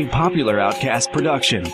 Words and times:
a 0.00 0.08
popular 0.08 0.58
Outcast 0.58 1.12
production. 1.12 1.66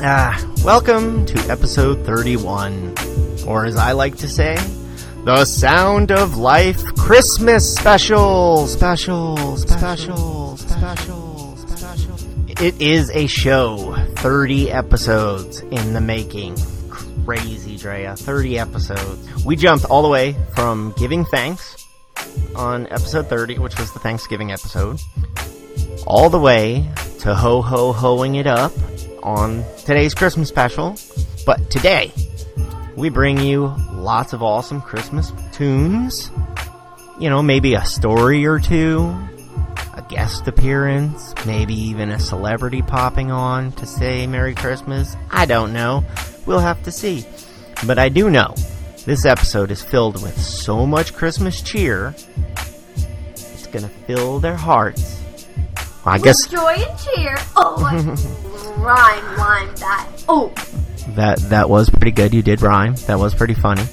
Ah, 0.00 0.54
welcome 0.64 1.26
to 1.26 1.38
episode 1.50 2.04
31, 2.06 2.94
or 3.46 3.66
as 3.66 3.76
I 3.76 3.92
like 3.92 4.16
to 4.18 4.28
say, 4.28 4.56
the 5.24 5.44
Sound 5.44 6.12
of 6.12 6.38
Life 6.38 6.82
Christmas 6.96 7.74
Special! 7.74 8.66
Special, 8.66 9.36
special, 9.58 10.56
special, 10.56 11.56
special. 11.58 12.16
It 12.48 12.80
is 12.80 13.10
a 13.10 13.26
show, 13.26 13.94
30 14.16 14.70
episodes 14.72 15.60
in 15.60 15.92
the 15.92 16.00
making. 16.00 16.56
Crazy, 17.26 17.76
Drea. 17.76 18.16
30 18.16 18.58
episodes. 18.58 19.44
We 19.44 19.56
jumped 19.56 19.84
all 19.84 20.02
the 20.02 20.08
way 20.08 20.34
from 20.54 20.94
giving 20.96 21.24
thanks 21.26 21.81
on 22.54 22.86
episode 22.86 23.28
30, 23.28 23.58
which 23.58 23.78
was 23.78 23.92
the 23.92 23.98
Thanksgiving 23.98 24.52
episode, 24.52 25.00
all 26.06 26.30
the 26.30 26.38
way 26.38 26.88
to 27.20 27.34
ho 27.34 27.62
ho 27.62 27.92
hoing 27.92 28.34
it 28.34 28.46
up 28.46 28.72
on 29.22 29.64
today's 29.84 30.14
Christmas 30.14 30.48
special. 30.48 30.96
But 31.46 31.70
today, 31.70 32.12
we 32.96 33.08
bring 33.08 33.38
you 33.38 33.74
lots 33.92 34.32
of 34.32 34.42
awesome 34.42 34.80
Christmas 34.80 35.32
tunes. 35.52 36.30
You 37.18 37.30
know, 37.30 37.42
maybe 37.42 37.74
a 37.74 37.84
story 37.84 38.46
or 38.46 38.58
two, 38.58 39.14
a 39.94 40.04
guest 40.08 40.48
appearance, 40.48 41.34
maybe 41.46 41.74
even 41.74 42.10
a 42.10 42.18
celebrity 42.18 42.82
popping 42.82 43.30
on 43.30 43.72
to 43.72 43.86
say 43.86 44.26
Merry 44.26 44.54
Christmas. 44.54 45.16
I 45.30 45.46
don't 45.46 45.72
know. 45.72 46.04
We'll 46.46 46.60
have 46.60 46.82
to 46.84 46.92
see. 46.92 47.24
But 47.86 47.98
I 47.98 48.08
do 48.08 48.30
know 48.30 48.54
this 49.04 49.24
episode 49.24 49.70
is 49.70 49.82
filled 49.82 50.22
with 50.22 50.38
so 50.40 50.86
much 50.86 51.14
Christmas 51.14 51.60
cheer, 51.62 52.14
it's 53.34 53.66
gonna 53.68 53.88
fill 54.06 54.38
their 54.38 54.56
hearts. 54.56 55.18
Well, 56.04 56.14
I 56.14 56.18
guess 56.18 56.46
joy 56.46 56.74
and 56.76 56.98
cheer. 56.98 57.36
Oh, 57.56 57.76
rhyme, 58.78 59.36
rhyme 59.36 59.74
that. 59.76 60.08
Oh, 60.28 60.52
That 61.14 61.38
that 61.50 61.68
was 61.68 61.88
pretty 61.90 62.10
good. 62.12 62.32
You 62.34 62.42
did 62.42 62.62
rhyme. 62.62 62.94
That 63.06 63.18
was 63.18 63.34
pretty 63.34 63.54
funny. 63.54 63.84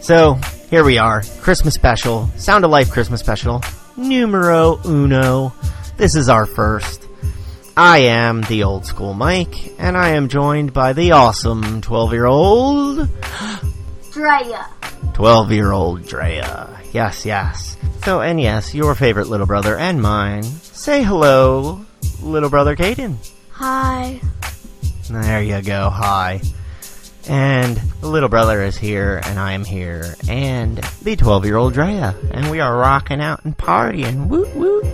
So 0.00 0.34
here 0.70 0.84
we 0.84 0.98
are, 0.98 1.22
Christmas 1.40 1.74
special, 1.74 2.28
Sound 2.36 2.64
of 2.64 2.70
Life 2.70 2.90
Christmas 2.90 3.20
special, 3.20 3.62
numero 3.96 4.78
uno. 4.84 5.52
This 5.96 6.14
is 6.14 6.28
our 6.28 6.46
first. 6.46 7.04
I 7.76 7.98
am 7.98 8.40
the 8.42 8.64
old 8.64 8.84
school 8.86 9.14
Mike, 9.14 9.74
and 9.78 9.96
I 9.96 10.10
am 10.10 10.28
joined 10.28 10.72
by 10.72 10.92
the 10.94 11.12
awesome 11.12 11.80
twelve-year-old, 11.80 13.08
Drea. 14.18 14.66
twelve-year-old 15.14 16.04
Drea. 16.04 16.80
Yes, 16.92 17.24
yes. 17.24 17.76
So, 18.02 18.20
and 18.20 18.40
yes, 18.40 18.74
your 18.74 18.96
favorite 18.96 19.28
little 19.28 19.46
brother 19.46 19.78
and 19.78 20.02
mine. 20.02 20.42
Say 20.42 21.04
hello, 21.04 21.86
little 22.20 22.50
brother 22.50 22.74
Caden. 22.74 23.14
Hi. 23.52 24.20
There 25.08 25.40
you 25.42 25.62
go. 25.62 25.88
Hi. 25.90 26.40
And 27.28 27.76
the 28.00 28.08
little 28.08 28.28
brother 28.28 28.60
is 28.64 28.76
here, 28.76 29.20
and 29.24 29.38
I 29.38 29.52
am 29.52 29.64
here, 29.64 30.16
and 30.28 30.78
the 31.02 31.14
12 31.14 31.44
year 31.44 31.56
old 31.56 31.74
Drea, 31.74 32.16
and 32.32 32.50
we 32.50 32.58
are 32.58 32.76
rocking 32.76 33.20
out 33.20 33.44
and 33.44 33.56
partying. 33.56 34.26
Woot 34.26 34.52
woot. 34.56 34.84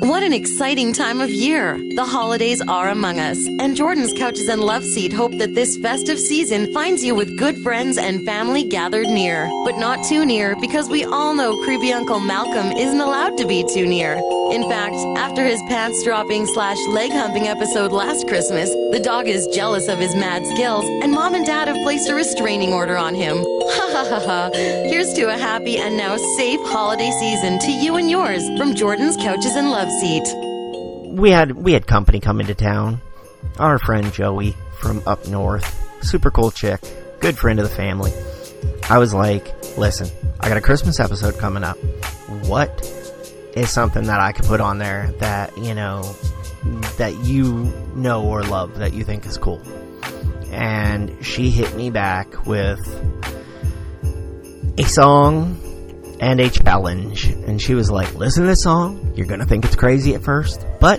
What 0.00 0.22
an 0.22 0.32
exciting 0.32 0.92
time 0.92 1.20
of 1.20 1.28
year! 1.28 1.76
The 1.96 2.04
holidays 2.04 2.62
are 2.68 2.88
among 2.88 3.18
us, 3.18 3.44
and 3.58 3.74
Jordan's 3.74 4.12
Couches 4.12 4.48
and 4.48 4.60
Love 4.60 4.84
Seat 4.84 5.12
hope 5.12 5.36
that 5.38 5.56
this 5.56 5.76
festive 5.76 6.20
season 6.20 6.72
finds 6.72 7.02
you 7.02 7.16
with 7.16 7.36
good 7.36 7.58
friends 7.58 7.98
and 7.98 8.24
family 8.24 8.62
gathered 8.62 9.08
near. 9.08 9.50
But 9.64 9.76
not 9.76 10.04
too 10.04 10.24
near, 10.24 10.54
because 10.60 10.88
we 10.88 11.04
all 11.04 11.34
know 11.34 11.60
creepy 11.64 11.92
Uncle 11.92 12.20
Malcolm 12.20 12.70
isn't 12.76 13.00
allowed 13.00 13.36
to 13.38 13.46
be 13.46 13.64
too 13.74 13.86
near. 13.86 14.14
In 14.52 14.62
fact, 14.68 14.94
after 15.18 15.44
his 15.44 15.60
pants 15.68 16.04
dropping 16.04 16.46
slash 16.46 16.78
leg 16.86 17.10
humping 17.10 17.48
episode 17.48 17.90
last 17.90 18.28
Christmas, 18.28 18.70
the 18.92 19.00
dog 19.02 19.26
is 19.26 19.48
jealous 19.48 19.88
of 19.88 19.98
his 19.98 20.14
mad 20.14 20.46
skills, 20.46 20.84
and 21.02 21.10
mom 21.10 21.34
and 21.34 21.44
dad 21.44 21.66
have 21.66 21.82
placed 21.82 22.08
a 22.08 22.14
restraining 22.14 22.72
order 22.72 22.96
on 22.96 23.14
him. 23.16 23.44
Ha 23.68 23.90
ha 23.92 24.04
ha 24.08 24.20
ha. 24.20 24.50
Here's 24.54 25.12
to 25.14 25.28
a 25.28 25.36
happy 25.36 25.76
and 25.76 25.96
now 25.96 26.16
safe 26.16 26.60
holiday 26.64 27.10
season 27.10 27.58
to 27.58 27.70
you 27.70 27.96
and 27.96 28.10
yours 28.10 28.42
from 28.56 28.74
Jordan's 28.74 29.16
Couches 29.16 29.56
and 29.56 29.70
Love 29.70 29.87
Seat. 29.88 30.34
We 31.08 31.30
had 31.30 31.52
we 31.52 31.72
had 31.72 31.86
company 31.86 32.20
come 32.20 32.40
into 32.40 32.54
town. 32.54 33.00
Our 33.58 33.78
friend 33.78 34.12
Joey 34.12 34.54
from 34.78 35.02
up 35.06 35.26
north, 35.26 35.66
super 36.04 36.30
cool 36.30 36.50
chick, 36.50 36.80
good 37.20 37.38
friend 37.38 37.58
of 37.58 37.68
the 37.68 37.74
family. 37.74 38.12
I 38.90 38.98
was 38.98 39.14
like, 39.14 39.46
listen, 39.76 40.08
I 40.40 40.48
got 40.48 40.56
a 40.56 40.60
Christmas 40.60 41.00
episode 41.00 41.38
coming 41.38 41.64
up. 41.64 41.78
What 42.46 42.82
is 43.56 43.70
something 43.70 44.04
that 44.04 44.20
I 44.20 44.32
could 44.32 44.44
put 44.44 44.60
on 44.60 44.78
there 44.78 45.10
that 45.18 45.56
you 45.58 45.74
know 45.74 46.02
that 46.98 47.16
you 47.24 47.72
know 47.94 48.24
or 48.24 48.42
love 48.42 48.78
that 48.78 48.92
you 48.92 49.04
think 49.04 49.26
is 49.26 49.38
cool? 49.38 49.62
And 50.50 51.24
she 51.24 51.50
hit 51.50 51.74
me 51.74 51.90
back 51.90 52.46
with 52.46 52.78
a 54.78 54.84
song 54.84 55.60
and 56.20 56.40
a 56.40 56.50
challenge. 56.50 57.26
And 57.26 57.60
she 57.60 57.74
was 57.74 57.90
like, 57.90 58.14
listen 58.14 58.42
to 58.44 58.48
this 58.48 58.62
song. 58.62 59.12
You're 59.16 59.26
going 59.26 59.40
to 59.40 59.46
think 59.46 59.64
it's 59.64 59.76
crazy 59.76 60.14
at 60.14 60.22
first, 60.22 60.64
but 60.80 60.98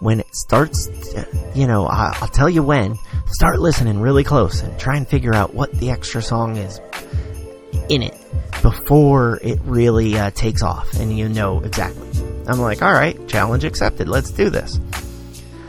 when 0.00 0.20
it 0.20 0.34
starts, 0.34 0.86
to- 0.86 1.26
you 1.54 1.66
know, 1.66 1.86
I, 1.86 2.16
I'll 2.20 2.28
tell 2.28 2.48
you 2.48 2.62
when, 2.62 2.96
start 3.26 3.58
listening 3.60 4.00
really 4.00 4.24
close 4.24 4.62
and 4.62 4.78
try 4.78 4.96
and 4.96 5.06
figure 5.08 5.34
out 5.34 5.54
what 5.54 5.72
the 5.72 5.90
extra 5.90 6.22
song 6.22 6.56
is 6.56 6.80
in 7.88 8.02
it 8.02 8.14
before 8.62 9.38
it 9.42 9.58
really 9.64 10.16
uh, 10.18 10.30
takes 10.30 10.62
off 10.62 10.92
and 10.94 11.16
you 11.16 11.28
know 11.28 11.60
exactly. 11.62 12.08
I'm 12.46 12.58
like, 12.60 12.80
alright, 12.82 13.28
challenge 13.28 13.64
accepted. 13.64 14.08
Let's 14.08 14.30
do 14.30 14.50
this. 14.50 14.78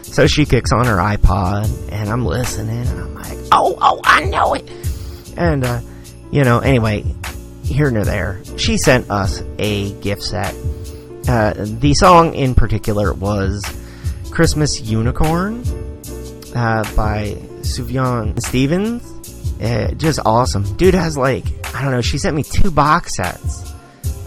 So 0.03 0.27
she 0.27 0.45
kicks 0.45 0.71
on 0.71 0.85
her 0.85 0.97
iPod 0.97 1.91
and 1.91 2.09
I'm 2.09 2.25
listening 2.25 2.87
and 2.87 2.99
I'm 2.99 3.13
like, 3.15 3.37
oh, 3.51 3.77
oh, 3.81 3.99
I 4.03 4.25
know 4.25 4.53
it. 4.53 4.69
And, 5.37 5.63
uh, 5.63 5.81
you 6.31 6.43
know, 6.43 6.59
anyway, 6.59 7.03
here 7.69 7.91
nor 7.91 8.03
there, 8.03 8.41
she 8.57 8.77
sent 8.77 9.09
us 9.09 9.41
a 9.57 9.93
gift 10.01 10.23
set. 10.23 10.53
Uh, 11.27 11.53
the 11.57 11.93
song 11.93 12.33
in 12.33 12.55
particular 12.55 13.13
was 13.13 13.63
Christmas 14.31 14.81
Unicorn 14.81 15.61
uh, 16.55 16.83
by 16.95 17.35
Sufjan 17.61 18.41
Stevens. 18.41 19.03
Uh, 19.61 19.91
just 19.95 20.19
awesome. 20.25 20.63
Dude 20.77 20.93
has 20.93 21.17
like, 21.17 21.45
I 21.75 21.83
don't 21.83 21.91
know, 21.91 22.01
she 22.01 22.17
sent 22.17 22.35
me 22.35 22.43
two 22.43 22.71
box 22.71 23.17
sets 23.17 23.73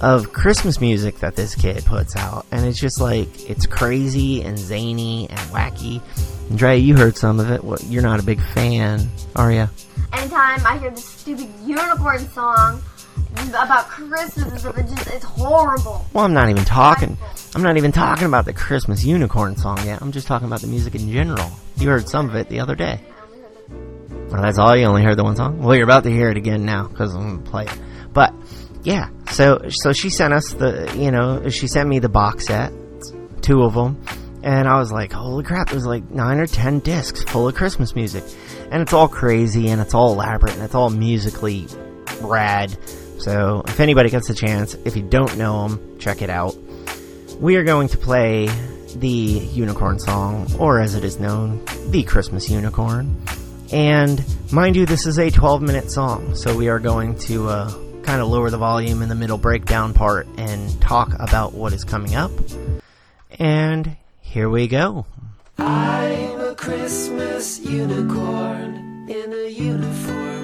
of 0.01 0.33
Christmas 0.33 0.81
music 0.81 1.19
that 1.21 1.37
this 1.37 1.55
kid 1.55 1.85
puts 1.85 2.17
out. 2.17 2.45
And 2.51 2.67
it's 2.67 2.79
just 2.79 3.01
like, 3.01 3.49
it's 3.49 3.67
crazy 3.67 4.43
and 4.43 4.59
zany 4.59 5.29
and 5.31 5.39
wacky. 5.51 6.03
And 6.51 6.59
Dre, 6.59 6.79
you 6.79 6.97
heard 6.97 7.17
some 7.17 7.41
of 7.41 7.51
it. 7.51 7.65
What, 7.65 7.85
you're 7.85 8.03
not 8.03 8.21
a 8.21 8.23
big 8.23 8.41
fan, 8.41 9.09
are 9.37 9.53
you? 9.53 9.69
Anytime 10.13 10.67
I 10.67 10.79
hear 10.79 10.91
this 10.91 11.05
stupid 11.05 11.49
unicorn 11.65 12.29
song 12.31 12.83
about 13.49 13.89
Christmas 13.89 14.65
it 14.65 14.89
just, 14.89 15.07
it's 15.09 15.25
horrible. 15.25 16.05
Well, 16.13 16.25
I'm 16.25 16.33
not 16.33 16.49
even 16.49 16.65
talking. 16.65 17.17
I'm 17.55 17.63
not 17.63 17.77
even 17.77 17.93
talking 17.93 18.27
about 18.27 18.45
the 18.45 18.53
Christmas 18.53 19.05
unicorn 19.05 19.57
song 19.57 19.85
yet. 19.85 20.01
I'm 20.01 20.13
just 20.13 20.27
talking 20.27 20.47
about 20.47 20.61
the 20.61 20.67
music 20.67 20.95
in 20.95 21.11
general. 21.11 21.51
You 21.77 21.89
heard 21.89 22.09
some 22.09 22.29
of 22.29 22.35
it 22.35 22.49
the 22.49 22.61
other 22.61 22.75
day. 22.75 23.01
Well, 23.69 24.41
that's 24.41 24.59
all. 24.59 24.75
You 24.75 24.87
only 24.87 25.03
heard 25.03 25.19
the 25.19 25.25
one 25.25 25.37
song. 25.37 25.63
Well, 25.63 25.75
you're 25.75 25.85
about 25.85 26.05
to 26.05 26.11
hear 26.11 26.31
it 26.31 26.37
again 26.39 26.65
now 26.65 26.89
because 26.89 27.15
I'm 27.15 27.37
gonna 27.37 27.51
play 27.51 27.65
it. 27.65 27.79
But 28.13 28.33
yeah, 28.83 29.11
so 29.31 29.61
so 29.69 29.93
she 29.93 30.09
sent 30.09 30.33
us 30.33 30.55
the, 30.55 30.95
you 30.97 31.11
know, 31.11 31.49
she 31.51 31.67
sent 31.67 31.89
me 31.89 31.99
the 31.99 32.09
box 32.09 32.47
set, 32.47 32.73
two 33.43 33.63
of 33.63 33.75
them, 33.75 34.03
and 34.43 34.67
I 34.67 34.79
was 34.79 34.91
like, 34.91 35.13
holy 35.13 35.45
crap! 35.45 35.69
There's 35.69 35.85
like 35.85 36.11
nine 36.11 36.39
or 36.39 36.47
ten 36.47 36.79
discs 36.79 37.23
full 37.25 37.47
of 37.47 37.55
Christmas 37.55 37.95
music, 37.95 38.25
and 38.71 38.81
it's 38.81 38.95
all 38.95 39.09
crazy 39.09 39.69
and 39.69 39.81
it's 39.81 39.95
all 39.95 40.15
elaborate 40.15 40.55
and 40.55 40.63
it's 40.63 40.75
all 40.75 40.89
musically 40.89 41.67
rad. 42.23 42.77
So 43.23 43.63
if 43.69 43.79
anybody 43.79 44.11
gets 44.11 44.29
a 44.31 44.35
chance, 44.35 44.75
if 44.85 44.97
you 44.97 45.03
don't 45.03 45.39
know 45.39 45.69
them, 45.69 45.99
check 46.01 46.23
it 46.23 46.31
out. 46.31 46.57
We 47.41 47.55
are 47.55 47.63
going 47.63 47.87
to 47.89 47.97
play 47.97 48.49
the 48.97 49.09
unicorn 49.09 50.01
song, 50.01 50.53
or 50.59 50.81
as 50.81 50.97
it 50.97 51.05
is 51.05 51.21
known, 51.21 51.65
the 51.91 52.03
Christmas 52.03 52.51
unicorn. 52.51 53.17
And 53.73 54.25
mind 54.53 54.75
you, 54.75 54.87
this 54.87 55.07
is 55.07 55.21
a 55.21 55.31
12 55.31 55.63
minute 55.63 55.89
song, 55.89 56.35
so 56.35 56.57
we 56.57 56.69
are 56.69 56.81
going 56.81 57.17
to 57.21 57.49
uh, 57.49 57.71
kind 58.03 58.21
of 58.21 58.27
lower 58.27 58.51
the 58.51 58.59
volume 58.59 59.03
in 59.03 59.09
the 59.09 59.15
middle 59.15 59.39
breakdown 59.39 59.95
part 59.95 60.27
and 60.37 60.81
talk 60.81 61.13
about 61.21 61.53
what 61.53 61.73
is 61.73 61.85
coming 61.85 62.17
up. 62.17 62.33
And 63.39 63.97
here 64.21 64.51
we 64.51 64.67
go. 64.67 65.07
I'm 65.59 66.41
a 66.41 66.55
Christmas 66.57 67.61
unicorn 67.61 69.07
in 69.09 69.33
a 69.33 69.49
uniform 69.49 70.42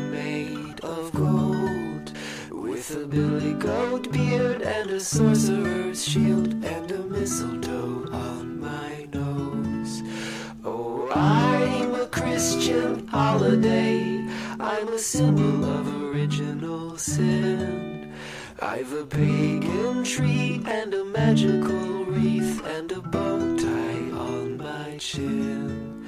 billy 3.08 3.54
goat 3.54 4.12
beard 4.12 4.62
and 4.62 4.90
a 4.90 5.00
sorcerer's 5.00 6.04
shield 6.04 6.52
and 6.64 6.90
a 6.90 6.98
mistletoe 6.98 8.06
on 8.12 8.60
my 8.60 9.06
nose. 9.12 10.02
Oh, 10.64 11.08
I'm 11.14 11.94
a 11.94 12.06
Christian 12.06 13.06
holiday 13.08 14.18
I'm 14.60 14.88
a 14.88 14.98
symbol 14.98 15.64
of 15.64 15.86
original 16.02 16.98
sin. 16.98 18.12
I've 18.60 18.92
a 18.92 19.06
pagan 19.06 20.02
tree 20.02 20.60
and 20.66 20.92
a 20.92 21.04
magical 21.04 22.04
wreath 22.04 22.64
and 22.66 22.90
a 22.90 23.00
bow 23.00 23.56
tie 23.56 24.10
on 24.18 24.56
my 24.56 24.96
chin. 24.98 26.06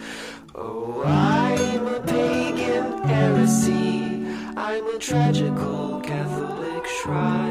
Oh, 0.55 1.03
I'm 1.05 1.87
a 1.87 2.01
pagan 2.01 3.03
heresy. 3.05 4.27
I'm 4.57 4.87
a 4.95 4.99
tragical 4.99 6.00
Catholic 7.11 7.50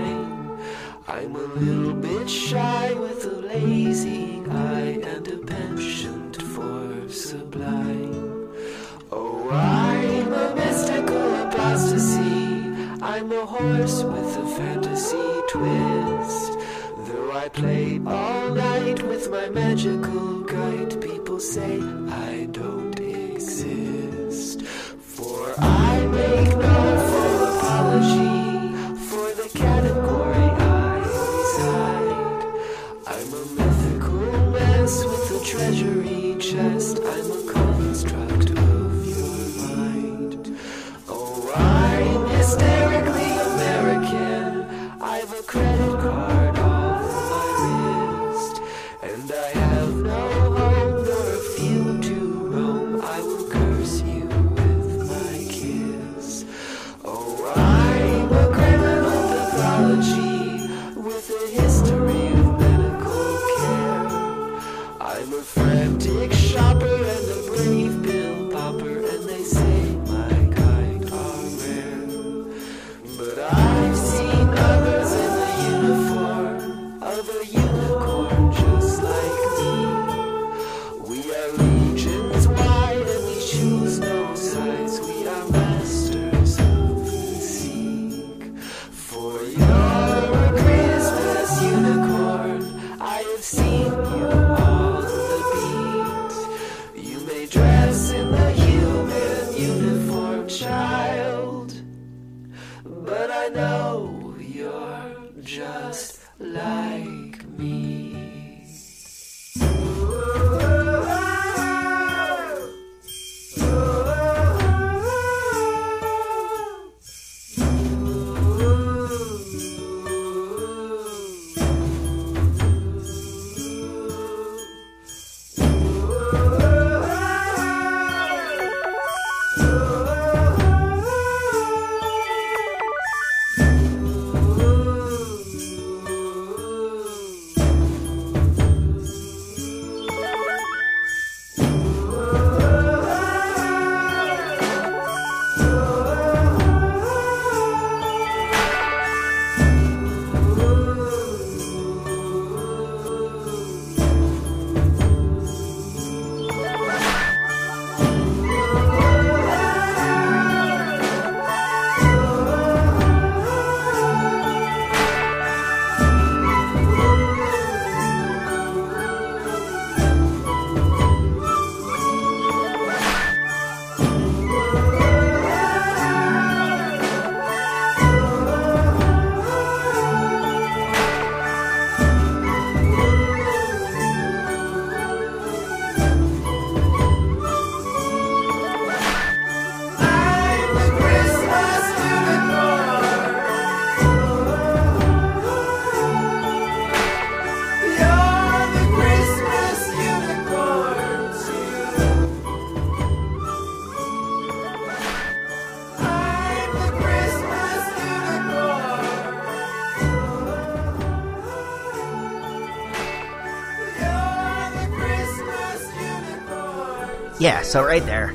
Yeah, 217.49 217.63
so 217.63 217.83
right 217.83 218.05
there. 218.05 218.31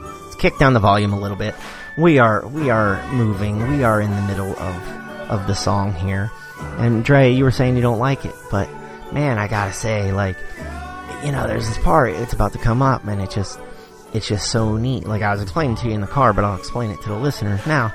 Let's 0.00 0.36
kick 0.36 0.56
down 0.56 0.72
the 0.72 0.80
volume 0.80 1.12
a 1.12 1.20
little 1.20 1.36
bit. 1.36 1.54
We 1.98 2.18
are 2.18 2.48
we 2.48 2.70
are 2.70 3.06
moving. 3.12 3.58
We 3.76 3.84
are 3.84 4.00
in 4.00 4.10
the 4.10 4.22
middle 4.22 4.58
of 4.58 4.88
of 5.28 5.46
the 5.46 5.54
song 5.54 5.92
here. 5.92 6.30
And 6.78 7.04
Dre, 7.04 7.30
you 7.30 7.44
were 7.44 7.50
saying 7.50 7.76
you 7.76 7.82
don't 7.82 7.98
like 7.98 8.24
it, 8.24 8.34
but 8.50 8.66
man, 9.12 9.36
I 9.36 9.46
gotta 9.46 9.74
say, 9.74 10.10
like, 10.10 10.38
you 11.22 11.32
know, 11.32 11.46
there's 11.46 11.68
this 11.68 11.76
part. 11.76 12.14
It's 12.14 12.32
about 12.32 12.54
to 12.54 12.58
come 12.58 12.80
up, 12.80 13.06
and 13.06 13.20
it 13.20 13.30
just 13.30 13.60
it's 14.14 14.26
just 14.26 14.50
so 14.50 14.78
neat. 14.78 15.06
Like 15.06 15.20
I 15.20 15.30
was 15.30 15.42
explaining 15.42 15.76
to 15.76 15.88
you 15.88 15.92
in 15.92 16.00
the 16.00 16.06
car, 16.06 16.32
but 16.32 16.44
I'll 16.44 16.56
explain 16.56 16.90
it 16.90 17.02
to 17.02 17.10
the 17.10 17.18
listeners 17.18 17.66
now. 17.66 17.92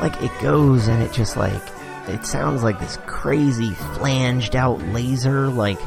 Like 0.00 0.22
it 0.22 0.32
goes, 0.40 0.88
and 0.88 1.02
it 1.02 1.12
just 1.12 1.36
like 1.36 1.62
it 2.08 2.24
sounds 2.24 2.62
like 2.62 2.80
this 2.80 2.96
crazy 3.04 3.74
flanged 3.74 4.56
out 4.56 4.80
laser. 4.94 5.48
Like 5.48 5.78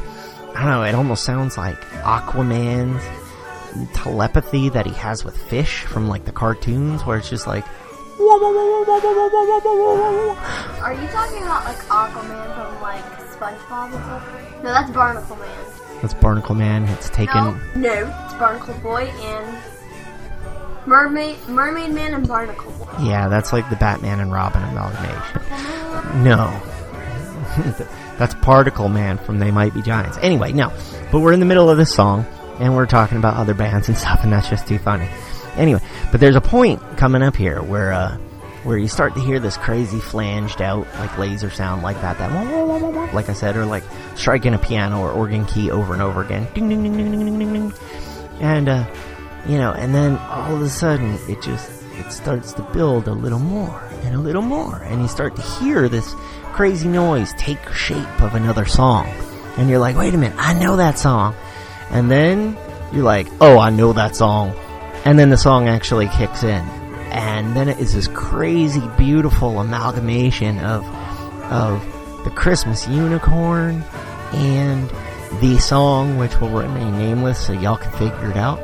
I 0.54 0.60
don't 0.62 0.66
know. 0.66 0.82
It 0.84 0.94
almost 0.94 1.24
sounds 1.24 1.58
like 1.58 1.80
Aquaman's 2.04 3.02
telepathy 3.94 4.68
that 4.70 4.86
he 4.86 4.92
has 4.94 5.24
with 5.24 5.36
fish 5.36 5.82
from 5.84 6.08
like 6.08 6.24
the 6.24 6.32
cartoons, 6.32 7.04
where 7.04 7.18
it's 7.18 7.30
just 7.30 7.46
like. 7.46 7.64
Are 8.20 8.38
you 10.94 11.08
talking 11.08 11.42
about 11.42 11.64
like 11.64 11.78
Aquaman 11.88 12.54
from 12.54 12.80
like 12.82 13.04
SpongeBob 13.30 13.92
and 13.92 14.04
stuff? 14.04 14.62
No, 14.62 14.72
that's 14.72 14.90
Barnacle 14.90 15.36
Man. 15.36 15.66
That's 16.00 16.14
Barnacle 16.14 16.54
Man. 16.54 16.84
It's 16.84 17.10
taken. 17.10 17.34
No, 17.34 17.56
no, 17.76 18.24
it's 18.24 18.34
Barnacle 18.34 18.74
Boy 18.74 19.04
and 19.04 19.58
Mermaid, 20.86 21.36
Mermaid 21.48 21.90
Man 21.92 22.14
and 22.14 22.26
Barnacle 22.26 22.72
Boy. 22.72 22.92
Yeah, 23.02 23.28
that's 23.28 23.52
like 23.52 23.68
the 23.70 23.76
Batman 23.76 24.20
and 24.20 24.32
Robin 24.32 24.62
amalgamation. 24.62 25.42
No. 26.24 26.50
that's 28.18 28.34
Particle 28.36 28.88
Man 28.88 29.18
from 29.18 29.38
They 29.38 29.50
Might 29.50 29.74
Be 29.74 29.82
Giants. 29.82 30.18
Anyway, 30.22 30.52
no. 30.52 30.72
But 31.10 31.20
we're 31.20 31.32
in 31.32 31.40
the 31.40 31.46
middle 31.46 31.70
of 31.70 31.76
this 31.78 31.94
song, 31.94 32.26
and 32.58 32.74
we're 32.74 32.86
talking 32.86 33.18
about 33.18 33.36
other 33.36 33.54
bands 33.54 33.88
and 33.88 33.96
stuff, 33.96 34.20
and 34.22 34.32
that's 34.32 34.48
just 34.48 34.66
too 34.66 34.78
funny. 34.78 35.08
Anyway, 35.56 35.80
but 36.10 36.20
there's 36.20 36.36
a 36.36 36.40
point 36.40 36.80
coming 36.96 37.22
up 37.22 37.36
here 37.36 37.62
where 37.62 37.92
uh, 37.92 38.16
where 38.64 38.78
you 38.78 38.88
start 38.88 39.14
to 39.14 39.20
hear 39.20 39.40
this 39.40 39.56
crazy 39.56 39.98
flanged 39.98 40.62
out 40.62 40.86
like 40.94 41.18
laser 41.18 41.50
sound 41.50 41.82
like 41.82 42.00
that, 42.00 42.18
that 42.18 42.30
wah, 42.30 42.64
wah, 42.64 42.88
wah, 42.88 43.12
like 43.12 43.28
I 43.28 43.32
said, 43.32 43.56
or 43.56 43.66
like 43.66 43.82
striking 44.14 44.54
a 44.54 44.58
piano 44.58 45.00
or 45.00 45.10
organ 45.10 45.44
key 45.46 45.70
over 45.70 45.92
and 45.92 46.02
over 46.02 46.22
again, 46.22 46.46
ding 46.54 46.68
ding 46.68 46.82
ding 46.82 46.96
ding 46.96 47.10
ding 47.10 47.24
ding 47.24 47.38
ding, 47.38 47.52
ding. 47.52 47.72
and 48.40 48.68
uh, 48.68 48.86
you 49.46 49.58
know, 49.58 49.72
and 49.72 49.94
then 49.94 50.16
all 50.16 50.54
of 50.54 50.62
a 50.62 50.68
sudden 50.68 51.18
it 51.28 51.42
just 51.42 51.82
it 51.98 52.12
starts 52.12 52.52
to 52.54 52.62
build 52.72 53.08
a 53.08 53.12
little 53.12 53.38
more 53.38 53.82
and 54.04 54.14
a 54.14 54.18
little 54.18 54.42
more, 54.42 54.76
and 54.84 55.02
you 55.02 55.08
start 55.08 55.36
to 55.36 55.42
hear 55.42 55.88
this 55.88 56.14
crazy 56.52 56.88
noise 56.88 57.32
take 57.34 57.66
shape 57.70 58.22
of 58.22 58.34
another 58.34 58.64
song, 58.64 59.06
and 59.56 59.68
you're 59.68 59.78
like, 59.80 59.96
wait 59.96 60.14
a 60.14 60.18
minute, 60.18 60.38
I 60.38 60.54
know 60.54 60.76
that 60.76 60.98
song, 60.98 61.34
and 61.92 62.10
then 62.10 62.56
you're 62.92 63.04
like, 63.04 63.28
oh, 63.40 63.58
I 63.58 63.70
know 63.70 63.92
that 63.92 64.16
song, 64.16 64.54
and 65.04 65.18
then 65.18 65.30
the 65.30 65.36
song 65.36 65.68
actually 65.68 66.08
kicks 66.08 66.42
in, 66.42 66.64
and 67.12 67.54
then 67.56 67.68
it 67.68 67.78
is 67.78 67.94
this 67.94 68.08
crazy, 68.08 68.82
beautiful 68.98 69.60
amalgamation 69.60 70.58
of 70.58 70.84
of 71.52 72.24
the 72.24 72.30
Christmas 72.30 72.88
unicorn 72.88 73.82
and 74.32 74.90
the 75.40 75.58
song, 75.58 76.18
which 76.18 76.40
will 76.40 76.50
remain 76.50 76.96
nameless, 76.98 77.44
so 77.44 77.52
y'all 77.52 77.76
can 77.76 77.92
figure 77.92 78.30
it 78.30 78.36
out. 78.36 78.60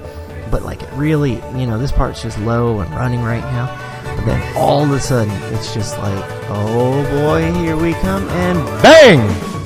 But 0.51 0.63
like, 0.63 0.83
it 0.83 0.91
really, 0.95 1.35
you 1.57 1.67
know, 1.67 1.79
this 1.79 1.93
part's 1.93 2.23
just 2.23 2.39
low 2.41 2.81
and 2.81 2.91
running 2.93 3.21
right 3.21 3.43
now. 3.43 3.67
But 4.17 4.25
then 4.25 4.57
all 4.57 4.85
of 4.85 4.91
a 4.91 5.01
sudden, 5.01 5.33
it's 5.53 5.75
just 5.75 5.99
like, 5.99 6.25
oh 6.49 7.03
boy, 7.11 7.53
here 7.61 7.77
we 7.77 7.93
come, 7.95 8.27
and 8.29 8.83
bang! 8.83 9.58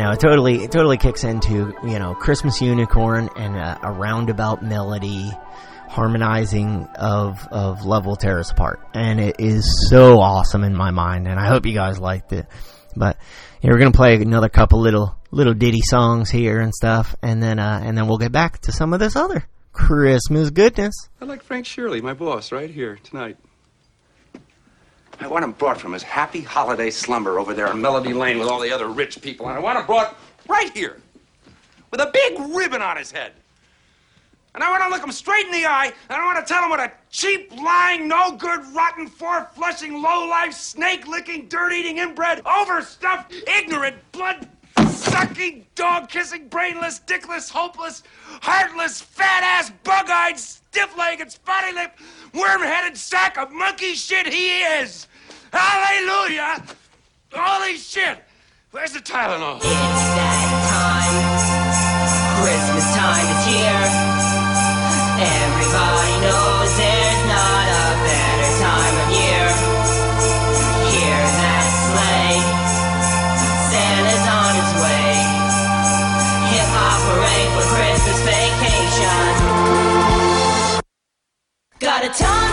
Know, 0.00 0.10
it 0.10 0.20
totally, 0.20 0.62
it 0.62 0.72
totally 0.72 0.98
kicks 0.98 1.24
into, 1.24 1.74
you 1.84 1.98
know, 1.98 2.14
Christmas 2.14 2.60
Unicorn 2.60 3.28
and 3.36 3.56
a, 3.56 3.78
a 3.82 3.92
roundabout 3.92 4.62
melody 4.62 5.30
harmonizing 5.88 6.86
of, 6.96 7.46
of 7.50 7.84
Love 7.84 8.06
Will 8.06 8.16
Tear 8.16 8.38
Us 8.38 8.50
Apart. 8.50 8.80
And 8.94 9.20
it 9.20 9.36
is 9.38 9.88
so 9.88 10.20
awesome 10.20 10.64
in 10.64 10.74
my 10.74 10.90
mind, 10.90 11.26
and 11.26 11.38
I 11.38 11.48
hope 11.48 11.66
you 11.66 11.74
guys 11.74 11.98
liked 11.98 12.32
it. 12.32 12.46
But, 12.96 13.18
we're 13.62 13.78
gonna 13.78 13.92
play 13.92 14.14
another 14.14 14.48
couple 14.48 14.80
little, 14.80 15.16
little 15.30 15.54
ditty 15.54 15.80
songs 15.82 16.30
here 16.30 16.60
and 16.60 16.74
stuff, 16.74 17.14
and 17.22 17.42
then, 17.42 17.58
uh, 17.58 17.80
and 17.84 17.96
then 17.96 18.06
we'll 18.06 18.18
get 18.18 18.32
back 18.32 18.60
to 18.62 18.72
some 18.72 18.92
of 18.92 19.00
this 19.00 19.16
other 19.16 19.44
Christmas 19.72 20.50
goodness. 20.50 20.94
I 21.20 21.24
like 21.24 21.42
Frank 21.42 21.66
Shirley, 21.66 22.00
my 22.00 22.14
boss, 22.14 22.52
right 22.52 22.70
here 22.70 22.98
tonight. 23.02 23.36
I 25.20 25.26
want 25.26 25.44
him 25.44 25.52
brought 25.52 25.78
from 25.78 25.92
his 25.92 26.02
happy 26.02 26.40
holiday 26.40 26.88
slumber 26.90 27.38
over 27.38 27.52
there 27.52 27.68
on 27.68 27.80
Melody 27.80 28.14
Lane 28.14 28.38
with 28.38 28.48
all 28.48 28.58
the 28.58 28.72
other 28.72 28.88
rich 28.88 29.20
people, 29.20 29.48
and 29.48 29.56
I 29.56 29.60
want 29.60 29.78
him 29.78 29.84
brought 29.84 30.16
right 30.48 30.74
here 30.74 30.96
with 31.90 32.00
a 32.00 32.10
big 32.10 32.40
ribbon 32.54 32.80
on 32.80 32.96
his 32.96 33.10
head. 33.10 33.32
And 34.54 34.64
I 34.64 34.70
want 34.70 34.82
to 34.82 34.88
look 34.88 35.04
him 35.04 35.12
straight 35.12 35.44
in 35.44 35.52
the 35.52 35.66
eye, 35.66 35.92
and 36.08 36.20
I 36.20 36.24
want 36.24 36.44
to 36.44 36.52
tell 36.52 36.64
him 36.64 36.70
what 36.70 36.80
a 36.80 36.90
cheap, 37.10 37.52
lying, 37.60 38.08
no 38.08 38.32
good, 38.32 38.60
rotten, 38.74 39.06
four 39.06 39.48
flushing, 39.54 40.02
low 40.02 40.26
life, 40.26 40.54
snake 40.54 41.06
licking, 41.06 41.48
dirt 41.48 41.72
eating, 41.72 41.98
inbred, 41.98 42.40
overstuffed, 42.46 43.34
ignorant, 43.46 43.96
blood 44.12 44.48
sucking, 44.88 45.66
dog 45.74 46.08
kissing, 46.08 46.48
brainless, 46.48 47.00
dickless, 47.00 47.50
hopeless, 47.50 48.02
heartless, 48.40 49.00
fat 49.00 49.42
ass, 49.44 49.70
bug 49.84 50.08
eyed, 50.10 50.38
stiff 50.38 50.96
legged, 50.96 51.30
spotty 51.30 51.72
lipped, 51.74 52.00
worm 52.34 52.62
headed 52.62 52.96
sack 52.96 53.36
of 53.36 53.52
monkey 53.52 53.94
shit 53.94 54.26
he 54.26 54.62
is. 54.62 55.06
Hallelujah! 55.52 56.62
Holy 57.32 57.76
shit! 57.76 58.22
Where's 58.70 58.92
the 58.92 59.00
Tylenol? 59.00 59.56
It's 59.56 59.66
that 59.66 60.50
time. 60.70 61.14
Christmas 62.38 62.86
time 62.94 63.26
is 63.34 63.42
here. 63.50 63.82
Everybody 65.20 66.14
knows 66.22 66.70
there's 66.78 67.22
not 67.26 67.66
a 67.66 67.86
better 68.06 68.50
time 68.62 68.94
of 68.94 69.08
year. 69.10 69.46
Hear 70.86 71.18
that 71.18 71.66
sleigh. 71.90 72.40
Santa's 73.74 74.26
on 74.30 74.52
his 74.54 74.72
way. 74.78 75.18
Hip 76.54 76.68
hop 76.78 76.98
parade 77.10 77.50
for 77.58 77.66
Christmas 77.74 78.18
vacation. 78.22 79.34
Got 81.80 82.04
a 82.04 82.10
ton 82.14 82.49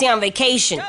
he's 0.00 0.10
on 0.10 0.20
vacation? 0.20 0.80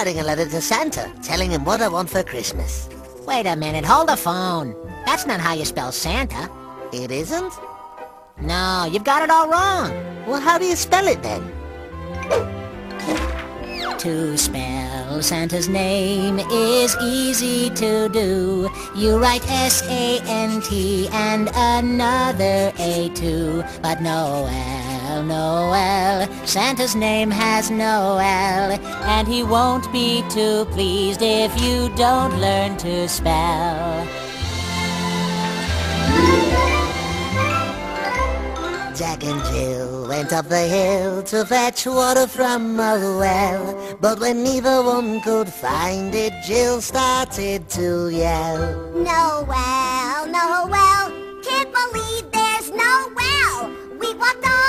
Writing 0.00 0.18
a 0.18 0.24
letter 0.24 0.46
to 0.46 0.62
Santa, 0.62 1.12
telling 1.22 1.50
him 1.50 1.62
what 1.62 1.82
I 1.82 1.88
want 1.88 2.08
for 2.08 2.22
Christmas. 2.22 2.88
Wait 3.26 3.44
a 3.44 3.54
minute, 3.54 3.84
hold 3.84 4.08
the 4.08 4.16
phone. 4.16 4.74
That's 5.04 5.26
not 5.26 5.40
how 5.40 5.52
you 5.52 5.66
spell 5.66 5.92
Santa. 5.92 6.48
It 6.90 7.10
isn't? 7.10 7.52
No, 8.40 8.88
you've 8.90 9.04
got 9.04 9.22
it 9.22 9.28
all 9.28 9.50
wrong. 9.50 9.90
Well, 10.26 10.40
how 10.40 10.56
do 10.56 10.64
you 10.64 10.74
spell 10.74 11.06
it 11.06 11.22
then? 11.22 11.42
To 14.00 14.38
spell 14.38 15.20
Santa's 15.20 15.68
name 15.68 16.38
is 16.38 16.96
easy 17.02 17.68
to 17.68 18.08
do. 18.08 18.70
You 18.96 19.18
write 19.18 19.46
S-A-N-T 19.46 21.08
and 21.12 21.50
another 21.54 22.72
A 22.78 23.10
too. 23.14 23.62
But 23.82 24.00
Noel, 24.00 25.22
Noel, 25.22 26.46
Santa's 26.46 26.94
name 26.94 27.30
has 27.30 27.70
no 27.70 28.16
L. 28.16 28.72
And 29.04 29.28
he 29.28 29.42
won't 29.42 29.92
be 29.92 30.24
too 30.30 30.64
pleased 30.72 31.20
if 31.20 31.52
you 31.60 31.94
don't 31.94 32.40
learn 32.40 32.78
to 32.78 33.06
spell. 33.06 34.19
Jack 39.00 39.24
and 39.24 39.42
Jill 39.46 40.08
went 40.08 40.30
up 40.30 40.46
the 40.50 40.58
hill 40.58 41.22
to 41.22 41.46
fetch 41.46 41.86
water 41.86 42.26
from 42.26 42.78
a 42.78 42.98
well. 43.18 43.96
But 43.98 44.20
when 44.20 44.42
neither 44.42 44.82
one 44.82 45.22
could 45.22 45.48
find 45.48 46.14
it, 46.14 46.34
Jill 46.44 46.82
started 46.82 47.66
to 47.70 48.10
yell. 48.10 48.58
Noel, 48.92 50.26
Noel, 50.26 51.12
can't 51.42 51.72
believe 51.72 52.30
there's 52.30 52.68
no 52.72 53.10
well. 53.16 53.70
We 53.98 54.12
walked 54.16 54.44
all 54.44 54.59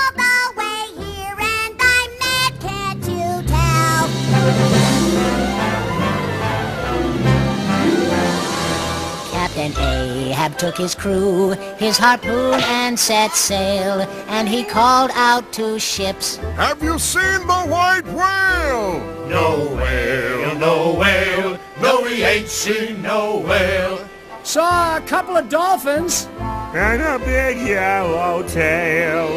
Captain 9.62 9.84
Ahab 9.84 10.58
took 10.58 10.76
his 10.76 10.96
crew, 10.96 11.52
his 11.78 11.96
harpoon, 11.96 12.60
and 12.64 12.98
set 12.98 13.34
sail. 13.34 14.02
And 14.28 14.50
he 14.50 14.64
called 14.64 15.12
out 15.14 15.54
to 15.54 15.78
ships. 15.78 16.38
Have 16.58 16.82
you 16.82 16.98
seen 16.98 17.46
the 17.46 17.62
white 17.68 18.06
whale? 18.06 19.00
No 19.30 19.76
whale, 19.76 20.56
no 20.56 20.96
whale, 20.96 21.60
no 21.80 22.02
we 22.02 22.24
ain't 22.24 22.48
seen 22.48 23.04
no 23.04 23.38
whale. 23.38 24.00
Saw 24.42 24.98
a 24.98 25.02
couple 25.02 25.38
of 25.38 25.48
dolphins. 25.48 26.28
And 26.74 27.02
a 27.02 27.20
big 27.20 27.68
yellow 27.68 28.42
tail. 28.48 29.30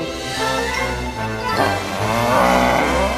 Ah. 1.97 3.13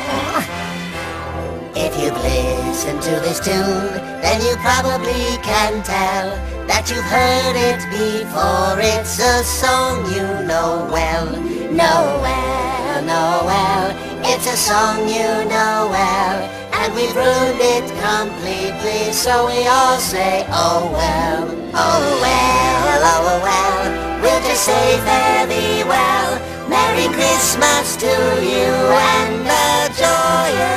If 1.79 1.93
you've 2.01 2.17
listened 2.17 3.03
to 3.03 3.11
this 3.21 3.39
tune, 3.39 4.01
then 4.25 4.41
you 4.41 4.57
probably 4.65 5.37
can 5.45 5.85
tell 5.85 6.33
that 6.65 6.89
you've 6.89 7.05
heard 7.05 7.53
it 7.53 7.85
before. 7.93 8.81
It's 8.81 9.21
a 9.21 9.45
song 9.45 10.09
you 10.09 10.25
know 10.49 10.89
well. 10.89 11.29
Noel, 11.69 13.05
Noel, 13.05 13.93
it's 14.25 14.49
a 14.49 14.57
song 14.57 15.05
you 15.05 15.29
know 15.53 15.93
well. 15.93 16.49
And 16.81 16.95
we've 16.97 17.15
ruined 17.15 17.61
it 17.61 17.85
completely, 18.01 19.13
so 19.13 19.45
we 19.45 19.69
all 19.69 19.99
say, 20.01 20.49
oh 20.49 20.89
well, 20.97 21.45
oh 21.77 22.05
well, 22.25 23.01
oh 23.05 23.37
well. 23.45 24.23
We'll 24.23 24.43
just 24.49 24.65
say 24.65 24.97
fare 25.05 25.47
thee 25.47 25.85
well. 25.85 26.41
Merry 26.73 27.13
Christmas 27.13 27.97
to 27.97 28.17
you 28.41 28.73
and 28.73 29.45
a 29.45 29.93
joyous 29.93 30.76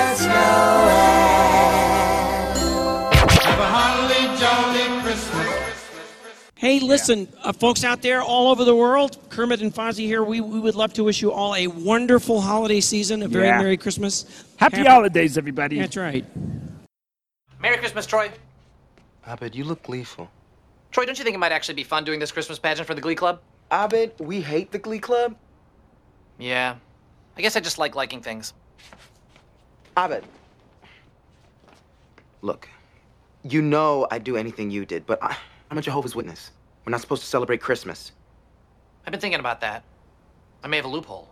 Hey, 6.70 6.80
listen, 6.80 7.28
uh, 7.42 7.52
folks 7.52 7.84
out 7.84 8.04
there 8.04 8.22
all 8.22 8.52
over 8.52 8.64
the 8.64 8.76
world, 8.76 9.18
Kermit 9.30 9.60
and 9.62 9.74
Fozzie 9.74 10.06
here. 10.06 10.24
We, 10.24 10.40
we 10.40 10.60
would 10.60 10.76
love 10.76 10.94
to 10.94 11.04
wish 11.04 11.20
you 11.20 11.32
all 11.32 11.56
a 11.56 11.66
wonderful 11.66 12.42
holiday 12.42 12.80
season, 12.80 13.24
a 13.24 13.28
very 13.28 13.48
Yeah. 13.48 13.58
Merry 13.58 13.76
Christmas. 13.76 14.46
Happy 14.58 14.84
holidays, 14.84 15.36
everybody. 15.36 15.80
That's 15.80 15.98
right. 15.98 16.24
Merry 17.60 17.78
Christmas, 17.78 18.06
Troy. 18.06 18.30
Abed, 19.26 19.56
you 19.56 19.64
look 19.64 19.82
gleeful. 19.82 20.30
Troy, 20.92 21.06
don't 21.06 21.18
you 21.18 21.24
think 21.24 21.34
it 21.34 21.40
might 21.40 21.52
actually 21.52 21.74
be 21.74 21.84
fun 21.84 22.04
doing 22.04 22.20
this 22.20 22.32
Christmas 22.32 22.60
pageant 22.60 22.86
for 22.86 22.94
the 22.94 23.02
Glee 23.02 23.16
Club? 23.16 23.42
Abed, 23.72 24.12
we 24.20 24.40
hate 24.40 24.72
the 24.72 24.78
Glee 24.78 25.00
Club. 25.00 25.36
Yeah. 26.38 26.76
I 27.36 27.42
guess 27.42 27.56
I 27.56 27.62
just 27.62 27.80
like 27.80 27.96
liking 27.96 28.22
things. 28.22 28.54
Abed. 29.98 30.24
Look, 32.44 32.70
you 33.42 33.64
know 33.64 34.06
I'd 34.12 34.24
do 34.24 34.38
anything 34.38 34.70
you 34.70 34.86
did, 34.86 35.08
but 35.08 35.18
I, 35.24 35.36
I'm 35.72 35.80
a 35.80 35.82
Jehovah's 35.82 36.16
Witness. 36.16 36.52
We're 36.90 36.94
not 36.94 37.02
supposed 37.02 37.22
to 37.22 37.28
celebrate 37.28 37.62
Christmas. 37.62 38.14
I've 39.06 39.12
been 39.12 39.20
thinking 39.22 39.40
about 39.40 39.62
that. 39.62 39.84
I 40.64 40.68
may 40.68 40.78
have 40.78 40.86
a 40.86 40.90
loophole. 40.90 41.30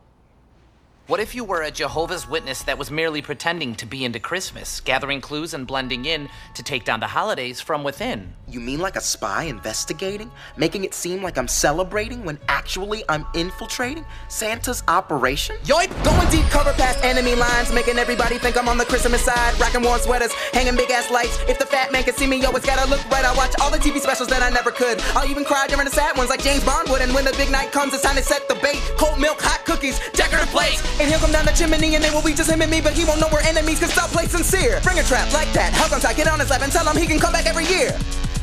What 1.08 1.22
if 1.22 1.34
you 1.34 1.46
were 1.46 1.62
a 1.62 1.72
Jehovah's 1.72 2.28
Witness 2.28 2.64
that 2.64 2.78
was 2.78 2.92
merely 2.92 3.22
pretending 3.22 3.76
to 3.76 3.86
be 3.86 4.04
into 4.04 4.20
Christmas, 4.20 4.82
gathering 4.82 5.22
clues 5.22 5.54
and 5.54 5.66
blending 5.66 6.04
in 6.04 6.28
to 6.56 6.64
take 6.64 6.84
down 6.84 7.00
the 7.00 7.08
holidays 7.08 7.62
from 7.62 7.82
within? 7.86 8.34
You 8.50 8.60
mean 8.60 8.82
like 8.82 8.98
a 8.98 9.02
spy 9.02 9.44
investigating? 9.44 10.30
Making 10.58 10.84
it 10.84 10.94
seem 10.94 11.24
like 11.24 11.38
I'm 11.38 11.48
celebrating 11.48 12.26
when 12.26 12.38
actually 12.50 13.06
I'm 13.08 13.26
infiltrating 13.34 14.06
Santa's 14.28 14.84
operation? 14.90 15.56
Yoip! 15.64 15.88
Going 16.04 16.30
deep 16.30 16.44
cover 16.52 16.74
past 16.74 17.02
enemy 17.06 17.36
lines, 17.36 17.72
making 17.72 17.98
everybody 17.98 18.38
think 18.38 18.58
I'm 18.58 18.68
on 18.68 18.78
the 18.78 18.84
Christmas 18.84 19.24
side. 19.24 19.58
Rocking 19.62 19.84
warm 19.84 20.02
sweaters, 20.02 20.34
hanging 20.52 20.76
big 20.76 20.92
ass 20.92 21.10
lights. 21.10 21.40
If 21.48 21.58
the 21.58 21.66
fat 21.66 21.94
man 21.94 22.04
can 22.04 22.16
see 22.16 22.28
me, 22.28 22.42
yo, 22.42 22.52
it's 22.52 22.66
gotta 22.66 22.86
look 22.90 23.00
right. 23.10 23.24
I 23.24 23.34
watch 23.38 23.56
all 23.62 23.72
the 23.72 23.78
TV 23.78 24.02
specials 24.02 24.28
that 24.28 24.44
I 24.44 24.50
never 24.50 24.72
could. 24.72 25.00
I'll 25.16 25.30
even 25.32 25.46
cry 25.46 25.68
during 25.68 25.86
the 25.86 25.92
sad 25.92 26.18
ones 26.18 26.30
like 26.30 26.44
James 26.44 26.66
Bond 26.66 26.90
would. 26.90 27.02
And 27.02 27.14
when 27.14 27.24
the 27.24 27.34
big 27.38 27.50
night 27.50 27.72
comes, 27.72 27.94
it's 27.94 28.04
time 28.04 28.18
to 28.18 28.22
set 28.22 28.50
the 28.50 28.56
bait. 28.56 28.82
Cold 28.98 29.22
milk, 29.22 29.40
hot 29.40 29.64
cookies, 29.64 30.02
decorative 30.12 30.50
plates. 30.50 30.84
And 31.00 31.10
he'll 31.10 31.20
come 31.20 31.32
down 31.32 31.46
the 31.46 31.52
chimney 31.52 31.96
and 31.96 32.04
it 32.04 32.12
will 32.12 32.24
be 32.24 32.34
just 32.34 32.50
him 32.50 32.62
and 32.62 32.72
me, 32.72 32.82
but 32.82 32.94
he 32.94 33.06
won't 33.06 33.20
know 33.20 33.28
we're 33.32 33.42
enemies 33.42 33.80
cause 33.80 33.94
stop 33.94 34.10
play 34.10 34.26
sincere. 34.26 34.80
Bring 34.82 35.00
a 35.00 35.04
trap 35.04 35.32
like 35.32 35.52
that, 35.54 35.74
hug 35.74 35.94
on 35.94 36.00
tight, 36.00 36.18
get 36.18 36.28
on 36.28 36.40
his 36.40 36.50
lap 36.50 36.62
and 36.62 36.72
tell 36.72 36.88
him 36.88 36.98
he 36.98 37.06
can 37.06 37.20
come 37.20 37.34
back 37.34 37.46
every 37.46 37.66
year. 37.66 37.98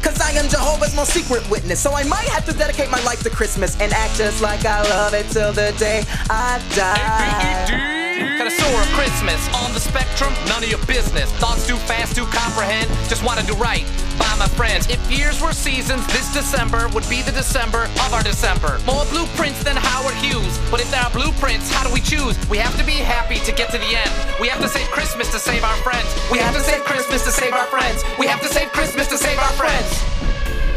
Cause 0.05 0.21
I 0.21 0.33
am 0.33 0.51
Jehovah's 0.51 0.95
most 0.95 1.14
secret 1.14 1.49
witness, 1.49 1.81
so 1.81 1.95
I 1.95 2.05
might 2.05 2.29
have 2.29 2.45
to 2.45 2.53
dedicate 2.53 2.90
my 2.90 3.03
life 3.05 3.23
to 3.23 3.31
Christmas 3.31 3.81
and 3.81 3.90
act 3.95 4.17
just 4.17 4.43
like 4.43 4.67
I 4.67 4.83
love 4.83 5.14
it 5.14 5.27
till 5.31 5.53
the 5.53 5.75
day 5.79 6.05
I 6.29 6.61
die. 6.77 8.05
Connoisseur 8.37 8.81
of 8.81 8.88
Christmas 8.93 9.40
on 9.64 9.73
the 9.73 9.81
spectrum, 9.81 10.33
none 10.47 10.62
of 10.62 10.69
your 10.69 10.85
business. 10.87 11.33
Thoughts 11.40 11.67
too 11.67 11.77
fast 11.88 12.14
to 12.17 12.27
comprehend, 12.27 12.87
just 13.09 13.25
wanna 13.25 13.43
do 13.45 13.55
right 13.55 13.85
by 14.19 14.31
my 14.38 14.47
friends. 14.47 14.87
If 14.88 15.01
years 15.11 15.40
were 15.40 15.53
seasons, 15.53 16.07
this 16.09 16.33
December 16.33 16.88
would 16.95 17.09
be 17.09 17.23
the 17.23 17.33
December 17.33 17.85
of 18.05 18.12
our 18.12 18.23
December. 18.23 18.79
More 18.87 19.05
blueprints 19.07 19.64
than 19.64 19.77
Howard 19.77 20.14
Hughes, 20.17 20.59
but 20.71 20.81
if 20.81 20.90
there 20.90 21.01
are 21.01 21.11
blueprints, 21.11 21.73
how 21.73 21.87
do 21.87 21.93
we 21.93 22.01
choose? 22.01 22.37
We 22.49 22.59
have 22.59 22.77
to 22.79 22.85
be 22.85 22.93
happy 23.01 23.38
to 23.40 23.53
get 23.53 23.71
to 23.71 23.79
the 23.79 23.93
end. 23.97 24.12
We 24.40 24.49
have 24.49 24.61
to 24.61 24.69
save 24.69 24.87
Christmas 24.90 25.31
to 25.33 25.38
save 25.38 25.64
our 25.64 25.77
friends. 25.83 26.07
We 26.31 26.38
have 26.38 26.55
to 26.55 26.61
save 26.61 26.85
Christmas 26.85 27.25
to 27.25 27.31
save 27.31 27.53
our 27.53 27.67
friends. 27.67 28.05
We 28.19 28.27
have 28.27 28.40
to 28.43 28.49
save 28.49 28.71
Christmas 28.73 29.09
to 29.09 29.19
save 29.19 29.38
our 29.38 29.53
friends. 29.53 29.93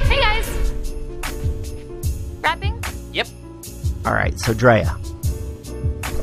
Hey 0.07 0.19
guys. 0.21 0.47
Rapping? 2.41 2.83
Yep. 3.13 3.27
All 4.05 4.13
right, 4.13 4.37
so 4.39 4.53
Drea, 4.53 4.95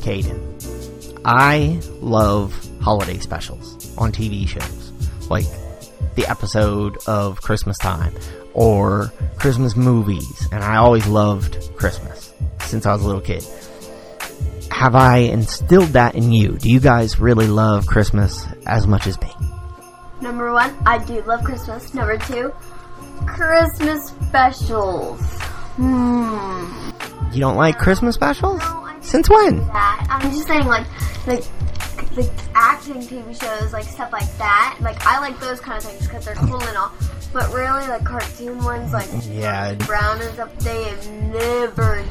Caden, 0.00 1.20
I 1.24 1.80
love 2.00 2.54
holiday 2.80 3.18
specials 3.18 3.94
on 3.98 4.12
TV 4.12 4.46
shows, 4.48 4.92
like 5.28 5.44
the 6.14 6.26
episode 6.26 6.96
of 7.06 7.40
Christmas 7.42 7.76
Time 7.78 8.14
or 8.54 9.12
Christmas 9.36 9.76
movies, 9.76 10.48
and 10.52 10.62
I 10.62 10.76
always 10.76 11.06
loved 11.06 11.58
Christmas 11.76 12.32
since 12.60 12.86
I 12.86 12.92
was 12.92 13.02
a 13.02 13.06
little 13.06 13.20
kid. 13.20 13.44
Have 14.70 14.94
I 14.94 15.18
instilled 15.18 15.88
that 15.90 16.14
in 16.14 16.32
you? 16.32 16.56
Do 16.58 16.70
you 16.70 16.80
guys 16.80 17.18
really 17.18 17.46
love 17.46 17.86
Christmas 17.86 18.46
as 18.66 18.86
much 18.86 19.06
as 19.06 19.20
me? 19.20 19.30
Number 20.20 20.52
one, 20.52 20.74
I 20.86 20.98
do 20.98 21.22
love 21.22 21.44
Christmas. 21.44 21.94
Number 21.94 22.18
two, 22.18 22.52
Christmas 23.26 24.08
specials. 24.08 25.20
Hmm. 25.76 26.64
You 27.32 27.40
don't 27.40 27.56
like 27.56 27.78
Christmas 27.78 28.14
specials? 28.14 28.62
Since 29.00 29.28
when? 29.28 29.58
That 29.68 30.06
I'm 30.08 30.30
just 30.30 30.46
saying, 30.46 30.66
like, 30.66 30.86
like, 31.26 31.44
like 32.16 32.30
acting 32.54 33.02
TV 33.02 33.38
shows, 33.40 33.72
like 33.72 33.84
stuff 33.84 34.12
like 34.12 34.30
that. 34.38 34.78
Like 34.80 35.04
I 35.06 35.18
like 35.20 35.38
those 35.40 35.60
kind 35.60 35.78
of 35.78 35.84
things 35.84 36.06
because 36.06 36.24
they're 36.24 36.34
cool 36.36 36.60
and 36.62 36.76
all. 36.76 36.92
But 37.32 37.52
really, 37.52 37.86
like 37.88 38.04
cartoon 38.04 38.62
ones, 38.62 38.92
like 38.92 39.08
Yeah. 39.28 39.74
Brown 39.74 40.20
is 40.20 40.38
up. 40.38 40.56
they 40.60 40.84
have 40.84 41.10
never. 41.10 42.04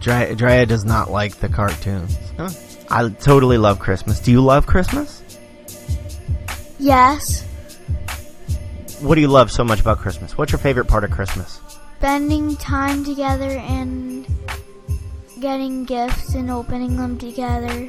Drea, 0.00 0.34
Drea 0.34 0.66
does 0.66 0.84
not 0.84 1.10
like 1.10 1.36
the 1.36 1.48
cartoons. 1.48 2.18
Huh. 2.36 2.50
I 2.90 3.08
totally 3.10 3.58
love 3.58 3.78
Christmas. 3.78 4.18
Do 4.18 4.32
you 4.32 4.40
love 4.42 4.66
Christmas? 4.66 5.22
Yes. 6.78 7.46
What 9.02 9.16
do 9.16 9.20
you 9.20 9.28
love 9.28 9.50
so 9.50 9.64
much 9.64 9.80
about 9.80 9.98
Christmas? 9.98 10.38
What's 10.38 10.52
your 10.52 10.60
favorite 10.60 10.86
part 10.86 11.02
of 11.02 11.10
Christmas? 11.10 11.60
Spending 11.98 12.56
time 12.56 13.04
together 13.04 13.50
and 13.50 14.26
getting 15.40 15.84
gifts 15.84 16.34
and 16.34 16.50
opening 16.50 16.96
them 16.96 17.18
together. 17.18 17.88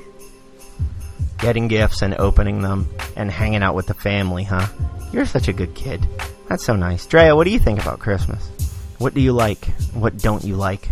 Getting 1.38 1.68
gifts 1.68 2.02
and 2.02 2.16
opening 2.16 2.62
them 2.62 2.90
and 3.16 3.30
hanging 3.30 3.62
out 3.62 3.76
with 3.76 3.86
the 3.88 3.94
family, 3.94 4.44
huh? 4.44 4.66
You're 5.12 5.26
such 5.28 5.48
a 5.48 5.54
good 5.54 5.76
kid. 5.76 6.08
That's 6.50 6.64
so 6.66 6.76
nice. 6.76 7.06
Drea, 7.06 7.36
what 7.36 7.44
do 7.44 7.52
you 7.52 7.60
think 7.60 7.80
about 7.80 8.00
Christmas? 8.00 8.50
What 8.98 9.14
do 9.14 9.22
you 9.22 9.34
like? 9.34 9.66
What 9.94 10.18
don't 10.18 10.44
you 10.44 10.56
like? 10.56 10.90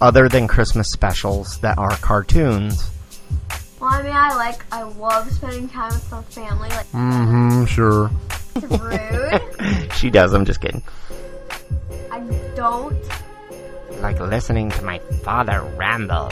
Other 0.00 0.28
than 0.28 0.46
Christmas 0.46 0.90
specials 0.90 1.58
that 1.60 1.78
are 1.78 1.96
cartoons. 1.96 2.90
Well, 3.80 3.90
I 3.90 4.02
mean, 4.02 4.12
I 4.14 4.34
like, 4.34 4.64
I 4.72 4.82
love 4.82 5.30
spending 5.30 5.68
time 5.70 5.92
with 5.94 6.10
my 6.12 6.22
family. 6.22 6.68
Like, 6.68 6.86
Mm-hmm, 6.92 7.64
sure. 7.64 8.10
Rude. 8.62 9.92
she 9.94 10.10
does, 10.10 10.32
I'm 10.32 10.44
just 10.44 10.60
kidding. 10.60 10.82
I 12.10 12.20
don't. 12.54 13.02
Like 14.00 14.20
listening 14.20 14.70
to 14.70 14.82
my 14.82 14.98
father 15.22 15.62
ramble. 15.76 16.30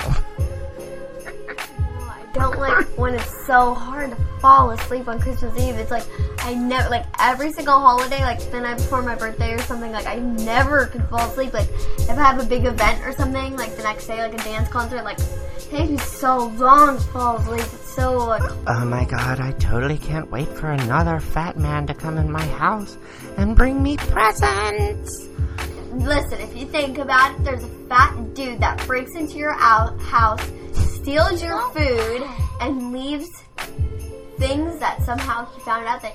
Don't 2.34 2.58
like 2.58 2.86
when 2.98 3.14
it's 3.14 3.46
so 3.46 3.74
hard 3.74 4.10
to 4.10 4.16
fall 4.40 4.70
asleep 4.70 5.06
on 5.06 5.20
Christmas 5.20 5.56
Eve. 5.58 5.76
It's 5.76 5.90
like 5.90 6.04
I 6.38 6.54
never 6.54 6.88
like 6.88 7.04
every 7.20 7.52
single 7.52 7.78
holiday, 7.78 8.20
like 8.22 8.40
the 8.50 8.60
night 8.60 8.78
before 8.78 9.02
my 9.02 9.14
birthday 9.14 9.52
or 9.52 9.58
something. 9.62 9.92
Like 9.92 10.06
I 10.06 10.16
never 10.16 10.86
can 10.86 11.06
fall 11.08 11.28
asleep. 11.28 11.52
Like 11.52 11.68
if 11.70 12.10
I 12.10 12.14
have 12.14 12.40
a 12.40 12.44
big 12.44 12.64
event 12.64 13.04
or 13.04 13.12
something, 13.12 13.56
like 13.56 13.76
the 13.76 13.82
next 13.82 14.06
day, 14.06 14.20
like 14.22 14.34
a 14.34 14.44
dance 14.44 14.68
concert, 14.68 15.04
like 15.04 15.18
it 15.18 15.68
takes 15.70 15.90
me 15.90 15.98
so 15.98 16.46
long 16.56 16.96
to 16.96 17.02
fall 17.04 17.36
asleep. 17.36 17.60
It's 17.60 17.94
so 17.94 18.16
like 18.16 18.42
Oh 18.66 18.84
my 18.86 19.04
god, 19.04 19.40
I 19.40 19.52
totally 19.52 19.98
can't 19.98 20.30
wait 20.30 20.48
for 20.48 20.70
another 20.70 21.20
fat 21.20 21.58
man 21.58 21.86
to 21.86 21.94
come 21.94 22.16
in 22.16 22.30
my 22.30 22.46
house 22.46 22.96
and 23.36 23.54
bring 23.54 23.82
me 23.82 23.96
presents. 23.98 25.28
Listen. 25.92 26.40
If 26.40 26.56
you 26.56 26.66
think 26.66 26.98
about 26.98 27.38
it, 27.38 27.44
there's 27.44 27.64
a 27.64 27.68
fat 27.88 28.34
dude 28.34 28.60
that 28.60 28.84
breaks 28.86 29.14
into 29.14 29.36
your 29.36 29.54
out 29.54 29.98
house, 30.00 30.42
steals 30.72 31.42
your 31.42 31.60
food, 31.72 32.22
and 32.60 32.92
leaves 32.92 33.28
things 34.38 34.78
that 34.80 35.02
somehow 35.04 35.46
he 35.52 35.60
found 35.60 35.86
out 35.86 36.02
that 36.02 36.14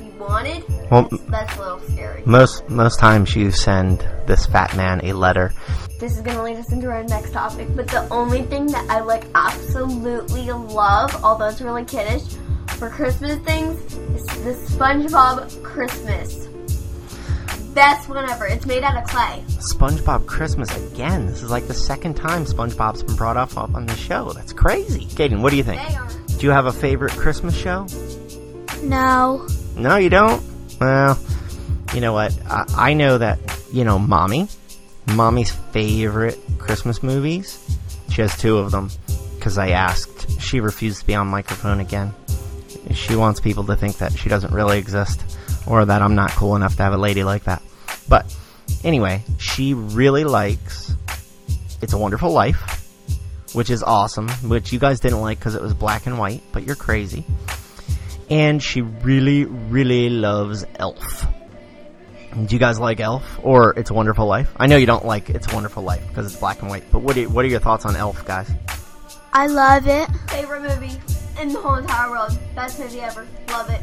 he 0.00 0.08
wanted. 0.18 0.64
Well, 0.90 1.08
that's, 1.10 1.22
that's 1.24 1.56
a 1.56 1.60
little 1.60 1.80
scary. 1.80 2.22
Most 2.26 2.68
most 2.68 2.98
times 2.98 3.34
you 3.36 3.50
send 3.50 4.00
this 4.26 4.46
fat 4.46 4.76
man 4.76 5.04
a 5.04 5.12
letter. 5.12 5.52
This 5.98 6.16
is 6.16 6.22
gonna 6.22 6.42
lead 6.42 6.56
us 6.56 6.72
into 6.72 6.88
our 6.90 7.04
next 7.04 7.32
topic, 7.32 7.68
but 7.76 7.88
the 7.88 8.08
only 8.08 8.42
thing 8.42 8.66
that 8.66 8.88
I 8.90 9.00
like 9.00 9.24
absolutely 9.34 10.50
love, 10.50 11.24
although 11.24 11.48
it's 11.48 11.60
really 11.60 11.84
kiddish, 11.84 12.22
for 12.68 12.90
Christmas 12.90 13.38
things 13.40 13.80
is 14.16 14.24
the 14.44 14.54
SpongeBob 14.74 15.62
Christmas. 15.62 16.48
Best 17.74 18.08
one 18.08 18.28
ever. 18.28 18.46
It's 18.46 18.66
made 18.66 18.82
out 18.82 18.96
of 18.96 19.08
clay. 19.08 19.42
SpongeBob 19.46 20.26
Christmas 20.26 20.74
again. 20.76 21.26
This 21.26 21.42
is 21.42 21.50
like 21.50 21.66
the 21.68 21.74
second 21.74 22.14
time 22.14 22.44
SpongeBob's 22.44 23.02
been 23.02 23.16
brought 23.16 23.38
up 23.38 23.56
on 23.56 23.86
the 23.86 23.96
show. 23.96 24.32
That's 24.32 24.52
crazy. 24.52 25.06
Caden, 25.06 25.40
what 25.40 25.50
do 25.50 25.56
you 25.56 25.62
think? 25.62 25.80
They 25.88 25.94
are. 25.94 26.08
Do 26.38 26.46
you 26.46 26.50
have 26.50 26.66
a 26.66 26.72
favorite 26.72 27.12
Christmas 27.12 27.56
show? 27.56 27.86
No. 28.82 29.46
No, 29.76 29.96
you 29.96 30.10
don't? 30.10 30.42
Well, 30.80 31.18
you 31.94 32.00
know 32.02 32.12
what? 32.12 32.36
I, 32.46 32.64
I 32.76 32.94
know 32.94 33.16
that, 33.18 33.38
you 33.72 33.84
know, 33.84 33.98
Mommy, 33.98 34.48
Mommy's 35.14 35.50
favorite 35.50 36.38
Christmas 36.58 37.02
movies, 37.02 37.58
she 38.10 38.20
has 38.20 38.36
two 38.36 38.58
of 38.58 38.70
them. 38.70 38.90
Because 39.36 39.56
I 39.58 39.70
asked. 39.70 40.40
She 40.40 40.60
refused 40.60 41.00
to 41.00 41.06
be 41.06 41.14
on 41.14 41.26
microphone 41.26 41.80
again. 41.80 42.14
She 42.92 43.16
wants 43.16 43.40
people 43.40 43.64
to 43.64 43.76
think 43.76 43.98
that 43.98 44.12
she 44.12 44.28
doesn't 44.28 44.52
really 44.52 44.78
exist. 44.78 45.38
Or 45.66 45.84
that 45.84 46.02
I'm 46.02 46.14
not 46.14 46.30
cool 46.32 46.56
enough 46.56 46.76
to 46.76 46.82
have 46.82 46.92
a 46.92 46.98
lady 46.98 47.24
like 47.24 47.44
that. 47.44 47.62
But, 48.08 48.34
anyway, 48.84 49.22
she 49.38 49.74
really 49.74 50.24
likes 50.24 50.94
It's 51.80 51.92
a 51.92 51.98
Wonderful 51.98 52.32
Life, 52.32 52.80
which 53.52 53.70
is 53.70 53.82
awesome, 53.82 54.28
which 54.48 54.72
you 54.72 54.78
guys 54.78 55.00
didn't 55.00 55.20
like 55.20 55.38
because 55.38 55.54
it 55.54 55.62
was 55.62 55.74
black 55.74 56.06
and 56.06 56.18
white, 56.18 56.42
but 56.52 56.64
you're 56.64 56.76
crazy. 56.76 57.24
And 58.30 58.62
she 58.62 58.80
really, 58.80 59.44
really 59.44 60.08
loves 60.08 60.64
Elf. 60.76 61.26
Do 62.32 62.46
you 62.48 62.58
guys 62.58 62.80
like 62.80 62.98
Elf 62.98 63.40
or 63.42 63.78
It's 63.78 63.90
a 63.90 63.94
Wonderful 63.94 64.26
Life? 64.26 64.50
I 64.56 64.66
know 64.66 64.76
you 64.76 64.86
don't 64.86 65.04
like 65.04 65.28
It's 65.28 65.50
a 65.52 65.54
Wonderful 65.54 65.82
Life 65.82 66.06
because 66.08 66.26
it's 66.26 66.36
black 66.36 66.60
and 66.62 66.70
white, 66.70 66.84
but 66.90 67.00
what, 67.00 67.14
you, 67.16 67.28
what 67.28 67.44
are 67.44 67.48
your 67.48 67.60
thoughts 67.60 67.84
on 67.84 67.94
Elf, 67.94 68.24
guys? 68.24 68.50
I 69.34 69.46
love 69.46 69.86
it. 69.86 70.08
Favorite 70.30 70.62
movie 70.62 70.98
in 71.40 71.52
the 71.52 71.60
whole 71.60 71.74
entire 71.74 72.10
world. 72.10 72.38
Best 72.54 72.78
movie 72.78 73.00
ever. 73.00 73.26
Love 73.48 73.68
it. 73.70 73.82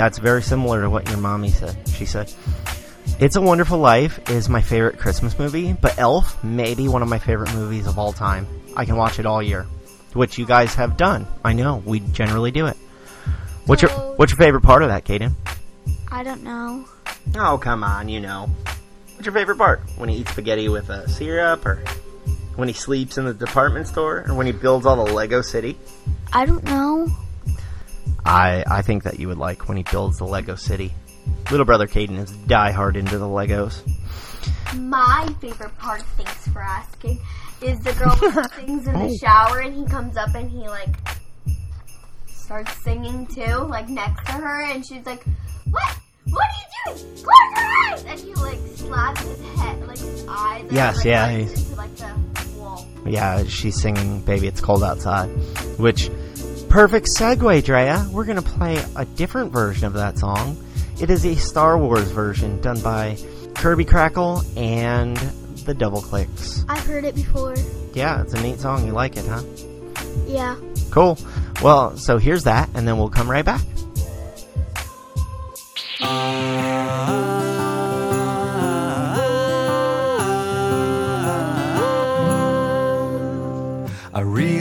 That's 0.00 0.16
very 0.16 0.42
similar 0.42 0.80
to 0.80 0.88
what 0.88 1.06
your 1.10 1.18
mommy 1.18 1.50
said. 1.50 1.76
She 1.90 2.06
said, 2.06 2.32
It's 3.18 3.36
a 3.36 3.40
Wonderful 3.42 3.76
Life 3.76 4.30
is 4.30 4.48
my 4.48 4.62
favorite 4.62 4.98
Christmas 4.98 5.38
movie, 5.38 5.74
but 5.74 5.98
Elf 5.98 6.42
may 6.42 6.74
be 6.74 6.88
one 6.88 7.02
of 7.02 7.08
my 7.10 7.18
favorite 7.18 7.52
movies 7.52 7.86
of 7.86 7.98
all 7.98 8.10
time. 8.10 8.46
I 8.74 8.86
can 8.86 8.96
watch 8.96 9.18
it 9.18 9.26
all 9.26 9.42
year, 9.42 9.66
which 10.14 10.38
you 10.38 10.46
guys 10.46 10.74
have 10.76 10.96
done. 10.96 11.26
I 11.44 11.52
know, 11.52 11.82
we 11.84 12.00
generally 12.00 12.50
do 12.50 12.64
it. 12.64 12.78
What's 13.66 13.82
your 13.82 13.90
What's 13.90 14.32
your 14.32 14.38
favorite 14.38 14.62
part 14.62 14.82
of 14.82 14.88
that, 14.88 15.04
Caden? 15.04 15.34
I 16.10 16.22
don't 16.22 16.44
know. 16.44 16.88
Oh, 17.36 17.58
come 17.58 17.84
on, 17.84 18.08
you 18.08 18.20
know. 18.20 18.48
What's 19.16 19.26
your 19.26 19.34
favorite 19.34 19.58
part? 19.58 19.82
When 19.98 20.08
he 20.08 20.16
eats 20.16 20.30
spaghetti 20.30 20.70
with 20.70 20.88
a 20.88 21.10
syrup, 21.10 21.66
or 21.66 21.84
when 22.56 22.68
he 22.68 22.74
sleeps 22.74 23.18
in 23.18 23.26
the 23.26 23.34
department 23.34 23.86
store, 23.86 24.24
or 24.26 24.32
when 24.32 24.46
he 24.46 24.52
builds 24.52 24.86
all 24.86 25.04
the 25.04 25.12
Lego 25.12 25.42
City? 25.42 25.76
I 26.32 26.46
don't 26.46 26.64
know. 26.64 27.06
I 28.24 28.64
I 28.66 28.82
think 28.82 29.02
that 29.04 29.18
you 29.18 29.28
would 29.28 29.38
like 29.38 29.68
when 29.68 29.76
he 29.76 29.82
builds 29.84 30.18
the 30.18 30.24
Lego 30.26 30.54
City. 30.54 30.92
Little 31.50 31.66
brother 31.66 31.86
Caden 31.86 32.18
is 32.18 32.32
diehard 32.32 32.96
into 32.96 33.18
the 33.18 33.26
Legos. 33.26 33.82
My 34.76 35.28
favorite 35.40 35.76
part, 35.78 36.02
thanks 36.16 36.48
for 36.48 36.60
asking, 36.62 37.20
is 37.62 37.78
the 37.80 37.92
girl 37.94 38.10
who 38.16 38.42
sings 38.60 38.86
in 38.86 38.96
Oh. 38.96 39.08
the 39.08 39.16
shower 39.18 39.58
and 39.60 39.74
he 39.74 39.84
comes 39.86 40.16
up 40.16 40.34
and 40.34 40.50
he 40.50 40.68
like 40.68 40.94
starts 42.26 42.76
singing 42.82 43.26
too, 43.26 43.56
like 43.68 43.88
next 43.88 44.24
to 44.26 44.32
her, 44.32 44.64
and 44.64 44.84
she's 44.84 45.04
like, 45.06 45.24
"What? 45.70 45.96
What 46.28 46.44
are 46.44 46.94
you 46.94 46.96
doing? 47.04 47.14
Close 47.16 47.24
your 47.24 47.92
eyes!" 47.92 48.04
And 48.04 48.20
he 48.20 48.34
like 48.34 48.58
slaps 48.76 49.20
his 49.22 49.40
head, 49.58 49.86
like 49.86 49.98
his 49.98 50.26
eyes. 50.28 50.60
and, 50.62 50.72
Yes, 50.72 50.96
like, 50.96 51.04
yeah, 51.06 51.28
Into, 51.28 51.74
like 51.76 51.96
the 51.96 52.14
wall. 52.58 52.86
Yeah, 53.06 53.44
she's 53.44 53.80
singing 53.80 54.20
"Baby 54.22 54.46
It's 54.48 54.60
Cold 54.60 54.82
Outside," 54.82 55.28
which 55.78 56.10
perfect 56.70 57.08
segue, 57.08 57.64
Drea. 57.64 58.06
We're 58.12 58.24
gonna 58.24 58.40
play 58.40 58.82
a 58.94 59.04
different 59.04 59.52
version 59.52 59.86
of 59.86 59.92
that 59.94 60.18
song. 60.18 60.56
It 61.00 61.10
is 61.10 61.26
a 61.26 61.34
Star 61.34 61.76
Wars 61.76 62.10
version 62.12 62.60
done 62.60 62.80
by 62.80 63.18
Kirby 63.56 63.84
Krackle 63.84 64.44
and 64.56 65.16
the 65.66 65.74
Doubleclicks. 65.74 66.64
I've 66.68 66.86
heard 66.86 67.04
it 67.04 67.16
before. 67.16 67.56
Yeah, 67.92 68.22
it's 68.22 68.34
a 68.34 68.40
neat 68.40 68.60
song. 68.60 68.86
You 68.86 68.92
like 68.92 69.16
it, 69.16 69.26
huh? 69.26 69.42
Yeah. 70.26 70.56
Cool. 70.90 71.18
Well, 71.60 71.96
so 71.96 72.18
here's 72.18 72.44
that, 72.44 72.70
and 72.74 72.86
then 72.86 72.98
we'll 72.98 73.10
come 73.10 73.28
right 73.28 73.44
back. 73.44 73.60
I 84.12 84.22
really 84.22 84.59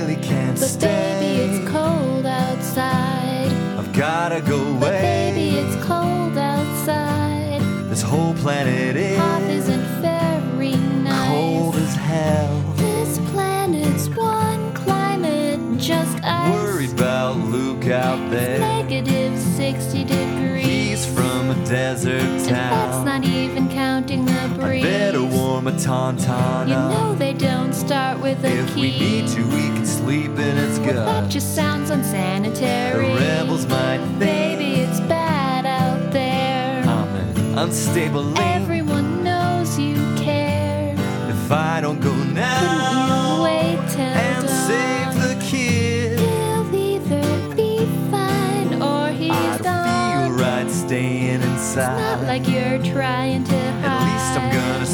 gotta 4.30 4.42
go 4.42 4.74
But 4.80 4.90
away. 4.94 5.02
baby, 5.02 5.58
it's 5.58 5.76
cold 5.86 6.38
outside. 6.38 7.62
This 7.90 8.02
whole 8.04 8.36
planet 8.36 8.96
Hot 9.18 9.42
is 9.44 9.68
isn't 9.68 9.82
very 10.02 10.76
nice. 10.76 11.28
cold 11.30 11.76
as 11.76 11.96
hell. 11.96 12.62
This 12.76 13.18
planet's 13.32 14.08
one 14.10 14.72
climate, 14.74 15.60
just 15.80 16.24
ice. 16.24 16.54
Worried 16.54 16.92
about 16.92 17.38
Luke 17.38 17.88
out 17.88 18.30
there. 18.30 18.60
Negative 18.60 19.36
60 19.40 20.04
degrees. 20.04 20.66
He's 20.66 21.06
from 21.08 21.50
a 21.50 21.56
desert 21.66 22.20
town. 22.22 22.50
And 22.50 22.50
that's 22.50 23.06
not 23.06 23.24
even 23.26 23.68
counting 23.70 24.26
the 24.60 24.66
I 24.66 24.70
breeze. 24.70 24.84
better 24.84 25.24
warm 25.24 25.68
a 25.68 25.72
tauntaun 25.72 26.68
You 26.70 26.76
up. 26.76 26.92
know 26.94 27.16
they 27.16 27.34
don't 27.34 27.74
start 27.74 28.20
with 28.20 28.44
a 28.44 28.48
If 28.60 28.74
key. 28.76 28.82
we 28.82 28.92
need 29.00 29.28
to, 29.30 29.42
we 29.48 29.64
can 29.76 29.86
sleep 29.86 30.32
in 30.32 30.58
its 30.58 30.78
That 30.80 31.30
just 31.30 31.56
sounds 31.56 31.90
unsanitary. 31.90 33.08
The 33.10 33.16
rebels 33.16 33.66
might 33.68 34.00
think 34.18 34.20
Baby, 34.20 34.82
it's 34.82 35.00
bad 35.02 35.66
out 35.66 36.12
there. 36.12 36.84
I'm 36.84 37.16
an 37.16 37.58
unstable 37.60 38.22
link. 38.24 38.40
Everyone 38.40 39.24
knows 39.24 39.78
you 39.80 39.96
care. 40.18 40.96
If 41.30 41.52
I 41.52 41.82
don't 41.82 42.00
go 42.00 42.14
now 42.16 43.44
wait 43.44 43.80
till 43.90 44.02
and 44.02 44.46
dawn. 44.48 44.68
save 44.68 45.14
the 45.28 45.46
kid, 45.46 46.20
He'll 46.20 46.76
either 46.76 47.56
be 47.56 47.86
fine 48.12 48.82
or 48.82 49.10
he's 49.10 49.32
I 49.32 49.58
don't 49.58 50.38
feel 50.38 50.46
right 50.46 50.70
staying 50.70 51.42
inside. 51.42 52.00
It's 52.00 52.22
Not 52.22 52.22
like 52.28 52.48
you're 52.48 52.80
trying 52.94 53.44
to 53.46 53.72
hide. 53.82 54.09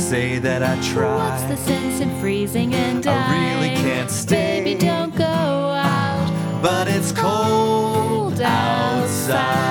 Say 0.10 0.38
that 0.38 0.62
I 0.62 0.80
tried. 0.94 1.18
What's 1.32 1.44
the 1.46 1.58
sense 1.58 2.00
in 2.00 2.12
freezing 2.20 2.76
and 2.76 3.02
dying? 3.02 3.18
I 3.18 3.64
really 3.64 3.76
can't 3.82 4.12
stay. 4.12 4.62
Baby, 4.64 4.80
don't 4.80 5.16
go 5.16 5.24
out. 5.26 6.62
But 6.62 6.88
it's 6.88 7.12
cold 7.12 8.40
outside. 8.40 9.66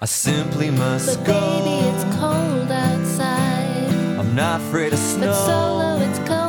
I 0.00 0.06
simply 0.06 0.70
must 0.70 1.18
But 1.18 1.26
go. 1.26 1.40
baby, 1.40 1.88
it's 1.90 2.04
cold 2.16 2.70
outside. 2.72 4.18
I'm 4.18 4.34
not 4.34 4.60
afraid 4.62 4.92
of 4.92 4.98
snow. 4.98 5.26
But 5.26 5.46
solo, 5.46 5.98
it's 6.06 6.18
cold 6.28 6.41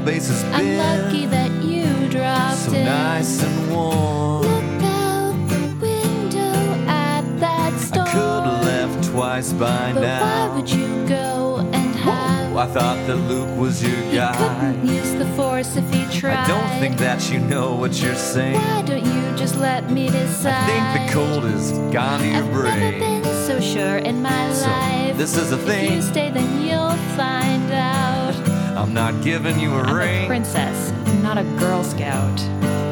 whole 0.00 0.06
base 0.06 0.28
has 0.28 0.44
I'm 0.44 0.58
been 0.64 0.78
lucky 0.78 1.26
that 1.26 1.50
you 1.62 2.08
dropped 2.08 2.56
so 2.58 2.72
in. 2.72 2.84
nice 2.84 3.42
and 3.42 3.70
warm. 3.70 4.42
Look 4.42 4.82
out 4.84 5.48
the 5.48 5.76
window 5.80 6.88
at 6.88 7.22
that 7.40 7.78
storm. 7.78 8.06
I 8.08 8.12
could 8.12 8.44
have 8.44 8.64
left 8.64 9.10
twice 9.10 9.52
by 9.52 9.92
but 9.92 10.00
now. 10.00 10.48
why 10.48 10.56
would 10.56 10.70
you 10.70 11.06
go 11.06 11.58
and 11.72 11.94
have? 11.96 12.56
I 12.56 12.66
thought 12.66 13.06
that 13.06 13.16
Luke 13.16 13.58
was 13.58 13.82
your 13.82 14.00
guy. 14.12 14.36
Couldn't 14.36 14.86
use 14.86 15.12
the 15.14 15.26
force 15.36 15.76
if 15.76 15.88
he 15.92 16.04
tried. 16.18 16.36
I 16.36 16.46
don't 16.48 16.80
think 16.80 16.98
that 16.98 17.30
you 17.30 17.38
know 17.38 17.74
what 17.74 18.00
you're 18.02 18.14
saying. 18.14 18.54
Why 18.56 18.82
don't 18.82 19.04
you 19.04 19.36
just 19.36 19.56
let 19.56 19.90
me 19.90 20.08
decide? 20.08 20.54
I 20.54 20.66
think 20.66 21.06
the 21.08 21.12
cold 21.14 21.44
has 21.44 21.72
gone 21.92 22.20
to 22.20 22.26
your 22.26 22.42
Never 22.42 22.62
brain. 22.62 22.98
been 23.00 23.24
so 23.46 23.60
sure 23.60 23.96
in 23.98 24.20
my 24.22 24.52
So, 24.52 24.66
life. 24.68 25.16
this 25.16 25.36
is 25.36 25.52
a 25.52 25.56
If 25.68 25.90
you 25.92 26.02
stay, 26.02 26.30
then 26.30 26.62
you'll 26.66 26.96
find. 27.16 27.69
I'm 28.80 28.94
not 28.94 29.22
giving 29.22 29.60
you 29.60 29.74
a 29.74 29.82
I'm 29.82 29.94
ring. 29.94 30.24
a 30.24 30.26
princess, 30.26 30.90
not 31.22 31.36
a 31.36 31.44
Girl 31.58 31.84
Scout. 31.84 32.40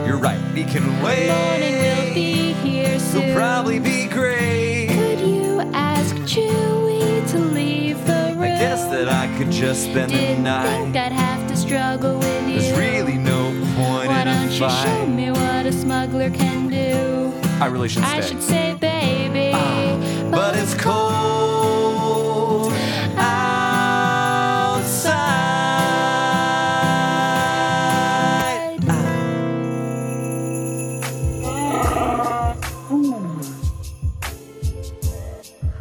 You're 0.07 0.19
right. 0.19 0.39
We 0.53 0.65
can 0.65 0.85
wait. 1.03 1.29
Morning 1.29 1.79
will 1.79 2.15
be 2.15 2.53
here 2.53 2.99
soon. 2.99 3.23
It'll 3.23 3.35
probably 3.35 3.79
be 3.79 4.07
great. 4.07 4.89
Could 4.89 5.21
you 5.21 5.61
ask 5.73 6.15
Chewie 6.17 7.27
to 7.31 7.39
leave 7.39 7.97
the 8.07 8.35
room? 8.35 8.43
I 8.43 8.49
guess 8.59 8.85
that 8.85 9.09
I 9.09 9.35
could 9.39 9.51
just 9.51 9.85
spend 9.85 10.11
the 10.13 10.17
Didn't 10.19 10.45
night. 10.45 10.69
think 10.83 10.97
I'd 10.97 11.13
have 11.13 11.47
to 11.49 11.57
struggle 11.57 12.19
with 12.19 12.49
you. 12.49 12.61
There's 12.61 12.79
really 12.79 13.17
no 13.17 13.45
point 13.75 14.09
Why 14.09 14.21
in 14.23 14.29
a 14.29 14.49
fight. 14.51 14.61
Why 14.61 14.85
don't 14.85 15.01
you 15.07 15.07
show 15.07 15.07
me 15.07 15.31
what 15.31 15.67
a 15.67 15.73
smuggler 15.73 16.31
can 16.31 16.69
do? 16.69 17.33
I 17.63 17.67
really 17.67 17.89
should 17.89 18.05
stay. 18.05 18.19
I 18.19 18.21
should 18.21 18.43
say, 18.43 18.75
baby. 18.79 19.53
Ah, 19.55 20.29
but 20.31 20.55
it's 20.57 20.75
cold 20.75 21.28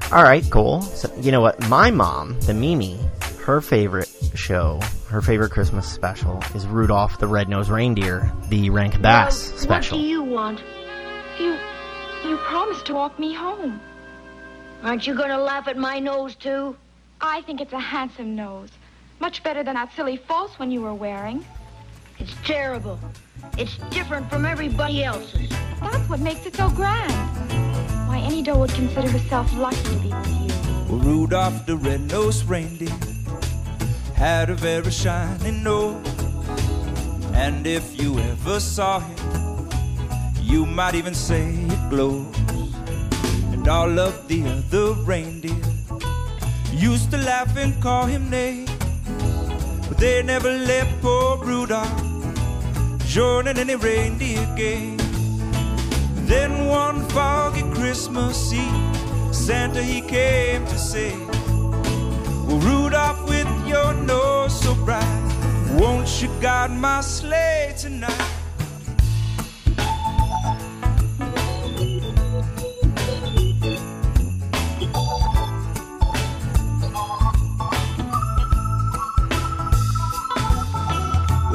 All 0.09 0.23
right, 0.23 0.43
cool. 0.49 0.81
So, 0.81 1.13
you 1.19 1.33
know 1.33 1.41
what? 1.41 1.59
My 1.67 1.91
mom, 1.91 2.39
the 2.41 2.53
Mimi, 2.53 2.97
her 3.43 3.59
favorite 3.59 4.09
show, 4.35 4.79
her 5.09 5.21
favorite 5.21 5.51
Christmas 5.51 5.85
special 5.85 6.41
is 6.55 6.65
Rudolph 6.65 7.19
the 7.19 7.27
Red-Nosed 7.27 7.69
Reindeer, 7.69 8.31
the 8.47 8.69
Rankin 8.69 9.01
Bass 9.01 9.51
What 9.51 9.59
special. 9.59 9.97
What 9.97 10.03
do 10.03 10.07
you 10.07 10.23
want? 10.23 10.63
You, 11.37 11.57
you 12.25 12.37
promised 12.37 12.85
to 12.85 12.93
walk 12.93 13.19
me 13.19 13.33
home. 13.33 13.81
Aren't 14.81 15.05
you 15.05 15.13
going 15.13 15.29
to 15.29 15.37
laugh 15.37 15.67
at 15.67 15.75
my 15.77 15.99
nose, 15.99 16.35
too? 16.35 16.77
I 17.19 17.41
think 17.41 17.59
it's 17.59 17.73
a 17.73 17.79
handsome 17.79 18.33
nose. 18.33 18.69
Much 19.19 19.43
better 19.43 19.61
than 19.61 19.73
that 19.73 19.93
silly 19.93 20.15
false 20.15 20.57
one 20.57 20.71
you 20.71 20.79
were 20.79 20.93
wearing. 20.93 21.45
It's 22.17 22.33
terrible. 22.45 22.97
It's 23.57 23.77
different 23.89 24.29
from 24.29 24.45
everybody 24.45 25.03
else's. 25.03 25.49
That's 25.81 26.09
what 26.09 26.21
makes 26.21 26.45
it 26.45 26.55
so 26.55 26.69
grand. 26.69 27.66
Why, 28.07 28.19
any 28.19 28.41
doe 28.41 28.57
would 28.57 28.73
consider 28.73 29.09
herself 29.09 29.53
lucky 29.57 29.83
to 29.83 29.97
be 29.99 30.09
with 30.09 30.41
you. 30.41 30.47
Well, 30.87 30.99
Rudolph 30.99 31.65
the 31.65 31.75
red-nosed 31.75 32.47
reindeer 32.49 32.95
had 34.15 34.49
a 34.49 34.55
very 34.55 34.89
shiny 34.89 35.51
nose. 35.51 36.01
And 37.33 37.67
if 37.67 38.01
you 38.01 38.17
ever 38.17 38.59
saw 38.59 38.99
him, 38.99 39.69
you 40.41 40.65
might 40.65 40.95
even 40.95 41.13
say 41.13 41.53
it 41.53 41.89
glows. 41.89 42.33
And 43.51 43.67
all 43.67 43.99
of 43.99 44.27
the 44.29 44.41
other 44.43 44.93
reindeer 45.03 45.61
used 46.71 47.11
to 47.11 47.17
laugh 47.17 47.55
and 47.57 47.79
call 47.81 48.05
him 48.05 48.29
names. 48.29 48.71
But 49.87 49.97
they 49.97 50.23
never 50.23 50.51
let 50.51 50.87
poor 51.01 51.37
Rudolph 51.43 51.91
join 53.05 53.47
in 53.47 53.57
any 53.57 53.75
reindeer 53.75 54.47
game. 54.55 55.06
Then 56.27 56.65
one 56.67 57.07
foggy 57.07 57.63
Christmas 57.73 58.51
Eve, 58.51 59.33
Santa 59.33 59.81
he 59.81 60.01
came 60.01 60.65
to 60.65 60.77
say, 60.77 61.15
Well, 62.45 62.59
Rudolph, 62.59 63.29
with 63.29 63.47
your 63.65 63.93
nose 63.93 64.59
so 64.59 64.75
bright, 64.83 65.07
won't 65.79 66.21
you 66.21 66.27
guide 66.41 66.71
my 66.71 66.99
sleigh 66.99 67.73
tonight? 67.77 68.11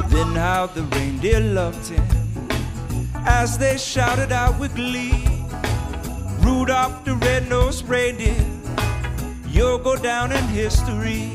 Then 0.09 0.35
how 0.35 0.67
the 0.75 0.83
reindeer 0.95 1.41
loved 1.41 1.89
him 1.89 2.22
as 3.27 3.59
they 3.59 3.77
shouted 3.77 4.33
out 4.33 4.59
with 4.59 4.75
glee. 4.75 5.25
Rudolph 6.41 7.05
the 7.05 7.15
red-nosed 7.15 7.89
reindeer, 7.89 8.45
you'll 9.49 9.79
go 9.79 9.97
down 9.97 10.33
in 10.33 10.45
history. 10.49 11.31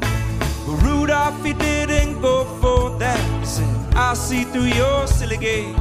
But 0.00 0.82
Rudolph, 0.82 1.44
he 1.44 1.52
didn't 1.52 2.20
go 2.20 2.44
for 2.60 2.96
that. 2.98 3.40
He 3.40 3.46
said, 3.46 3.94
I'll 3.94 4.16
see 4.16 4.44
through 4.44 4.72
your 4.82 5.06
silly 5.06 5.36
gaze. 5.36 5.76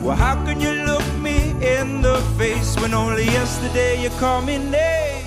Well, 0.00 0.16
how 0.16 0.34
can 0.44 0.60
you 0.60 0.72
look 0.84 1.06
me 1.18 1.50
in 1.78 2.00
the 2.02 2.20
face 2.38 2.76
when 2.80 2.94
only 2.94 3.24
yesterday 3.24 4.02
you 4.02 4.10
called 4.20 4.46
me 4.46 4.58
name? 4.58 5.26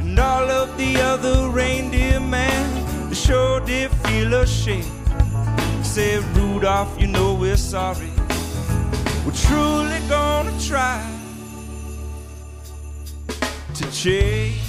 And 0.00 0.18
all 0.18 0.50
of 0.50 0.76
the 0.78 0.96
other 1.00 1.48
reindeer 1.48 2.20
man, 2.20 3.08
they 3.08 3.14
sure 3.14 3.60
did 3.60 3.90
feel 4.06 4.32
ashamed. 4.34 4.86
Said 5.84 6.24
Rudolph, 6.36 6.98
you 6.98 7.06
know 7.06 7.25
sorry. 7.66 8.12
We're 9.26 9.32
truly 9.32 9.98
gonna 10.08 10.56
try 10.60 11.02
to 13.74 13.90
change. 13.90 14.62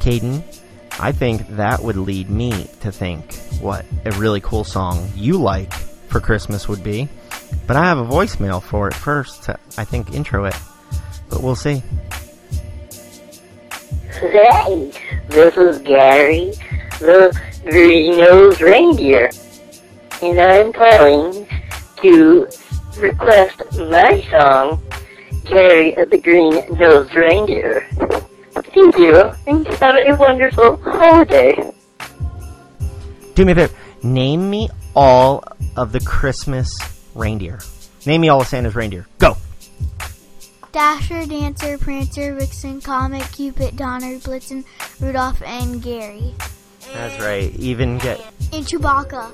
Caden, 0.00 0.42
I 1.00 1.12
think 1.12 1.48
that 1.56 1.82
would 1.82 1.96
lead 1.96 2.28
me 2.28 2.68
to 2.80 2.92
think 2.92 3.34
what 3.62 3.86
a 4.04 4.10
really 4.12 4.42
cool 4.42 4.64
song 4.64 5.10
you 5.14 5.38
like 5.38 5.72
for 5.72 6.20
Christmas 6.20 6.68
would 6.68 6.84
be. 6.84 7.08
But 7.66 7.76
I 7.76 7.84
have 7.84 7.96
a 7.96 8.04
voicemail 8.04 8.62
for 8.62 8.86
it 8.88 8.94
first 8.94 9.44
to, 9.44 9.58
I 9.78 9.84
think, 9.84 10.12
intro 10.12 10.44
it. 10.44 10.56
But 11.30 11.42
we'll 11.42 11.56
see. 11.56 11.82
Hey, 14.22 14.92
this 15.26 15.56
is 15.56 15.80
Gary, 15.80 16.52
the 17.00 17.36
green-nosed 17.64 18.60
reindeer, 18.60 19.30
and 20.22 20.40
I'm 20.40 20.72
calling 20.72 21.44
to 22.02 22.48
request 22.98 23.60
my 23.74 24.24
song, 24.30 24.80
Gary 25.44 25.96
the 26.08 26.20
Green-Nosed 26.22 27.12
Reindeer. 27.16 27.88
Thank 28.54 28.96
you, 28.96 29.32
and 29.48 29.66
have 29.66 29.96
a 29.96 30.14
wonderful 30.14 30.76
holiday. 30.76 31.72
Do 33.34 33.44
me 33.44 33.52
a 33.52 33.54
favor. 33.56 33.74
Name 34.04 34.48
me 34.48 34.68
all 34.94 35.42
of 35.76 35.90
the 35.90 36.00
Christmas 36.00 36.72
reindeer. 37.16 37.58
Name 38.06 38.20
me 38.20 38.28
all 38.28 38.40
of 38.40 38.46
Santa's 38.46 38.76
reindeer. 38.76 39.08
Go. 39.18 39.36
Dasher, 40.72 41.26
Dancer, 41.26 41.76
Prancer, 41.76 42.34
Vixen, 42.34 42.80
Comet, 42.80 43.30
Cupid, 43.32 43.76
Donner, 43.76 44.18
Blitzen, 44.18 44.64
Rudolph, 45.00 45.42
and 45.42 45.82
Gary. 45.82 46.34
That's 46.94 47.22
right. 47.22 47.54
Even 47.56 47.98
get. 47.98 48.20
And 48.52 48.64
Chewbacca. 48.64 49.30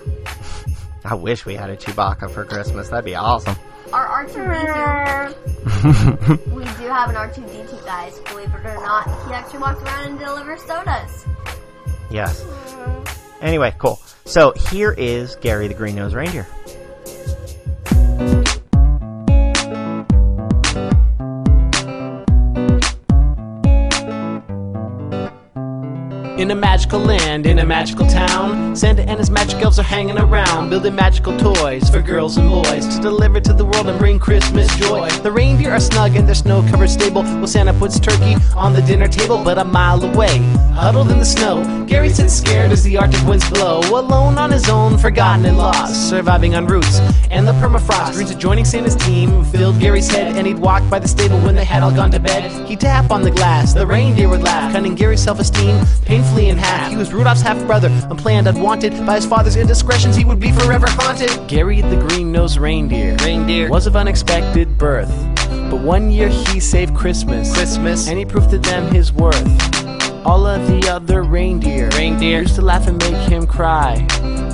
I 1.04 1.14
wish 1.14 1.46
we 1.46 1.54
had 1.54 1.70
a 1.70 1.76
Chewbacca 1.76 2.28
for 2.30 2.44
Christmas. 2.44 2.88
That'd 2.88 3.04
be 3.04 3.14
awesome. 3.14 3.56
Our 3.92 4.26
R2D2. 4.26 6.46
we 6.54 6.64
do 6.64 6.88
have 6.88 7.08
an 7.08 7.16
R2D2, 7.16 7.84
guys. 7.84 8.18
Believe 8.20 8.52
it 8.52 8.66
or 8.66 8.74
not, 8.74 9.04
he 9.26 9.32
actually 9.32 9.60
walks 9.60 9.80
around 9.82 10.08
and 10.08 10.18
delivers 10.18 10.62
sodas. 10.62 11.24
Yes. 12.10 12.44
Anyway, 13.40 13.74
cool. 13.78 14.00
So 14.24 14.52
here 14.70 14.92
is 14.92 15.36
Gary 15.36 15.68
the 15.68 15.74
Green 15.74 15.94
Nose 15.94 16.14
Reindeer. 16.14 16.46
In 26.38 26.52
a 26.52 26.54
magical 26.54 27.00
land, 27.00 27.46
in 27.46 27.58
a 27.58 27.66
magical 27.66 28.06
town, 28.06 28.76
Santa 28.76 29.02
and 29.02 29.18
his 29.18 29.28
magic 29.28 29.60
elves 29.60 29.80
are 29.80 29.82
hanging 29.82 30.16
around, 30.16 30.70
building 30.70 30.94
magical 30.94 31.36
toys 31.36 31.90
for 31.90 32.00
girls 32.00 32.36
and 32.36 32.48
boys 32.48 32.86
to 32.94 33.02
deliver 33.02 33.40
to 33.40 33.52
the 33.52 33.64
world 33.64 33.88
and 33.88 33.98
bring 33.98 34.20
Christmas 34.20 34.72
joy. 34.76 35.10
The 35.24 35.32
reindeer 35.32 35.72
are 35.72 35.80
snug 35.80 36.14
in 36.14 36.26
their 36.26 36.36
snow 36.36 36.62
covered 36.70 36.90
stable, 36.90 37.24
while 37.24 37.48
Santa 37.48 37.72
puts 37.72 37.98
turkey 37.98 38.36
on 38.54 38.72
the 38.72 38.82
dinner 38.82 39.08
table, 39.08 39.42
but 39.42 39.58
a 39.58 39.64
mile 39.64 40.00
away, 40.04 40.38
huddled 40.74 41.10
in 41.10 41.18
the 41.18 41.24
snow. 41.24 41.84
Gary 41.88 42.08
sits 42.08 42.34
scared 42.34 42.70
as 42.70 42.84
the 42.84 42.96
Arctic 42.96 43.26
winds 43.26 43.50
blow, 43.50 43.80
alone 43.80 44.38
on 44.38 44.52
his 44.52 44.68
own, 44.68 44.96
forgotten 44.96 45.44
and 45.44 45.58
lost, 45.58 46.08
surviving 46.08 46.54
on 46.54 46.68
roots 46.68 47.00
and 47.32 47.48
the 47.48 47.52
permafrost. 47.54 48.12
Dreams 48.12 48.30
of 48.30 48.38
joining 48.38 48.64
Santa's 48.64 48.94
team 48.94 49.44
filled 49.46 49.80
Gary's 49.80 50.08
head, 50.08 50.36
and 50.36 50.46
he'd 50.46 50.58
walk 50.58 50.88
by 50.88 51.00
the 51.00 51.08
stable 51.08 51.40
when 51.40 51.56
they 51.56 51.64
had 51.64 51.82
all 51.82 51.92
gone 51.92 52.12
to 52.12 52.20
bed. 52.20 52.48
He'd 52.68 52.78
tap 52.78 53.10
on 53.10 53.22
the 53.22 53.32
glass, 53.32 53.74
the 53.74 53.84
reindeer 53.84 54.28
would 54.28 54.42
laugh, 54.42 54.72
cutting 54.72 54.94
Gary's 54.94 55.20
self 55.20 55.40
esteem 55.40 55.84
painfully 56.28 56.50
in 56.50 56.58
half. 56.58 56.90
He 56.90 56.96
was 56.96 57.12
Rudolph's 57.12 57.40
half 57.40 57.64
brother, 57.66 57.88
unplanned, 58.10 58.46
unwanted. 58.46 58.92
By 59.06 59.16
his 59.16 59.26
father's 59.26 59.56
indiscretions, 59.56 60.16
he 60.16 60.24
would 60.24 60.40
be 60.40 60.52
forever 60.52 60.86
haunted. 60.88 61.30
Gary 61.48 61.80
the 61.80 61.96
green 61.96 62.32
nosed 62.32 62.58
reindeer, 62.58 63.16
reindeer 63.24 63.68
was 63.68 63.86
of 63.86 63.96
unexpected 63.96 64.76
birth. 64.76 65.10
But 65.70 65.80
one 65.80 66.10
year 66.10 66.28
he 66.28 66.60
saved 66.60 66.94
Christmas, 66.94 67.52
Christmas, 67.54 68.08
and 68.08 68.18
he 68.18 68.24
proved 68.24 68.50
to 68.50 68.58
them 68.58 68.92
his 68.92 69.12
worth. 69.12 69.36
All 70.26 70.46
of 70.46 70.66
the 70.68 70.90
other 70.90 71.22
reindeer, 71.22 71.88
reindeer 71.90 72.42
used 72.42 72.56
to 72.56 72.62
laugh 72.62 72.86
and 72.86 72.98
make 72.98 73.28
him 73.28 73.46
cry. 73.46 74.06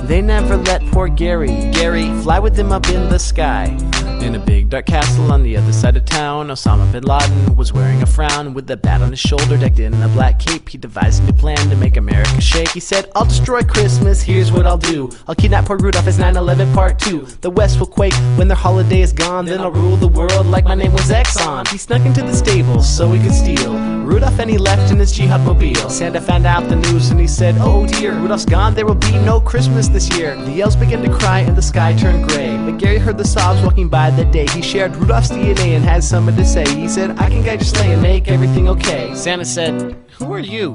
They 0.05 0.21
never 0.21 0.55
let 0.57 0.81
poor 0.91 1.07
Gary, 1.07 1.71
Gary, 1.71 2.05
fly 2.21 2.39
with 2.39 2.55
them 2.55 2.71
up 2.71 2.87
in 2.89 3.09
the 3.09 3.19
sky. 3.19 3.75
In 4.21 4.35
a 4.35 4.39
big 4.39 4.69
dark 4.69 4.87
castle 4.87 5.31
on 5.31 5.43
the 5.43 5.55
other 5.55 5.71
side 5.71 5.95
of 5.95 6.05
town, 6.05 6.47
Osama 6.47 6.91
bin 6.91 7.03
Laden 7.03 7.55
was 7.55 7.71
wearing 7.71 8.01
a 8.01 8.05
frown 8.05 8.53
with 8.53 8.69
a 8.71 8.77
bat 8.77 9.01
on 9.01 9.11
his 9.11 9.19
shoulder, 9.19 9.57
decked 9.57 9.79
in 9.79 9.93
a 10.01 10.07
black 10.09 10.39
cape. 10.39 10.69
He 10.69 10.77
devised 10.77 11.23
a 11.23 11.25
new 11.27 11.33
plan 11.33 11.57
to 11.69 11.75
make 11.75 11.97
America 11.97 12.41
shake. 12.41 12.69
He 12.69 12.79
said, 12.79 13.09
I'll 13.15 13.25
destroy 13.25 13.61
Christmas, 13.61 14.21
here's 14.21 14.51
what 14.51 14.65
I'll 14.65 14.77
do. 14.77 15.09
I'll 15.27 15.35
kidnap 15.35 15.65
poor 15.65 15.77
Rudolph 15.77 16.07
as 16.07 16.17
9 16.17 16.35
11 16.35 16.73
part 16.73 16.99
2. 16.99 17.21
The 17.41 17.49
West 17.49 17.79
will 17.79 17.87
quake 17.87 18.13
when 18.37 18.47
their 18.47 18.57
holiday 18.57 19.01
is 19.01 19.13
gone, 19.13 19.45
then 19.45 19.61
I'll 19.61 19.71
rule 19.71 19.95
the 19.95 20.07
world 20.07 20.47
like 20.47 20.65
my 20.65 20.75
name 20.75 20.93
was 20.93 21.09
Exxon. 21.09 21.67
He 21.67 21.77
snuck 21.77 22.05
into 22.05 22.21
the 22.21 22.33
stables 22.33 22.87
so 22.87 23.11
he 23.11 23.21
could 23.21 23.33
steal 23.33 23.73
Rudolph 24.05 24.39
and 24.39 24.49
he 24.49 24.57
left 24.57 24.91
in 24.91 24.99
his 24.99 25.11
jihad 25.11 25.41
mobile. 25.41 25.89
Santa 25.89 26.21
found 26.21 26.45
out 26.45 26.69
the 26.69 26.75
news 26.75 27.09
and 27.09 27.19
he 27.19 27.27
said, 27.27 27.55
Oh 27.59 27.85
dear, 27.87 28.13
Rudolph's 28.13 28.45
gone, 28.45 28.73
there 28.75 28.85
will 28.85 28.95
be 28.95 29.11
no 29.19 29.39
Christmas 29.39 29.87
this 29.87 30.15
year. 30.15 30.35
The 30.45 30.61
elves 30.61 30.75
began 30.75 31.01
to 31.01 31.11
cry 31.11 31.39
and 31.39 31.55
the 31.55 31.61
sky 31.61 31.93
turned 31.95 32.29
gray. 32.29 32.55
But 32.57 32.77
Gary 32.77 32.97
heard 32.97 33.17
the 33.17 33.25
sobs 33.25 33.61
walking 33.61 33.89
by 33.89 34.04
that 34.11 34.31
day. 34.31 34.47
He 34.47 34.61
shared 34.61 34.95
Rudolph's 34.95 35.29
DNA 35.29 35.75
and 35.75 35.83
had 35.83 36.03
something 36.03 36.35
to 36.35 36.45
say. 36.45 36.65
He 36.75 36.87
said, 36.87 37.11
I 37.19 37.29
can 37.29 37.43
guide 37.43 37.59
your 37.59 37.65
sleigh 37.65 37.93
and 37.93 38.01
make 38.01 38.27
everything 38.27 38.67
okay. 38.69 39.13
Santa 39.15 39.45
said, 39.45 39.95
Who 40.19 40.31
are 40.33 40.39
you? 40.39 40.73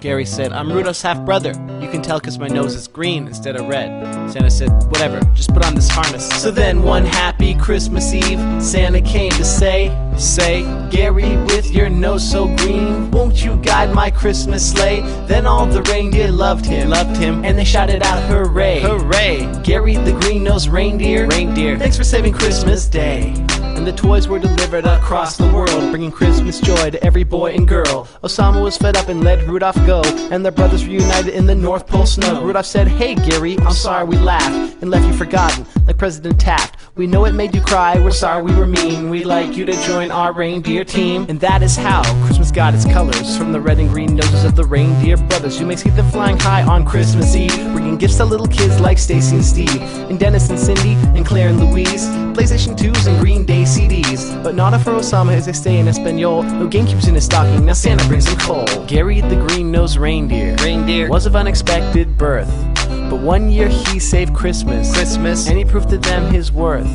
Gary 0.00 0.26
said, 0.26 0.52
I'm 0.52 0.72
Rudolph's 0.72 1.02
half 1.02 1.24
brother. 1.24 1.50
You 1.80 1.88
can 1.88 2.02
tell 2.02 2.18
because 2.18 2.38
my 2.38 2.48
nose 2.48 2.74
is 2.74 2.88
green 2.88 3.26
instead 3.26 3.56
of 3.56 3.68
red. 3.68 4.30
Santa 4.30 4.50
said, 4.50 4.70
Whatever, 4.84 5.20
just 5.34 5.54
put 5.54 5.64
on 5.64 5.74
this 5.74 5.88
harness. 5.88 6.28
So 6.42 6.50
then, 6.50 6.82
one 6.82 7.04
happy 7.04 7.54
Christmas 7.54 8.12
Eve, 8.12 8.40
Santa 8.62 9.00
came 9.00 9.30
to 9.32 9.44
say, 9.44 9.88
Say, 10.16 10.62
Gary, 10.90 11.36
with 11.46 11.70
your 11.70 11.88
nose 11.88 12.28
so 12.28 12.46
green, 12.56 13.10
won't 13.10 13.44
you 13.44 13.56
guide 13.56 13.94
my 13.94 14.10
Christmas 14.10 14.70
sleigh? 14.70 15.00
Then 15.26 15.46
all 15.46 15.66
the 15.66 15.82
reindeer 15.82 16.30
loved 16.30 16.64
him, 16.66 16.90
loved 16.90 17.16
him, 17.16 17.44
and 17.44 17.58
they 17.58 17.64
shouted 17.64 18.02
out, 18.02 18.22
Hooray! 18.28 18.80
Hooray! 18.80 19.50
Gary, 19.62 19.96
the 19.96 20.12
green 20.20 20.44
nosed 20.44 20.68
reindeer, 20.68 21.26
reindeer, 21.26 21.78
thanks 21.78 21.96
for 21.96 22.04
saving 22.04 22.34
Christmas 22.34 22.86
Day. 22.86 23.34
And 23.60 23.86
the 23.86 23.92
toys 23.92 24.28
were 24.28 24.38
delivered 24.38 24.84
across 24.84 25.36
the 25.36 25.50
world, 25.52 25.90
bringing 25.90 26.12
Christmas 26.12 26.60
joy 26.60 26.90
to 26.90 27.02
every 27.02 27.24
boy 27.24 27.52
and 27.52 27.66
girl. 27.66 28.06
Osama 28.22 28.62
was 28.62 28.76
fed 28.76 28.96
up 28.96 29.08
and 29.08 29.24
let 29.24 29.46
Rudolph 29.48 29.76
go, 29.86 30.02
and 30.30 30.44
their 30.44 30.52
brothers 30.52 30.86
reunited 30.86 31.34
in 31.34 31.46
the 31.46 31.54
North 31.54 31.86
Pole 31.86 32.06
snow. 32.06 32.44
Rudolph 32.44 32.66
said, 32.66 32.86
Hey 32.86 33.14
Gary, 33.14 33.58
I'm 33.60 33.72
sorry 33.72 34.04
we 34.04 34.18
laughed 34.18 34.82
and 34.82 34.90
left 34.90 35.06
you 35.06 35.14
forgotten, 35.14 35.66
like 35.86 35.98
President 35.98 36.38
Taft. 36.38 36.76
We 36.94 37.06
know 37.06 37.24
it 37.24 37.32
made 37.32 37.54
you 37.54 37.62
cry, 37.62 37.98
we're 37.98 38.10
sorry 38.10 38.42
we 38.42 38.54
were 38.54 38.66
mean. 38.66 39.08
We'd 39.08 39.24
like 39.24 39.56
you 39.56 39.64
to 39.64 39.72
join 39.84 40.01
our 40.10 40.32
reindeer 40.32 40.84
team. 40.84 41.26
And 41.28 41.38
that 41.40 41.62
is 41.62 41.76
how 41.76 42.02
Christmas 42.24 42.50
got 42.50 42.74
its 42.74 42.84
colors 42.84 43.36
from 43.36 43.52
the 43.52 43.60
red 43.60 43.78
and 43.78 43.88
green 43.88 44.16
noses 44.16 44.44
of 44.44 44.56
the 44.56 44.64
reindeer 44.64 45.16
brothers. 45.16 45.60
You 45.60 45.66
may 45.66 45.76
see 45.76 45.90
them 45.90 46.10
flying 46.10 46.38
high 46.38 46.62
on 46.62 46.84
Christmas 46.84 47.34
Eve, 47.36 47.54
bringing 47.72 47.96
gifts 47.96 48.16
to 48.16 48.24
little 48.24 48.46
kids 48.46 48.80
like 48.80 48.98
Stacy 48.98 49.36
and 49.36 49.44
Steve, 49.44 49.82
and 50.10 50.18
Dennis 50.18 50.50
and 50.50 50.58
Cindy, 50.58 50.94
and 51.16 51.24
Claire 51.24 51.48
and 51.48 51.60
Louise. 51.60 52.06
PlayStation 52.32 52.76
2s 52.76 53.06
and 53.06 53.20
Green 53.20 53.44
Day 53.44 53.62
CDs. 53.62 54.42
But 54.42 54.54
not 54.54 54.74
a 54.74 54.78
for 54.78 54.92
Osama 54.92 55.34
as 55.34 55.46
they 55.46 55.52
stay 55.52 55.78
in 55.78 55.86
Espanol. 55.86 56.42
No 56.42 56.66
GameCubes 56.66 57.06
in 57.08 57.14
his 57.14 57.24
stocking, 57.24 57.66
now 57.66 57.74
Santa 57.74 58.06
brings 58.08 58.26
him 58.26 58.38
coal. 58.38 58.66
Gary 58.86 59.20
the 59.20 59.36
green 59.48 59.70
nosed 59.70 59.98
reindeer, 59.98 60.56
reindeer 60.56 61.08
was 61.08 61.26
of 61.26 61.36
unexpected 61.36 62.16
birth. 62.16 62.50
But 62.88 63.20
one 63.20 63.50
year 63.50 63.68
he 63.68 63.98
saved 63.98 64.34
Christmas, 64.34 64.92
Christmas, 64.94 65.48
and 65.48 65.58
he 65.58 65.64
proved 65.64 65.90
to 65.90 65.98
them 65.98 66.32
his 66.32 66.50
worth. 66.50 66.88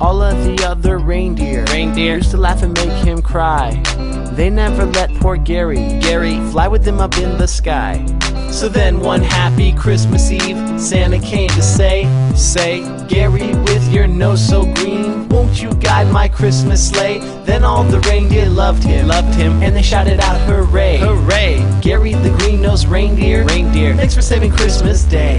All 0.00 0.22
of 0.22 0.44
the 0.44 0.64
other 0.64 0.98
reindeer, 0.98 1.64
reindeer 1.72 2.16
used 2.16 2.30
to 2.30 2.36
laugh 2.36 2.62
and 2.62 2.72
make 2.74 3.04
him 3.04 3.20
cry. 3.20 3.82
They 4.32 4.48
never 4.48 4.84
let 4.86 5.12
poor 5.16 5.36
Gary, 5.36 5.98
Gary, 6.00 6.36
fly 6.52 6.68
with 6.68 6.84
them 6.84 7.00
up 7.00 7.18
in 7.18 7.36
the 7.36 7.48
sky. 7.48 8.06
So 8.52 8.68
then 8.68 9.00
one 9.00 9.22
happy 9.22 9.72
Christmas 9.72 10.30
Eve, 10.30 10.80
Santa 10.80 11.18
came 11.18 11.48
to 11.50 11.62
say, 11.62 12.04
say, 12.36 12.80
Gary, 13.08 13.54
with 13.64 13.92
your 13.92 14.06
nose 14.06 14.46
so 14.46 14.72
green, 14.74 15.28
won't 15.28 15.60
you 15.60 15.74
guide 15.74 16.12
my 16.12 16.28
Christmas 16.28 16.88
sleigh? 16.88 17.18
Then 17.44 17.64
all 17.64 17.82
the 17.82 17.98
reindeer 18.00 18.48
loved 18.48 18.84
him, 18.84 19.08
loved 19.08 19.34
him, 19.34 19.62
and 19.62 19.74
they 19.74 19.82
shouted 19.82 20.20
out, 20.20 20.40
hooray, 20.48 20.98
hooray! 20.98 21.80
Gary, 21.82 22.14
the 22.14 22.30
green-nosed 22.38 22.86
reindeer, 22.86 23.44
reindeer, 23.44 23.96
thanks 23.96 24.14
for 24.14 24.22
saving 24.22 24.52
Christmas 24.52 25.02
Day. 25.02 25.38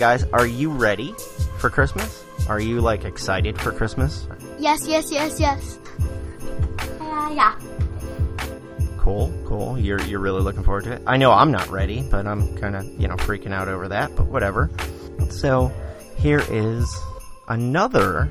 Guys. 0.00 0.24
Are 0.32 0.46
you 0.46 0.70
ready 0.70 1.14
for 1.58 1.68
Christmas? 1.68 2.24
Are 2.48 2.58
you 2.58 2.80
like 2.80 3.04
excited 3.04 3.60
for 3.60 3.70
Christmas? 3.70 4.26
Yes, 4.58 4.88
yes, 4.88 5.12
yes, 5.12 5.38
yes. 5.38 5.78
Uh, 6.98 7.30
yeah. 7.34 7.54
Cool, 8.96 9.30
cool. 9.46 9.78
You're 9.78 10.00
you're 10.02 10.20
really 10.20 10.40
looking 10.40 10.64
forward 10.64 10.84
to 10.84 10.92
it. 10.92 11.02
I 11.06 11.18
know 11.18 11.32
I'm 11.32 11.52
not 11.52 11.68
ready, 11.68 12.00
but 12.00 12.26
I'm 12.26 12.56
kind 12.56 12.76
of 12.76 12.86
you 12.98 13.08
know 13.08 13.16
freaking 13.16 13.52
out 13.52 13.68
over 13.68 13.88
that. 13.88 14.16
But 14.16 14.26
whatever. 14.28 14.70
So 15.28 15.70
here 16.16 16.42
is 16.48 16.90
another 17.48 18.30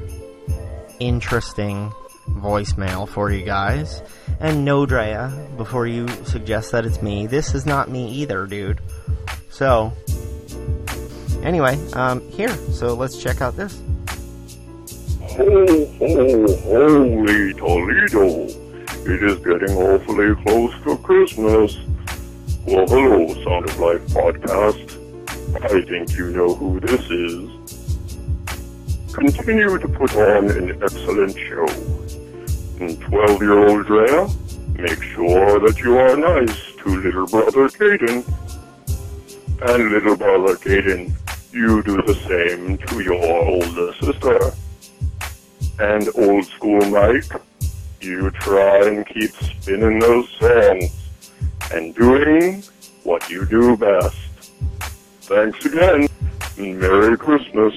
interesting 0.99 1.91
voicemail 2.29 3.07
for 3.07 3.31
you 3.31 3.45
guys. 3.45 4.01
And 4.39 4.65
no, 4.65 4.87
Drea, 4.87 5.31
before 5.55 5.85
you 5.85 6.07
suggest 6.25 6.71
that 6.71 6.83
it's 6.85 7.01
me, 7.03 7.27
this 7.27 7.53
is 7.53 7.67
not 7.67 7.89
me 7.89 8.09
either, 8.09 8.47
dude. 8.47 8.81
So 9.51 9.93
anyway, 11.43 11.77
um, 11.93 12.21
here. 12.31 12.53
So 12.71 12.93
let's 12.93 13.21
check 13.21 13.41
out 13.41 13.55
this. 13.55 13.81
Ho, 15.21 15.85
ho, 15.99 16.55
holy 16.57 17.53
Toledo. 17.53 18.47
It 19.05 19.23
is 19.23 19.37
getting 19.39 19.75
awfully 19.77 20.35
close 20.43 20.73
to 20.83 20.97
Christmas. 20.97 21.77
Well, 22.65 22.85
hello, 22.87 23.27
Sound 23.43 23.69
of 23.69 23.79
Life 23.79 24.01
podcast. 24.09 24.97
I 25.63 25.81
think 25.81 26.15
you 26.17 26.31
know 26.31 26.53
who 26.53 26.79
this 26.79 27.09
is. 27.09 27.49
Continue 29.13 29.77
to 29.79 29.87
put 29.87 30.15
on 30.15 30.51
an 30.51 30.83
excellent 30.83 31.35
show. 31.37 31.65
And 32.79 32.99
12 33.01 33.41
year 33.41 33.67
old 33.67 33.87
Drea, 33.87 34.27
make 34.75 35.01
sure 35.01 35.59
that 35.59 35.79
you 35.79 35.97
are 35.97 36.15
nice 36.15 36.73
to 36.83 36.89
little 36.89 37.25
brother 37.25 37.67
Caden. 37.69 38.23
And 39.61 39.91
little 39.91 40.15
brother 40.15 40.55
Caden, 40.55 41.11
you 41.51 41.81
do 41.83 42.01
the 42.03 42.13
same 42.27 42.77
to 42.77 43.01
your 43.01 43.13
older 43.45 43.93
sister. 44.01 44.51
And 45.79 46.09
old 46.15 46.45
school 46.45 46.81
Mike, 46.89 47.31
you 48.01 48.29
try 48.31 48.87
and 48.87 49.05
keep 49.05 49.31
spinning 49.31 49.99
those 49.99 50.29
songs 50.39 50.91
and 51.71 51.95
doing 51.95 52.63
what 53.03 53.29
you 53.29 53.45
do 53.45 53.77
best. 53.77 54.15
Thanks 55.21 55.65
again, 55.65 56.07
and 56.57 56.79
Merry 56.79 57.17
Christmas. 57.17 57.73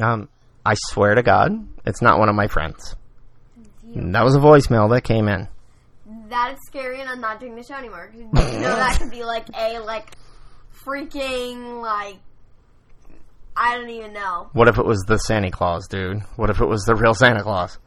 Um, 0.00 0.28
I 0.66 0.74
swear 0.74 1.14
to 1.14 1.22
God, 1.22 1.66
it's 1.84 2.02
not 2.02 2.18
one 2.18 2.28
of 2.28 2.34
my 2.34 2.48
friends. 2.48 2.96
That 3.94 4.24
was 4.24 4.34
a 4.34 4.40
voicemail 4.40 4.90
that 4.90 5.02
came 5.02 5.28
in. 5.28 5.48
That 6.34 6.54
is 6.54 6.58
scary, 6.66 7.00
and 7.00 7.08
I'm 7.08 7.20
not 7.20 7.38
doing 7.38 7.54
the 7.54 7.62
show 7.62 7.74
anymore. 7.76 8.10
You 8.12 8.24
know 8.24 8.74
that 8.74 8.98
could 8.98 9.12
be 9.12 9.22
like 9.22 9.46
a 9.56 9.78
like 9.78 10.10
freaking 10.84 11.80
like 11.80 12.16
I 13.56 13.76
don't 13.76 13.88
even 13.88 14.12
know. 14.14 14.50
What 14.52 14.66
if 14.66 14.76
it 14.76 14.84
was 14.84 14.98
the 15.06 15.16
Santa 15.16 15.52
Claus, 15.52 15.86
dude? 15.86 16.22
What 16.34 16.50
if 16.50 16.60
it 16.60 16.66
was 16.66 16.82
the 16.82 16.96
real 16.96 17.14
Santa 17.14 17.44
Claus? 17.44 17.78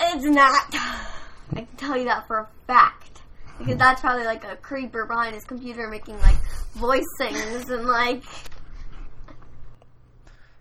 It's 0.00 0.24
not. 0.24 0.66
I 0.72 1.16
can 1.56 1.66
tell 1.76 1.98
you 1.98 2.04
that 2.04 2.28
for 2.28 2.38
a 2.38 2.48
fact 2.68 3.22
because 3.58 3.78
that's 3.78 4.00
probably 4.00 4.26
like 4.26 4.44
a 4.44 4.54
creeper 4.54 5.04
behind 5.04 5.34
his 5.34 5.42
computer 5.42 5.88
making 5.88 6.20
like 6.20 6.36
voice 6.74 7.02
things 7.18 7.68
and 7.68 7.84
like. 7.84 8.22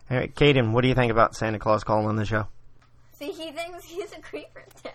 All 0.10 0.18
right, 0.18 0.34
Caden, 0.34 0.72
what 0.72 0.82
do 0.82 0.88
you 0.88 0.96
think 0.96 1.12
about 1.12 1.36
Santa 1.36 1.60
Claus 1.60 1.84
calling 1.84 2.16
the 2.16 2.26
show? 2.26 2.48
See, 3.14 3.30
he 3.30 3.52
thinks 3.52 3.86
he's 3.86 4.12
a 4.14 4.22
creeper 4.22 4.66
too. 4.84 4.90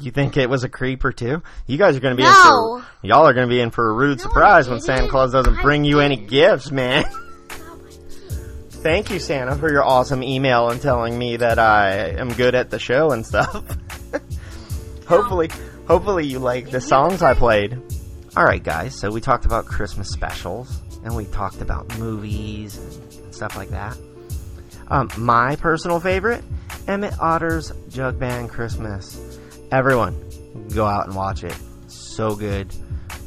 You 0.00 0.10
think 0.10 0.36
it 0.36 0.48
was 0.48 0.64
a 0.64 0.68
creeper 0.68 1.12
too? 1.12 1.42
You 1.66 1.78
guys 1.78 1.96
are 1.96 2.00
going 2.00 2.16
to 2.16 2.22
be 2.22 2.26
in 2.26 2.30
No. 2.30 2.82
for 3.00 3.06
y'all 3.06 3.26
are 3.26 3.34
going 3.34 3.46
to 3.48 3.52
be 3.54 3.60
in 3.60 3.70
for 3.70 3.90
a 3.90 3.92
rude 3.92 4.20
surprise 4.20 4.68
when 4.68 4.80
Santa 4.80 5.08
Claus 5.08 5.32
doesn't 5.32 5.60
bring 5.62 5.84
you 5.84 6.00
any 6.00 6.16
gifts, 6.16 6.70
man. 6.70 7.04
Thank 8.70 9.10
you, 9.10 9.20
Santa, 9.20 9.54
for 9.56 9.70
your 9.70 9.84
awesome 9.84 10.22
email 10.24 10.68
and 10.68 10.80
telling 10.80 11.16
me 11.16 11.36
that 11.36 11.58
I 11.60 12.08
am 12.18 12.30
good 12.32 12.54
at 12.56 12.70
the 12.70 12.78
show 12.80 13.12
and 13.12 13.24
stuff. 13.24 13.52
hopefully, 15.06 15.50
hopefully 15.86 16.26
you 16.26 16.40
like 16.40 16.70
the 16.70 16.80
songs 16.80 17.22
I 17.22 17.34
played. 17.34 17.80
All 18.36 18.44
right, 18.44 18.62
guys. 18.62 18.98
So 18.98 19.10
we 19.10 19.20
talked 19.20 19.44
about 19.44 19.66
Christmas 19.66 20.08
specials 20.10 20.80
and 21.04 21.14
we 21.14 21.26
talked 21.26 21.60
about 21.60 21.96
movies 21.98 22.76
and 22.76 23.34
stuff 23.34 23.56
like 23.56 23.68
that. 23.70 23.96
Um, 24.88 25.08
my 25.16 25.54
personal 25.56 26.00
favorite, 26.00 26.42
Emmett 26.88 27.14
Otter's 27.20 27.72
Jug 27.88 28.18
Band 28.18 28.50
Christmas. 28.50 29.31
Everyone, 29.72 30.14
go 30.74 30.84
out 30.84 31.06
and 31.06 31.16
watch 31.16 31.44
it. 31.44 31.56
So 31.86 32.36
good. 32.36 32.70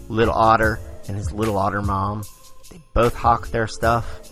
Little 0.10 0.36
Otter 0.36 0.80
and 1.08 1.18
his 1.18 1.32
little 1.32 1.58
otter 1.58 1.82
mom, 1.82 2.24
they 2.70 2.80
both 2.93 3.16
hawk 3.16 3.48
their 3.48 3.66
stuff. 3.66 4.32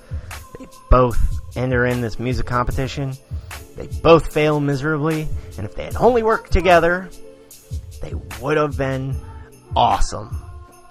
They 0.60 0.68
both 0.92 1.18
enter 1.56 1.88
in 1.88 2.02
this 2.02 2.20
music 2.20 2.46
competition. 2.46 3.14
They 3.76 3.88
both 3.88 4.32
fail 4.32 4.60
miserably, 4.60 5.28
and 5.58 5.66
if 5.66 5.74
they 5.74 5.86
had 5.86 5.96
only 5.96 6.22
worked 6.22 6.52
together, 6.52 7.10
they 8.04 8.14
would 8.40 8.58
have 8.58 8.78
been 8.78 9.16
awesome. 9.76 10.40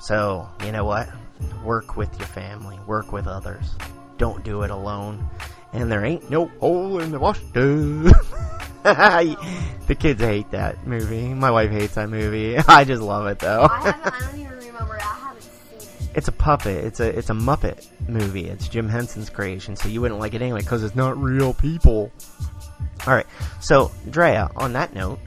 So, 0.01 0.49
you 0.65 0.73
know 0.73 0.85
what? 0.85 1.09
Work 1.65 1.97
with 1.97 2.19
your 2.19 2.27
family, 2.27 2.81
work 2.89 3.13
with 3.13 3.29
others. 3.29 3.77
Don't 4.19 4.43
do 4.45 4.63
it 4.63 4.73
alone. 4.73 5.31
And 5.73 5.91
there 5.91 6.05
ain't 6.05 6.29
no 6.31 6.47
hole 6.61 7.01
in 7.01 7.11
the 7.13 7.19
washtub. 7.19 8.13
the 8.83 9.97
kids 9.99 10.21
hate 10.21 10.51
that 10.51 10.87
movie. 10.87 11.33
My 11.35 11.51
wife 11.51 11.71
hates 11.71 11.95
that 11.95 12.11
movie. 12.11 12.59
I 12.69 12.85
just 12.85 13.01
love 13.03 13.27
it 13.27 13.39
though. 13.39 13.69
I 13.71 13.93
haven't. 13.93 14.15
I 14.15 14.21
don't 14.21 14.41
even 14.41 14.53
remember. 14.59 14.97
it. 14.97 15.03
I 15.03 15.15
haven't 15.15 15.43
seen 15.43 15.79
it. 15.79 16.09
it's 16.15 16.29
a 16.29 16.33
puppet. 16.33 16.85
It's 16.85 17.01
a 17.01 17.17
it's 17.17 17.31
a 17.31 17.35
Muppet 17.35 17.87
movie. 18.09 18.47
It's 18.47 18.69
Jim 18.69 18.89
Henson's 18.89 19.31
creation, 19.31 19.77
so 19.77 19.89
you 19.89 20.01
wouldn't 20.01 20.21
like 20.21 20.35
it 20.35 20.43
anyway 20.43 20.61
because 20.61 20.83
it's 20.83 20.97
not 20.97 21.17
real 21.17 21.55
people. 21.55 22.13
All 23.07 23.15
right. 23.15 23.27
So 23.61 23.91
Drea, 24.11 24.51
on 24.57 24.75
that 24.75 24.95
note, 24.95 25.21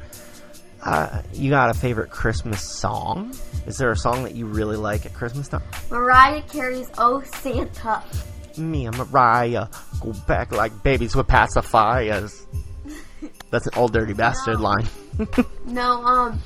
uh, 0.84 1.24
you 1.34 1.50
got 1.50 1.70
a 1.70 1.74
favorite 1.74 2.12
Christmas 2.12 2.62
song? 2.62 3.34
Is 3.66 3.78
there 3.78 3.90
a 3.90 3.98
song 3.98 4.24
that 4.24 4.36
you 4.36 4.46
really 4.46 4.78
like 4.78 5.06
at 5.06 5.14
Christmas 5.14 5.48
time? 5.48 5.64
Mariah 5.90 6.44
Carey's 6.44 6.90
"Oh 6.98 7.22
Santa." 7.24 8.04
Me 8.58 8.86
and 8.86 8.98
Mariah 8.98 9.68
go 10.02 10.14
back 10.28 10.52
like 10.52 10.84
babies 10.84 11.16
with 11.16 11.28
pacifiers. 11.28 12.46
That's 13.52 13.68
an 13.68 13.74
Ol' 13.76 13.88
Dirty 13.88 14.14
Bastard 14.14 14.60
line. 14.60 14.88
No, 15.66 16.04
um, 16.04 16.40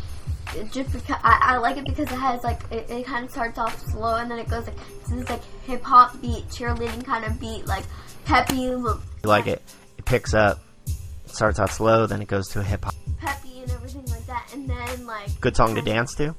just 0.71 0.91
because 0.91 1.17
I, 1.23 1.39
I 1.41 1.57
like 1.57 1.77
it 1.77 1.85
because 1.85 2.11
it 2.11 2.17
has 2.17 2.43
like 2.43 2.61
it, 2.71 2.89
it 2.89 3.05
kind 3.05 3.25
of 3.25 3.31
starts 3.31 3.57
off 3.57 3.79
slow 3.91 4.15
and 4.15 4.29
then 4.29 4.39
it 4.39 4.47
goes 4.47 4.65
like 4.67 4.77
this 5.09 5.29
like 5.29 5.43
hip 5.65 5.83
hop 5.83 6.19
beat, 6.21 6.47
cheerleading 6.49 7.03
kind 7.05 7.25
of 7.25 7.39
beat, 7.39 7.65
like 7.67 7.83
peppy, 8.25 8.69
look, 8.69 9.01
You 9.23 9.29
like 9.29 9.47
it? 9.47 9.61
It 9.97 10.05
picks 10.05 10.33
up, 10.33 10.59
starts 11.25 11.59
out 11.59 11.71
slow, 11.71 12.05
then 12.05 12.21
it 12.21 12.27
goes 12.27 12.47
to 12.49 12.59
a 12.59 12.63
hip 12.63 12.85
hop. 12.85 12.95
peppy 13.19 13.61
and 13.61 13.71
everything 13.71 14.05
like 14.05 14.25
that, 14.27 14.49
and 14.53 14.69
then 14.69 15.05
like 15.05 15.39
Good 15.41 15.55
song 15.55 15.75
to 15.75 15.81
dance 15.81 16.15
to. 16.15 16.35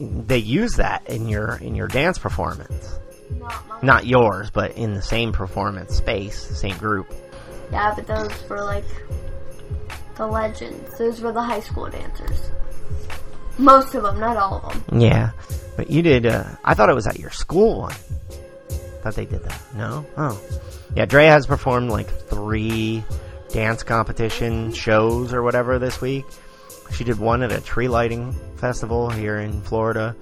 They 0.00 0.38
use 0.38 0.76
that 0.76 1.06
in 1.08 1.28
your 1.28 1.56
in 1.56 1.74
your 1.74 1.88
dance 1.88 2.18
performance. 2.18 2.98
Not 3.38 3.82
Not 3.82 4.06
yours, 4.06 4.50
but 4.50 4.76
in 4.76 4.94
the 4.94 5.02
same 5.02 5.32
performance 5.32 5.96
space, 5.96 6.36
same 6.38 6.76
group. 6.78 7.12
yeah, 7.70 7.92
but 7.94 8.06
those 8.06 8.48
were 8.48 8.62
like 8.64 8.84
the 10.16 10.26
legends. 10.26 10.98
Those 10.98 11.20
were 11.20 11.32
the 11.32 11.42
high 11.42 11.60
school 11.60 11.88
dancers. 11.88 12.50
Most 13.58 13.94
of 13.94 14.02
them, 14.02 14.18
not 14.18 14.36
all 14.36 14.58
of 14.64 14.86
them. 14.86 15.00
Yeah, 15.00 15.30
but 15.76 15.90
you 15.90 16.02
did. 16.02 16.26
Uh, 16.26 16.44
I 16.64 16.74
thought 16.74 16.88
it 16.88 16.94
was 16.94 17.06
at 17.06 17.18
your 17.18 17.30
school 17.30 17.80
one. 17.80 17.94
Thought 19.02 19.14
they 19.16 19.26
did 19.26 19.42
that. 19.44 19.60
No. 19.74 20.06
Oh, 20.16 20.40
yeah. 20.94 21.04
Dre 21.06 21.26
has 21.26 21.46
performed 21.46 21.90
like 21.90 22.08
three 22.08 23.02
dance 23.50 23.82
competition 23.82 24.72
shows 24.72 25.32
or 25.32 25.42
whatever 25.42 25.78
this 25.78 26.00
week. 26.00 26.24
She 26.92 27.04
did 27.04 27.18
one 27.18 27.42
at 27.42 27.52
a 27.52 27.60
tree 27.60 27.88
lighting 27.88 28.32
festival 28.56 29.10
here 29.10 29.38
in 29.38 29.60
Florida. 29.62 30.14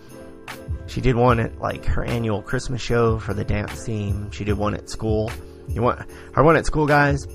She 0.91 1.01
did 1.01 1.15
one 1.15 1.39
at 1.39 1.61
like 1.61 1.85
her 1.85 2.05
annual 2.05 2.43
Christmas 2.43 2.83
show 2.83 3.21
for 3.21 3.33
the 3.33 3.45
dance 3.45 3.85
team. 3.85 4.33
She 4.33 4.43
did 4.43 4.59
one 4.59 4.75
at 4.75 4.91
school. 4.91 5.31
You 5.69 5.83
want 5.83 6.01
her 6.33 6.43
one 6.43 6.57
at 6.57 6.67
school, 6.67 6.87
guys? 6.87 7.29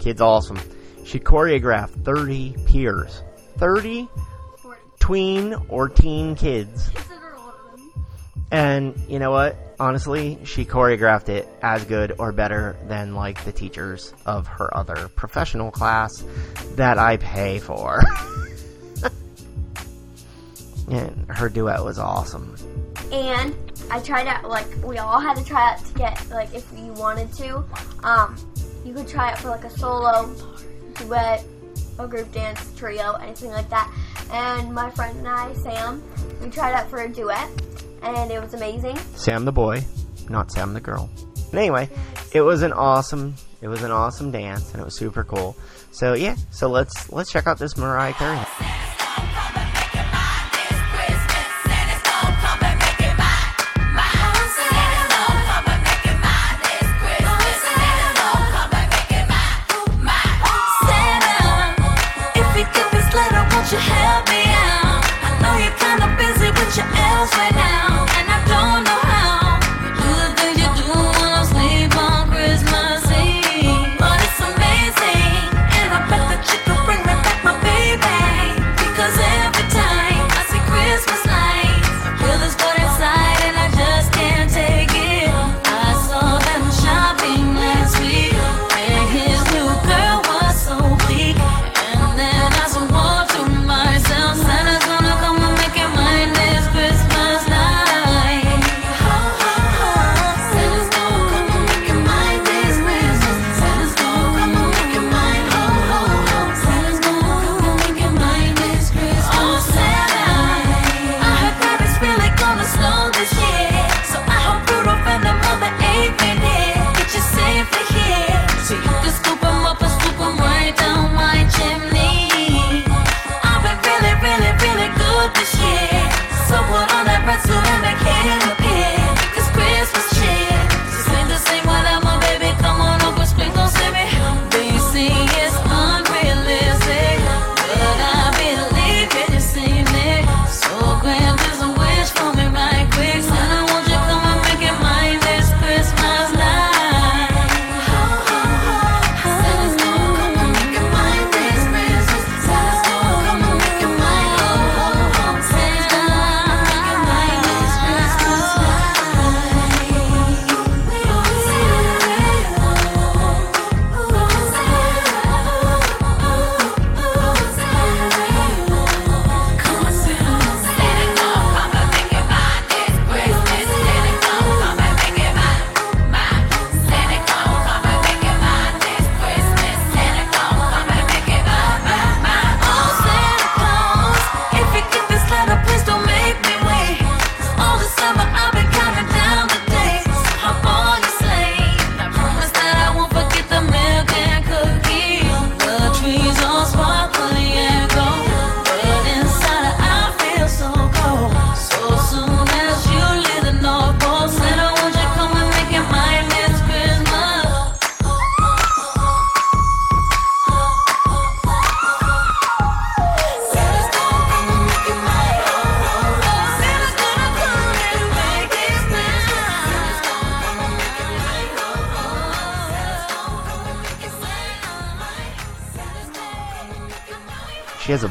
Kid's 0.00 0.20
awesome. 0.20 0.58
She 1.04 1.20
choreographed 1.20 2.04
30 2.04 2.56
peers. 2.66 3.22
30 3.56 4.08
tween 4.98 5.54
or 5.68 5.88
teen 5.88 6.34
kids. 6.34 6.90
And 8.50 9.00
you 9.08 9.20
know 9.20 9.30
what? 9.30 9.56
Honestly, 9.78 10.40
she 10.44 10.64
choreographed 10.64 11.28
it 11.28 11.48
as 11.62 11.84
good 11.84 12.16
or 12.18 12.32
better 12.32 12.76
than 12.88 13.14
like 13.14 13.44
the 13.44 13.52
teachers 13.52 14.12
of 14.26 14.48
her 14.48 14.76
other 14.76 15.08
professional 15.08 15.70
class 15.70 16.24
that 16.74 16.98
I 16.98 17.16
pay 17.18 17.60
for. 17.60 18.02
and 20.90 21.26
her 21.28 21.48
duet 21.48 21.84
was 21.84 22.00
awesome. 22.00 22.56
And 23.12 23.54
I 23.90 24.00
tried 24.00 24.26
out 24.26 24.48
like 24.48 24.66
we 24.84 24.98
all 24.98 25.20
had 25.20 25.36
to 25.36 25.44
try 25.44 25.72
out 25.72 25.84
to 25.84 25.94
get 25.94 26.30
like 26.30 26.54
if 26.54 26.66
you 26.76 26.92
wanted 26.94 27.32
to. 27.34 27.64
Um, 28.02 28.36
you 28.84 28.92
could 28.94 29.08
try 29.08 29.32
it 29.32 29.38
for 29.38 29.48
like 29.48 29.64
a 29.64 29.70
solo, 29.70 30.34
duet, 30.94 31.44
a 31.98 32.06
group 32.06 32.32
dance, 32.32 32.60
trio, 32.76 33.12
anything 33.14 33.50
like 33.50 33.68
that. 33.70 33.92
And 34.30 34.74
my 34.74 34.90
friend 34.90 35.18
and 35.18 35.28
I, 35.28 35.52
Sam, 35.54 36.02
we 36.40 36.50
tried 36.50 36.74
out 36.74 36.88
for 36.90 37.00
a 37.00 37.08
duet, 37.08 37.48
and 38.02 38.30
it 38.30 38.40
was 38.42 38.54
amazing. 38.54 38.96
Sam 39.16 39.44
the 39.44 39.52
boy, 39.52 39.84
not 40.28 40.52
Sam 40.52 40.74
the 40.74 40.80
girl. 40.80 41.10
But 41.50 41.60
anyway, 41.60 41.88
it 42.32 42.42
was 42.42 42.62
an 42.62 42.72
awesome 42.72 43.34
it 43.60 43.68
was 43.68 43.82
an 43.82 43.90
awesome 43.90 44.30
dance 44.30 44.72
and 44.72 44.80
it 44.80 44.84
was 44.84 44.96
super 44.96 45.24
cool. 45.24 45.56
So 45.90 46.14
yeah, 46.14 46.36
so 46.50 46.68
let's 46.68 47.10
let's 47.12 47.30
check 47.32 47.46
out 47.46 47.58
this 47.58 47.76
Mariah 47.76 48.12
Carey. 48.12 48.38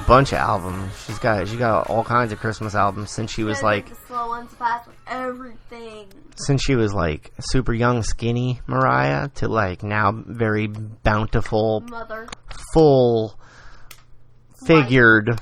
Bunch 0.07 0.31
of 0.31 0.39
albums. 0.39 0.91
She's 1.05 1.19
got 1.19 1.47
she 1.47 1.57
got 1.57 1.89
all 1.89 2.03
kinds 2.03 2.31
of 2.31 2.39
Christmas 2.39 2.73
albums 2.75 3.11
since 3.11 3.31
she 3.31 3.43
was 3.43 3.61
like 3.61 3.89
the 3.89 3.95
slow 4.07 4.29
ones 4.29 4.51
fast 4.53 4.87
with 4.87 4.95
everything. 5.07 6.07
since 6.35 6.61
she 6.63 6.75
was 6.75 6.93
like 6.93 7.31
super 7.39 7.73
young, 7.73 8.03
skinny 8.03 8.61
Mariah 8.67 9.27
to 9.35 9.47
like 9.47 9.83
now 9.83 10.11
very 10.25 10.67
bountiful, 10.67 11.81
Mother. 11.81 12.27
full 12.73 13.39
figured 14.65 15.39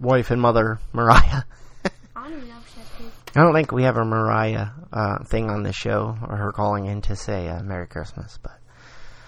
wife 0.00 0.30
and 0.30 0.40
mother 0.40 0.78
Mariah. 0.92 1.42
I 1.84 1.90
don't 2.28 2.32
even 2.32 2.48
know 2.48 2.54
if 2.58 2.72
she 2.74 2.80
had. 3.04 3.12
I 3.36 3.40
don't 3.44 3.54
think 3.54 3.70
we 3.72 3.82
have 3.84 3.96
a 3.96 4.04
Mariah 4.04 4.68
uh, 4.92 5.24
thing 5.24 5.50
on 5.50 5.62
the 5.62 5.72
show 5.72 6.16
or 6.26 6.36
her 6.36 6.52
calling 6.52 6.86
in 6.86 7.02
to 7.02 7.16
say 7.16 7.48
uh, 7.48 7.62
Merry 7.62 7.86
Christmas, 7.86 8.38
but 8.42 8.58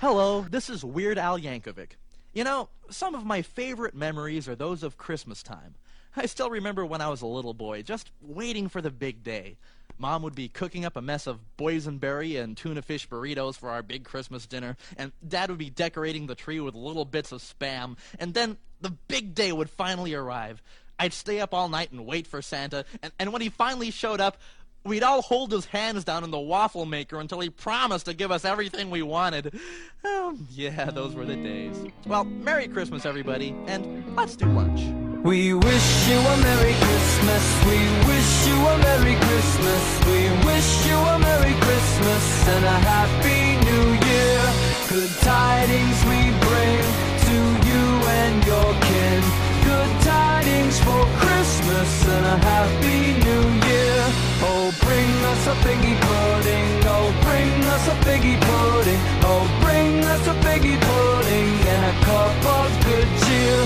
Hello, 0.00 0.42
this 0.48 0.70
is 0.70 0.84
Weird 0.84 1.18
Al 1.18 1.38
Yankovic. 1.38 1.90
You 2.32 2.44
know, 2.44 2.68
some 2.90 3.14
of 3.14 3.24
my 3.24 3.42
favorite 3.42 3.94
memories 3.94 4.48
are 4.48 4.54
those 4.54 4.82
of 4.82 4.98
Christmas 4.98 5.42
time. 5.42 5.74
I 6.16 6.26
still 6.26 6.50
remember 6.50 6.84
when 6.84 7.00
I 7.00 7.08
was 7.08 7.22
a 7.22 7.26
little 7.26 7.54
boy, 7.54 7.82
just 7.82 8.10
waiting 8.20 8.68
for 8.68 8.80
the 8.80 8.90
big 8.90 9.22
day. 9.22 9.56
Mom 9.98 10.22
would 10.22 10.34
be 10.34 10.48
cooking 10.48 10.84
up 10.84 10.96
a 10.96 11.02
mess 11.02 11.26
of 11.26 11.40
boysenberry 11.56 12.40
and 12.40 12.56
tuna 12.56 12.82
fish 12.82 13.08
burritos 13.08 13.56
for 13.56 13.70
our 13.70 13.82
big 13.82 14.04
Christmas 14.04 14.46
dinner, 14.46 14.76
and 14.96 15.12
Dad 15.26 15.50
would 15.50 15.58
be 15.58 15.70
decorating 15.70 16.26
the 16.26 16.34
tree 16.34 16.60
with 16.60 16.74
little 16.74 17.04
bits 17.04 17.32
of 17.32 17.42
spam, 17.42 17.96
and 18.18 18.34
then 18.34 18.56
the 18.80 18.90
big 18.90 19.34
day 19.34 19.50
would 19.50 19.70
finally 19.70 20.14
arrive. 20.14 20.62
I'd 21.00 21.12
stay 21.12 21.40
up 21.40 21.54
all 21.54 21.68
night 21.68 21.92
and 21.92 22.06
wait 22.06 22.26
for 22.26 22.42
Santa, 22.42 22.84
and, 23.02 23.12
and 23.18 23.32
when 23.32 23.42
he 23.42 23.48
finally 23.48 23.90
showed 23.90 24.20
up, 24.20 24.38
we'd 24.84 25.02
all 25.02 25.22
hold 25.22 25.52
his 25.52 25.66
hands 25.66 26.04
down 26.04 26.24
in 26.24 26.30
the 26.30 26.38
waffle 26.38 26.86
maker 26.86 27.20
until 27.20 27.40
he 27.40 27.50
promised 27.50 28.06
to 28.06 28.14
give 28.14 28.30
us 28.30 28.44
everything 28.44 28.90
we 28.90 29.02
wanted. 29.02 29.58
Oh, 30.04 30.36
yeah, 30.50 30.86
those 30.86 31.14
were 31.14 31.24
the 31.24 31.36
days. 31.36 31.76
Well, 32.06 32.24
Merry 32.24 32.68
Christmas, 32.68 33.04
everybody, 33.04 33.54
and 33.66 34.16
let's 34.16 34.36
do 34.36 34.46
lunch. 34.46 34.82
We 35.24 35.52
wish 35.52 36.08
you 36.08 36.16
a 36.16 36.36
Merry 36.38 36.74
Christmas. 36.74 37.64
We 37.66 37.78
wish 38.06 38.46
you 38.46 38.54
a 38.54 38.78
Merry 38.78 39.16
Christmas. 39.16 40.04
We 40.06 40.46
wish 40.46 40.86
you 40.86 40.94
a 40.94 41.18
Merry 41.18 41.54
Christmas 41.60 42.48
and 42.48 42.64
a 42.64 42.78
Happy 42.78 43.56
New 43.66 43.86
Year. 44.06 44.40
Good 44.88 45.10
tidings 45.20 46.04
we 46.04 46.30
bring 46.46 46.78
to 47.26 47.36
you 47.68 47.84
and 48.08 48.46
your 48.46 48.72
kin. 48.80 49.47
Good 49.78 50.00
tidings 50.02 50.76
for 50.80 51.02
Christmas 51.22 51.90
and 52.14 52.26
a 52.26 52.36
Happy 52.50 53.14
New 53.26 53.44
Year. 53.70 53.98
Oh, 54.42 54.74
bring 54.82 55.10
us 55.30 55.42
a 55.46 55.54
figgy 55.62 55.94
pudding. 56.06 56.66
Oh, 56.94 57.14
bring 57.22 57.54
us 57.74 57.84
a 57.86 57.96
figgy 58.02 58.34
pudding. 58.46 59.00
Oh, 59.22 59.46
bring 59.62 60.02
us 60.02 60.26
a 60.26 60.34
figgy 60.42 60.74
pudding 60.82 61.50
and 61.74 61.82
a 61.92 61.94
cup 62.10 62.38
of 62.58 62.68
good 62.90 63.08
cheer. 63.22 63.58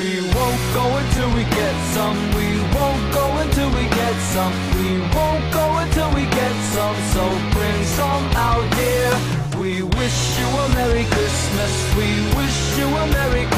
We 0.00 0.08
won't 0.32 0.64
go 0.72 0.84
until 1.00 1.28
we 1.36 1.44
get 1.60 1.76
some. 1.92 2.16
We 2.38 2.48
won't 2.72 3.04
go 3.12 3.26
until 3.44 3.68
we 3.76 3.84
get 4.00 4.16
some. 4.32 4.52
We 4.80 4.88
won't 5.12 5.44
go 5.52 5.66
until 5.84 6.08
we 6.16 6.24
get 6.40 6.56
some. 6.72 6.96
So 7.12 7.22
bring 7.52 7.80
some 8.00 8.24
out 8.48 8.64
here. 8.80 9.14
We 9.60 9.82
wish 10.00 10.18
you 10.40 10.48
a 10.64 10.66
Merry 10.80 11.04
Christmas. 11.12 11.72
We 12.00 12.08
wish 12.40 12.58
you 12.80 12.86
a 12.88 13.04
Merry 13.12 13.44
Christmas. 13.44 13.57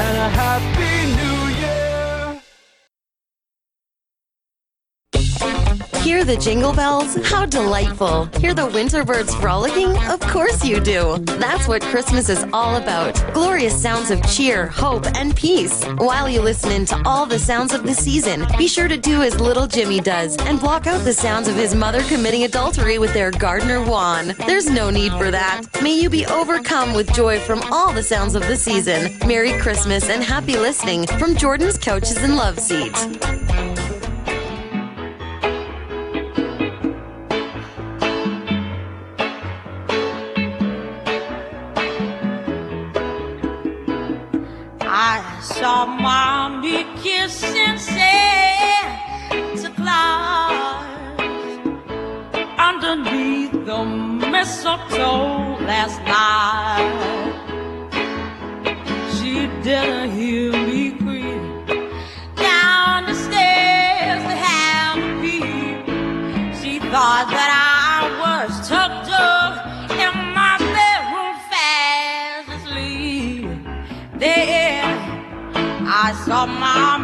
and 0.00 0.16
a 0.16 0.28
Happy 0.30 0.94
New 1.16 1.54
Year. 1.54 1.59
Hear 6.10 6.24
the 6.24 6.36
jingle 6.36 6.72
bells? 6.72 7.14
How 7.28 7.46
delightful. 7.46 8.24
Hear 8.40 8.52
the 8.52 8.66
winter 8.66 9.04
birds 9.04 9.32
frolicking? 9.32 9.96
Of 10.08 10.18
course 10.18 10.64
you 10.64 10.80
do. 10.80 11.18
That's 11.18 11.68
what 11.68 11.82
Christmas 11.82 12.28
is 12.28 12.44
all 12.52 12.78
about. 12.78 13.14
Glorious 13.32 13.80
sounds 13.80 14.10
of 14.10 14.20
cheer, 14.28 14.66
hope, 14.66 15.06
and 15.16 15.36
peace. 15.36 15.84
While 15.98 16.28
you 16.28 16.42
listen 16.42 16.72
in 16.72 16.84
to 16.86 17.00
all 17.04 17.26
the 17.26 17.38
sounds 17.38 17.72
of 17.72 17.84
the 17.84 17.94
season, 17.94 18.44
be 18.58 18.66
sure 18.66 18.88
to 18.88 18.96
do 18.96 19.22
as 19.22 19.38
little 19.38 19.68
Jimmy 19.68 20.00
does 20.00 20.36
and 20.38 20.58
block 20.58 20.88
out 20.88 21.04
the 21.04 21.12
sounds 21.12 21.46
of 21.46 21.54
his 21.54 21.76
mother 21.76 22.02
committing 22.02 22.42
adultery 22.42 22.98
with 22.98 23.14
their 23.14 23.30
gardener 23.30 23.80
Juan. 23.80 24.34
There's 24.48 24.68
no 24.68 24.90
need 24.90 25.12
for 25.12 25.30
that. 25.30 25.62
May 25.80 25.94
you 25.94 26.10
be 26.10 26.26
overcome 26.26 26.92
with 26.92 27.14
joy 27.14 27.38
from 27.38 27.62
all 27.70 27.92
the 27.92 28.02
sounds 28.02 28.34
of 28.34 28.44
the 28.48 28.56
season. 28.56 29.16
Merry 29.28 29.52
Christmas 29.60 30.10
and 30.10 30.24
happy 30.24 30.56
listening 30.56 31.06
from 31.06 31.36
Jordan's 31.36 31.78
Couches 31.78 32.16
and 32.16 32.34
Love 32.34 32.58
Seats. 32.58 33.06
Saw 45.70 45.86
mommy 45.86 46.78
kissing 47.02 47.78
Santa 47.78 49.70
Claus 49.78 51.20
underneath 52.68 53.52
the 53.68 53.80
mistletoe 54.34 55.58
last 55.70 55.98
night. 56.16 56.96
She 59.14 59.34
didn't 59.66 60.10
hear 60.18 60.50
me 60.68 60.82
creep 61.02 61.42
down 62.46 62.98
the 63.10 63.16
stairs 63.26 64.22
to 64.30 64.36
have 64.48 64.96
a 65.08 65.10
peep. 65.22 65.78
She 66.60 66.72
thought 66.92 67.28
that 67.36 67.50
I 67.58 67.59
saw 76.30 76.46
mommy 76.46 76.99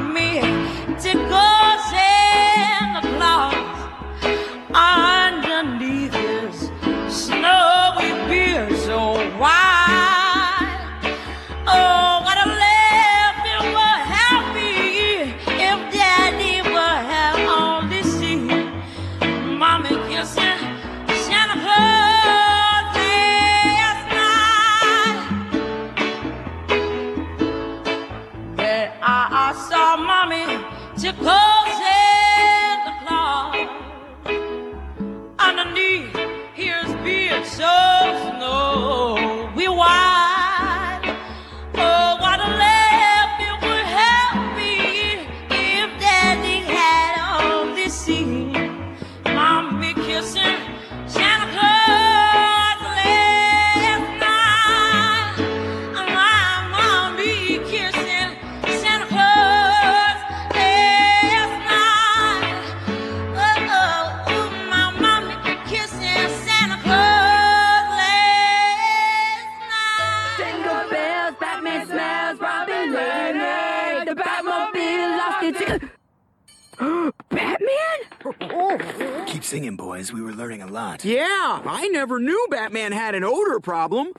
Keep 79.97 80.07
boys. 80.07 80.13
We 80.13 80.23
were 80.23 80.33
learning 80.33 80.63
a 80.63 80.67
lot. 80.67 81.05
Yeah, 81.05 81.63
I 81.65 81.89
never 81.89 82.19
knew 82.19 82.47
Batman 82.51 82.93
had 82.93 83.15
an 83.15 83.25
odor 83.25 83.61
problem. 83.61 84.13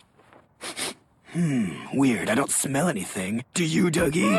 Hmm, 1.34 1.70
weird. 1.94 2.30
I 2.30 2.36
don't 2.36 2.52
smell 2.52 2.88
anything. 2.88 3.44
Do 3.54 3.64
you, 3.64 3.92
Dougie? 3.92 4.34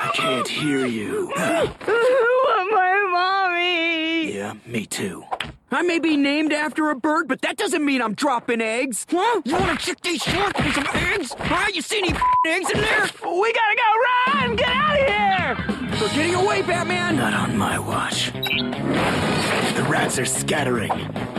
I 0.00 0.10
can't 0.14 0.48
hear 0.48 0.84
you. 0.84 1.32
my 1.36 3.08
mommy. 3.10 4.34
Yeah, 4.34 4.54
me 4.66 4.84
too. 4.86 5.24
I 5.70 5.82
may 5.82 5.98
be 5.98 6.16
named 6.16 6.52
after 6.52 6.90
a 6.90 6.96
bird, 6.96 7.28
but 7.28 7.40
that 7.42 7.56
doesn't 7.56 7.84
mean 7.84 8.02
I'm 8.02 8.14
dropping 8.14 8.60
eggs. 8.60 9.06
Huh? 9.10 9.42
You 9.44 9.54
wanna 9.54 9.76
check 9.76 10.00
these 10.00 10.22
shorts 10.22 10.60
for 10.60 10.72
some 10.72 10.86
eggs? 10.92 11.34
Huh? 11.38 11.70
You 11.72 11.82
see 11.82 11.98
any 11.98 12.12
eggs 12.46 12.70
in 12.70 12.80
there? 12.80 13.08
We 13.24 13.52
gotta 13.52 13.76
go 13.76 14.32
run! 14.34 14.56
Get 14.56 14.68
out 14.68 15.00
of 15.00 15.06
here! 15.06 15.77
We're 16.00 16.08
getting 16.10 16.36
away, 16.36 16.62
Batman! 16.62 17.16
Not 17.16 17.34
on 17.34 17.58
my 17.58 17.76
watch. 17.76 18.32
The 18.32 19.86
rats 19.88 20.16
are 20.18 20.24
scattering. 20.24 20.90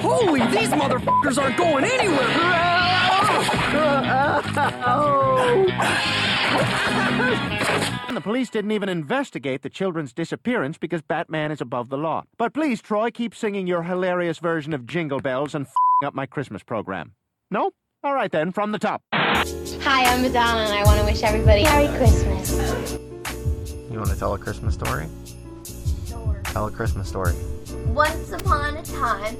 Holy, 0.01 0.41
these 0.47 0.69
motherfuckers 0.69 1.41
aren't 1.41 1.55
going 1.55 1.85
anywhere! 1.85 2.27
And 8.07 8.17
the 8.17 8.21
police 8.21 8.49
didn't 8.49 8.71
even 8.71 8.89
investigate 8.89 9.61
the 9.61 9.69
children's 9.69 10.11
disappearance 10.11 10.77
because 10.77 11.01
Batman 11.01 11.51
is 11.51 11.61
above 11.61 11.87
the 11.87 11.97
law. 11.97 12.23
But 12.37 12.53
please, 12.53 12.81
Troy, 12.81 13.11
keep 13.11 13.33
singing 13.33 13.65
your 13.65 13.83
hilarious 13.83 14.39
version 14.39 14.73
of 14.73 14.85
Jingle 14.85 15.21
Bells 15.21 15.55
and 15.55 15.67
f***ing 15.67 16.07
up 16.07 16.13
my 16.13 16.25
Christmas 16.25 16.63
program. 16.63 17.13
No? 17.49 17.71
All 18.03 18.13
right 18.13 18.31
then, 18.31 18.51
from 18.51 18.73
the 18.73 18.79
top. 18.79 19.03
Hi, 19.13 20.03
I'm 20.03 20.21
Madonna, 20.21 20.61
and 20.61 20.73
I 20.73 20.83
want 20.83 20.99
to 20.99 21.05
wish 21.05 21.23
everybody 21.23 21.63
Merry 21.63 21.87
Christmas. 21.97 22.78
You 23.99 24.03
want 24.03 24.13
to 24.13 24.19
tell 24.19 24.33
a 24.33 24.37
Christmas 24.37 24.75
story? 24.75 25.07
Tell 26.45 26.67
a 26.67 26.71
Christmas 26.71 27.09
story. 27.09 27.33
Once 27.87 28.31
upon 28.31 28.77
a 28.77 28.83
time, 28.83 29.35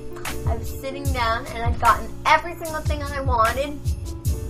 I 0.49 0.57
was 0.57 0.68
sitting 0.82 1.05
down 1.14 1.45
and 1.47 1.64
I'd 1.64 1.80
gotten 1.80 2.14
every 2.26 2.55
single 2.55 2.82
thing 2.82 3.01
I 3.01 3.22
wanted, 3.22 3.80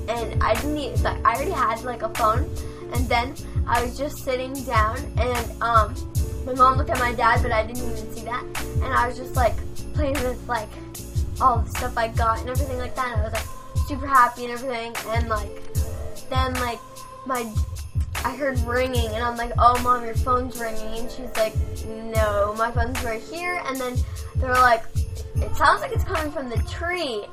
and 0.09 0.43
I 0.43 0.55
didn't 0.55 0.73
need. 0.73 0.99
Like, 1.01 1.23
I 1.23 1.35
already 1.35 1.51
had 1.51 1.83
like 1.83 2.01
a 2.01 2.09
phone, 2.15 2.49
and 2.91 3.07
then 3.07 3.35
I 3.67 3.83
was 3.83 3.95
just 3.99 4.25
sitting 4.25 4.53
down, 4.63 4.97
and 5.19 5.61
um, 5.61 5.93
my 6.43 6.55
mom 6.55 6.79
looked 6.79 6.89
at 6.89 6.97
my 6.97 7.13
dad, 7.13 7.43
but 7.43 7.51
I 7.51 7.63
didn't 7.63 7.83
even 7.83 8.11
see 8.11 8.23
that, 8.23 8.43
and 8.81 8.91
I 8.91 9.07
was 9.07 9.15
just 9.15 9.35
like 9.35 9.53
playing 9.93 10.15
with 10.15 10.43
like 10.47 10.69
all 11.39 11.59
the 11.59 11.69
stuff 11.69 11.95
I 11.99 12.07
got 12.07 12.39
and 12.39 12.49
everything 12.49 12.79
like 12.79 12.95
that. 12.95 13.11
And 13.11 13.21
I 13.21 13.25
was 13.25 13.33
like 13.33 13.87
super 13.87 14.07
happy 14.07 14.45
and 14.45 14.53
everything, 14.53 14.91
and 15.09 15.29
like 15.29 15.51
then 16.31 16.55
like 16.55 16.79
my 17.29 17.45
I 18.25 18.35
heard 18.35 18.59
ringing, 18.61 19.07
and 19.13 19.23
I'm 19.23 19.37
like, 19.37 19.53
"Oh, 19.57 19.79
mom, 19.81 20.03
your 20.03 20.15
phone's 20.15 20.59
ringing," 20.59 20.99
and 20.99 21.09
she's 21.09 21.33
like, 21.37 21.53
"No, 21.85 22.53
my 22.57 22.69
phone's 22.71 23.01
right 23.03 23.21
here." 23.21 23.61
And 23.65 23.79
then 23.79 23.95
they're 24.35 24.51
like, 24.51 24.83
"It 25.35 25.55
sounds 25.55 25.79
like 25.81 25.93
it's 25.93 26.03
coming 26.03 26.31
from 26.31 26.49
the 26.49 26.57
tree." 26.63 27.23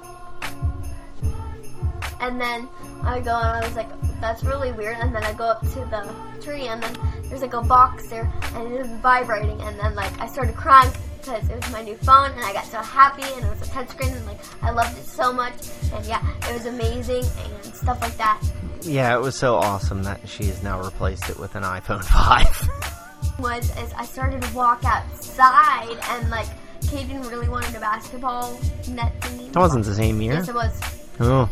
And 2.20 2.40
then 2.40 2.68
I 3.02 3.20
go 3.20 3.34
and 3.34 3.56
I 3.58 3.66
was 3.66 3.74
like, 3.74 3.88
"That's 4.20 4.44
really 4.44 4.70
weird." 4.70 4.98
And 4.98 5.12
then 5.14 5.24
I 5.24 5.32
go 5.32 5.46
up 5.46 5.62
to 5.62 5.80
the 5.90 6.02
tree, 6.40 6.68
and 6.68 6.80
then 6.80 6.94
there's 7.24 7.42
like 7.42 7.54
a 7.54 7.62
box 7.62 8.08
there, 8.08 8.30
and 8.54 8.72
it 8.72 8.80
is 8.80 8.90
vibrating. 9.00 9.60
And 9.62 9.80
then 9.80 9.94
like 9.96 10.12
I 10.20 10.28
started 10.28 10.54
crying 10.54 10.92
because 11.26 11.50
it 11.50 11.56
was 11.56 11.72
my 11.72 11.82
new 11.82 11.96
phone, 11.96 12.30
and 12.30 12.40
I 12.40 12.52
got 12.52 12.64
so 12.66 12.78
happy, 12.78 13.22
and 13.22 13.44
it 13.44 13.50
was 13.50 13.62
a 13.62 13.70
touchscreen, 13.72 14.16
and 14.16 14.26
like 14.26 14.38
I 14.62 14.70
loved 14.70 14.96
it 14.96 15.04
so 15.04 15.32
much. 15.32 15.54
And 15.92 16.04
yeah, 16.06 16.22
it 16.48 16.52
was 16.52 16.66
amazing 16.66 17.24
and 17.44 17.74
stuff 17.74 18.00
like 18.00 18.16
that. 18.16 18.40
Yeah, 18.82 19.16
it 19.16 19.20
was 19.20 19.34
so 19.34 19.56
awesome 19.56 20.04
that 20.04 20.28
she 20.28 20.44
has 20.44 20.62
now 20.62 20.80
replaced 20.80 21.28
it 21.28 21.38
with 21.38 21.56
an 21.56 21.64
iPhone 21.64 22.04
5. 23.34 23.40
was 23.40 23.70
as 23.76 23.92
I 23.94 24.04
started 24.04 24.40
to 24.42 24.54
walk 24.54 24.84
outside 24.84 25.98
and 26.10 26.30
like 26.30 26.46
Caden 26.82 27.28
really 27.28 27.48
wanted 27.48 27.74
a 27.74 27.80
basketball 27.80 28.58
net 28.88 29.20
thingy. 29.20 29.52
That 29.52 29.58
wasn't 29.58 29.84
the 29.84 29.94
same 29.94 30.20
year. 30.20 30.34
Yes, 30.34 30.48
it 30.48 30.54
was. 30.54 30.80
Oh. 31.18 31.50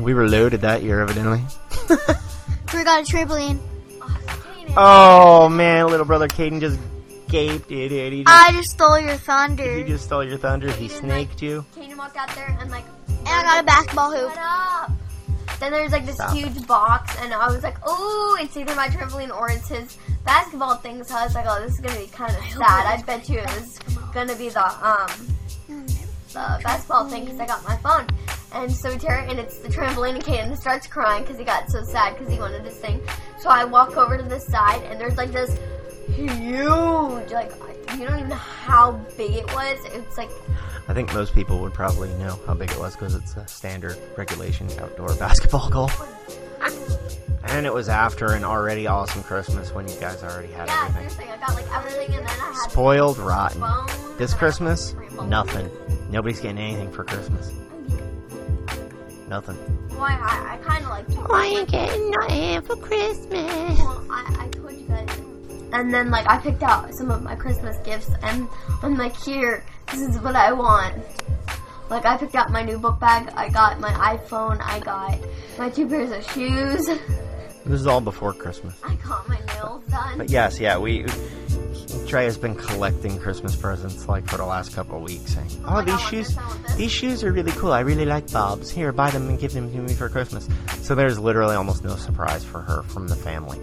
We 0.00 0.14
were 0.14 0.26
loaded 0.28 0.62
that 0.62 0.82
year, 0.82 1.02
evidently. 1.02 1.42
We 2.74 2.84
got 2.84 3.06
a 3.06 3.12
trampoline. 3.12 3.60
Oh, 4.00 5.44
oh 5.44 5.48
man, 5.50 5.88
little 5.88 6.06
brother 6.06 6.26
Caden 6.26 6.58
just 6.58 6.78
gaped 7.32 7.72
it. 7.72 7.90
it. 7.90 8.12
He 8.12 8.24
just, 8.24 8.48
I 8.48 8.52
just 8.52 8.70
stole 8.70 8.98
your 9.00 9.16
thunder. 9.16 9.74
he 9.74 9.82
just 9.82 10.04
stole 10.04 10.22
your 10.22 10.38
thunder. 10.38 10.70
He 10.70 10.88
snaked 10.88 11.42
you. 11.42 11.64
Caden 11.74 11.96
walked 11.96 12.16
out 12.16 12.32
there 12.34 12.56
and 12.60 12.70
like. 12.70 12.84
And 13.08 13.28
I 13.28 13.42
got 13.42 13.62
a 13.62 13.66
basketball 13.66 14.12
hoop. 14.12 14.32
Up. 14.36 14.90
Then 15.58 15.72
there's 15.72 15.92
like 15.92 16.04
this 16.04 16.16
Stop. 16.16 16.34
huge 16.34 16.66
box, 16.66 17.16
and 17.20 17.32
I 17.32 17.46
was 17.46 17.62
like, 17.62 17.78
"Ooh!" 17.88 18.36
It's 18.40 18.56
either 18.56 18.74
my 18.74 18.88
trampoline 18.88 19.34
or 19.34 19.48
it's 19.50 19.68
his 19.68 19.96
basketball 20.24 20.76
thing. 20.76 21.02
So 21.04 21.16
I 21.16 21.24
was 21.24 21.34
like, 21.34 21.46
"Oh, 21.48 21.60
this 21.62 21.74
is 21.74 21.80
gonna 21.80 21.98
be 21.98 22.08
kind 22.08 22.36
of 22.36 22.42
sad." 22.50 22.86
I 22.86 23.00
bet 23.02 23.28
you 23.28 23.38
it 23.38 23.46
was 23.46 23.78
gonna 24.12 24.34
be 24.34 24.48
the 24.48 24.66
um 24.86 25.10
the 25.68 26.60
basketball 26.62 27.08
thing 27.08 27.24
because 27.24 27.40
I 27.40 27.46
got 27.46 27.64
my 27.64 27.76
phone. 27.76 28.06
And 28.54 28.70
so 28.70 28.90
we 28.90 28.98
tear 28.98 29.20
it, 29.20 29.30
and 29.30 29.38
it's 29.38 29.58
the 29.58 29.68
trampoline, 29.68 30.14
and 30.16 30.24
Caden 30.24 30.56
starts 30.58 30.86
crying 30.86 31.22
because 31.22 31.38
he 31.38 31.44
got 31.44 31.70
so 31.70 31.82
sad 31.84 32.18
because 32.18 32.30
he 32.30 32.38
wanted 32.38 32.64
this 32.64 32.76
thing. 32.76 33.00
So 33.38 33.48
I 33.48 33.64
walk 33.64 33.96
over 33.96 34.16
to 34.18 34.22
the 34.22 34.40
side, 34.40 34.82
and 34.82 35.00
there's 35.00 35.16
like 35.16 35.32
this 35.32 35.58
huge, 36.12 37.30
like 37.32 37.52
you 37.98 38.06
don't 38.06 38.16
even 38.18 38.28
know 38.28 38.34
how 38.36 38.92
big 39.16 39.32
it 39.32 39.46
was. 39.54 39.78
It's 39.86 40.16
like 40.18 40.30
I 40.88 40.94
think 40.94 41.12
most 41.14 41.34
people 41.34 41.58
would 41.60 41.72
probably 41.74 42.08
know 42.14 42.38
how 42.46 42.54
big 42.54 42.70
it 42.70 42.78
was 42.78 42.94
because 42.94 43.14
it's 43.14 43.36
a 43.36 43.46
standard 43.46 43.96
regulation 44.16 44.68
outdoor 44.80 45.14
basketball 45.16 45.70
goal. 45.70 45.90
And 47.44 47.66
it 47.66 47.74
was 47.74 47.88
after 47.88 48.32
an 48.32 48.44
already 48.44 48.86
awesome 48.86 49.22
Christmas 49.24 49.72
when 49.74 49.86
you 49.88 49.94
guys 50.00 50.22
already 50.22 50.50
had 50.52 50.68
yeah, 50.68 50.86
everything. 50.88 51.10
seriously, 51.10 51.34
I 51.34 51.46
got 51.46 51.54
like 51.54 51.76
everything, 51.76 52.16
and 52.16 52.26
then 52.26 52.40
I 52.40 52.52
had 52.52 52.70
Spoiled 52.70 53.18
rotten. 53.18 53.60
phone. 53.60 54.16
This 54.16 54.32
Christmas, 54.32 54.94
nothing. 55.26 55.68
Nobody's 56.10 56.40
getting 56.40 56.58
anything 56.58 56.90
for 56.92 57.04
Christmas. 57.04 57.52
Nothing. 59.28 59.56
Why 59.96 60.12
I, 60.20 60.54
I 60.54 60.56
kind 60.58 60.84
of 60.84 60.90
like. 60.90 61.28
Why 61.30 61.46
ain't 61.46 61.68
getting 61.70 62.10
nothing 62.10 62.62
for 62.62 62.76
Christmas? 62.76 63.78
Well, 63.78 64.04
I, 64.10 64.36
I 64.44 64.48
told 64.48 64.72
you 64.72 64.86
guys. 64.86 65.08
And 65.72 65.92
then 65.92 66.10
like 66.10 66.28
I 66.28 66.38
picked 66.38 66.62
out 66.62 66.94
some 66.94 67.10
of 67.10 67.22
my 67.22 67.34
Christmas 67.34 67.76
gifts, 67.78 68.10
and 68.22 68.48
I'm 68.82 68.96
like, 68.96 69.16
here, 69.16 69.64
this 69.90 70.00
is 70.00 70.18
what 70.20 70.36
I 70.36 70.52
want. 70.52 71.02
Like 71.90 72.06
I 72.06 72.16
picked 72.16 72.34
out 72.34 72.50
my 72.50 72.62
new 72.62 72.78
book 72.78 73.00
bag. 73.00 73.32
I 73.36 73.48
got 73.48 73.80
my 73.80 73.90
iPhone. 73.90 74.60
I 74.62 74.80
got 74.80 75.18
my 75.58 75.68
two 75.68 75.86
pairs 75.88 76.10
of 76.10 76.24
shoes. 76.32 76.88
This 77.64 77.80
is 77.80 77.86
all 77.86 78.00
before 78.00 78.32
Christmas. 78.32 78.74
I 78.82 78.96
got 78.96 79.28
my 79.28 79.38
nails 79.54 79.84
done. 79.86 80.18
But 80.18 80.30
yes, 80.30 80.58
yeah, 80.58 80.78
we. 80.78 81.06
Drea 82.08 82.24
has 82.24 82.36
been 82.36 82.56
collecting 82.56 83.18
Christmas 83.20 83.54
presents 83.54 84.08
like 84.08 84.26
for 84.28 84.36
the 84.36 84.44
last 84.44 84.74
couple 84.74 84.96
of 84.96 85.02
weeks, 85.04 85.34
saying, 85.34 85.48
"Oh, 85.64 85.80
these 85.80 86.00
shoes, 86.00 86.36
these 86.76 86.90
shoes 86.90 87.22
are 87.22 87.30
really 87.30 87.52
cool. 87.52 87.72
I 87.72 87.80
really 87.80 88.04
like 88.04 88.30
Bob's. 88.32 88.68
Here, 88.68 88.90
buy 88.90 89.10
them 89.10 89.28
and 89.28 89.38
give 89.38 89.52
them 89.52 89.70
to 89.70 89.78
me 89.78 89.94
for 89.94 90.08
Christmas." 90.08 90.48
So 90.80 90.96
there's 90.96 91.20
literally 91.20 91.54
almost 91.54 91.84
no 91.84 91.94
surprise 91.94 92.44
for 92.44 92.62
her 92.62 92.82
from 92.82 93.06
the 93.06 93.16
family. 93.16 93.60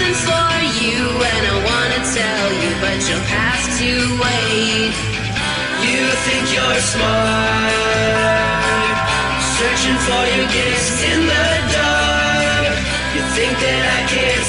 Something 0.00 0.16
for 0.24 0.52
you 0.80 1.00
and 1.04 1.42
I 1.46 1.56
wanna 1.68 2.00
tell 2.16 2.48
you, 2.62 2.70
but 2.80 2.98
you'll 3.08 3.28
have 3.28 3.64
to 3.80 3.90
wait. 4.24 4.92
You 5.84 6.02
think 6.24 6.44
you're 6.54 6.80
smart, 6.92 7.72
searching 9.58 9.98
for 10.06 10.24
your 10.36 10.48
gifts 10.56 11.04
in 11.04 11.20
the 11.32 11.48
dark. 11.76 12.76
You 13.14 13.22
think 13.36 13.54
that 13.60 13.82
I 13.98 14.00
can't 14.08 14.39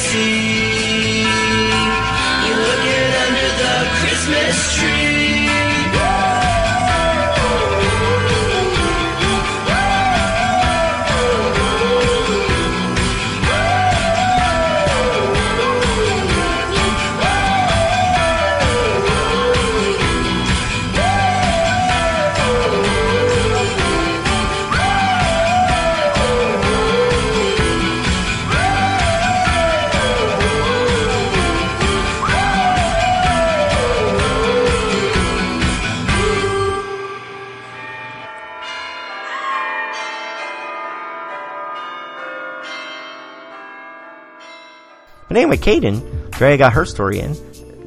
Anyway, 45.51 45.65
Caden, 45.81 46.31
Drea 46.31 46.55
got 46.55 46.71
her 46.71 46.85
story 46.85 47.19
in. 47.19 47.33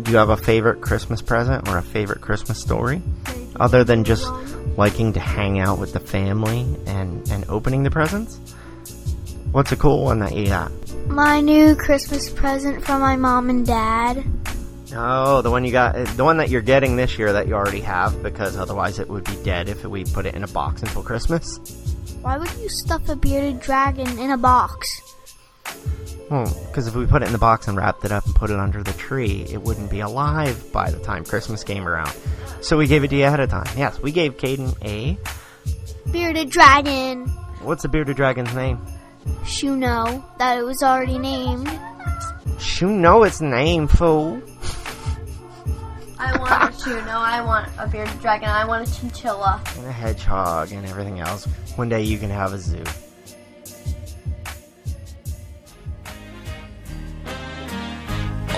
Do 0.03 0.11
you 0.11 0.19
have 0.19 0.29
a 0.29 0.37
favorite 0.37 0.83
Christmas 0.83 1.23
present 1.23 1.67
or 1.67 1.79
a 1.79 1.83
favorite 1.83 2.21
Christmas 2.21 2.61
story? 2.61 3.01
Other 3.57 3.85
than 3.85 4.05
just 4.05 4.31
liking 4.77 5.15
to 5.15 5.21
hang 5.21 5.59
out 5.61 5.79
with 5.79 5.95
the 5.95 6.01
family 6.01 6.61
and, 6.87 7.27
and 7.31 7.47
opening 7.49 7.83
the 7.83 7.91
presents? 7.91 8.37
What's 9.53 9.73
a 9.73 9.77
cool 9.77 10.05
one 10.05 10.19
that 10.19 10.35
you 10.35 10.49
got? 10.49 10.73
My 11.07 11.41
new 11.41 11.75
Christmas 11.75 12.29
present 12.29 12.85
from 12.85 13.01
my 13.01 13.17
mom 13.17 13.49
and 13.49 13.65
dad. 13.65 14.23
Oh, 14.95 15.41
the 15.41 15.51
one 15.51 15.65
you 15.65 15.73
got, 15.73 15.97
uh, 15.97 16.05
the 16.05 16.25
one 16.25 16.37
that 16.37 16.51
you're 16.51 16.61
getting 16.61 16.97
this 16.97 17.19
year 17.19 17.33
that 17.33 17.49
you 17.49 17.55
already 17.55 17.81
have, 17.81 18.23
because 18.23 18.59
otherwise 18.59 18.99
it 18.99 19.09
would 19.09 19.25
be 19.25 19.37
dead 19.43 19.71
if 19.71 19.85
we 19.85 20.05
put 20.05 20.27
it 20.27 20.35
in 20.35 20.45
a 20.45 20.49
box 20.49 20.83
until 20.83 21.03
Christmas. 21.03 21.59
Why 22.21 22.37
would 22.37 22.53
you 22.59 22.69
stuff 22.69 23.09
a 23.09 23.17
bearded 23.17 23.61
dragon 23.61 24.19
in 24.19 24.33
a 24.33 24.37
box? 24.37 25.04
Hmm, 25.67 26.45
well, 26.45 26.67
because 26.67 26.87
if 26.87 26.95
we 26.95 27.07
put 27.07 27.23
it 27.23 27.27
in 27.27 27.33
the 27.33 27.39
box 27.39 27.69
and 27.69 27.77
wrapped 27.77 28.05
it 28.05 28.12
up 28.12 28.25
and 28.25 28.35
put 28.35 28.51
it 28.51 28.59
under 28.59 28.83
the 28.83 28.93
tree, 28.95 29.47
it 29.51 29.61
wouldn't 29.61 29.91
be 29.91 30.01
alive 30.01 30.73
by 30.73 30.91
the 30.91 30.99
time 30.99 31.25
Christmas 31.25 31.62
came 31.62 31.87
around. 31.87 32.15
So 32.61 32.79
we 32.79 32.87
gave 32.87 33.05
it 33.05 33.09
to 33.09 33.17
you 33.17 33.25
ahead 33.27 33.41
of 33.41 33.51
time. 33.51 33.67
Yes, 33.77 34.01
we 34.01 34.11
gave 34.11 34.39
Caden 34.39 34.75
a. 34.85 35.19
Bearded 36.11 36.51
dragon. 36.51 37.27
What's 37.61 37.83
the 37.83 37.89
bearded 37.89 38.17
dragon's 38.17 38.55
name? 38.55 38.79
You 39.59 39.77
know 39.77 40.25
that 40.39 40.59
it 40.59 40.62
was 40.62 40.83
already 40.83 41.19
named. 41.19 41.69
You 42.79 42.89
know 42.89 43.25
its 43.25 43.41
name, 43.41 43.87
fool. 43.89 44.43
I 46.19 46.39
want 46.39 46.75
a 46.75 46.81
shoe. 46.81 46.97
No, 47.05 47.19
I 47.19 47.43
want 47.43 47.71
a 47.79 47.87
bearded 47.87 48.21
dragon. 48.21 48.49
I 48.49 48.65
want 48.65 48.89
a 48.89 48.93
chinchilla. 48.93 49.62
And 49.77 49.87
a 49.87 49.93
hedgehog 49.93 50.73
and 50.73 50.87
everything 50.87 51.21
else. 51.21 51.47
One 51.77 51.89
day 51.89 52.03
you 52.03 52.19
can 52.19 52.31
have 52.31 52.53
a 52.53 52.59
zoo. 52.59 52.83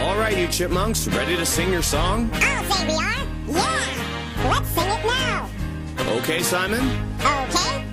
All 0.07 0.17
right, 0.17 0.39
you 0.39 0.47
chipmunks, 0.47 1.09
ready 1.09 1.35
to 1.35 1.45
sing 1.45 1.73
your 1.73 1.83
song? 1.83 2.31
I'll 2.35 2.65
say 2.71 2.87
we 2.87 2.95
are. 2.95 3.27
Yeah. 3.49 4.49
Let's 4.49 4.69
sing 4.69 4.89
it 4.89 5.05
now. 5.05 5.51
Okay, 6.19 6.43
Simon? 6.45 6.81
Okay. 7.19 7.85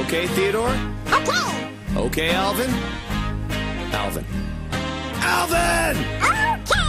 Okay, 0.00 0.26
Theodore? 0.28 0.72
Okay. 1.08 1.72
Okay, 1.96 2.30
Alvin? 2.30 2.70
Alvin. 3.92 4.24
Alvin! 5.18 5.96
Okay. 6.22 6.79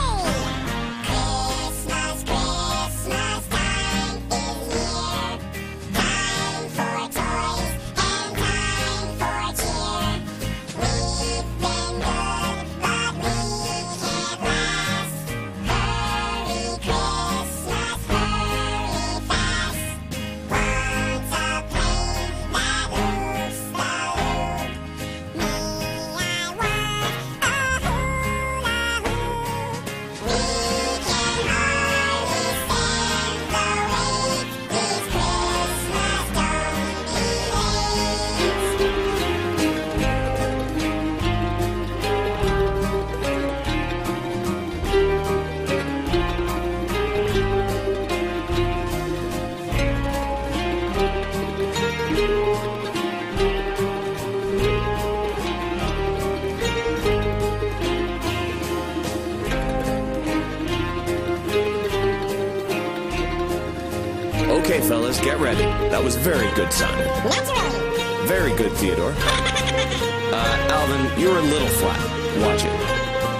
Very 66.21 66.51
good, 66.53 66.71
Simon. 66.71 67.07
Naturally. 67.07 68.27
Very 68.27 68.55
good, 68.55 68.71
Theodore. 68.73 69.13
Uh, 69.17 70.67
Alvin, 70.69 71.19
you're 71.19 71.37
a 71.37 71.41
little 71.41 71.67
flat. 71.67 71.99
Watch 72.41 72.63
it. 72.63 72.71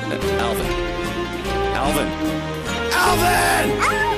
Uh, 0.09 0.17
Alvin. 0.41 0.65
Alvin. 1.75 2.51
Alvin! 2.93 3.81
Very 3.81 4.10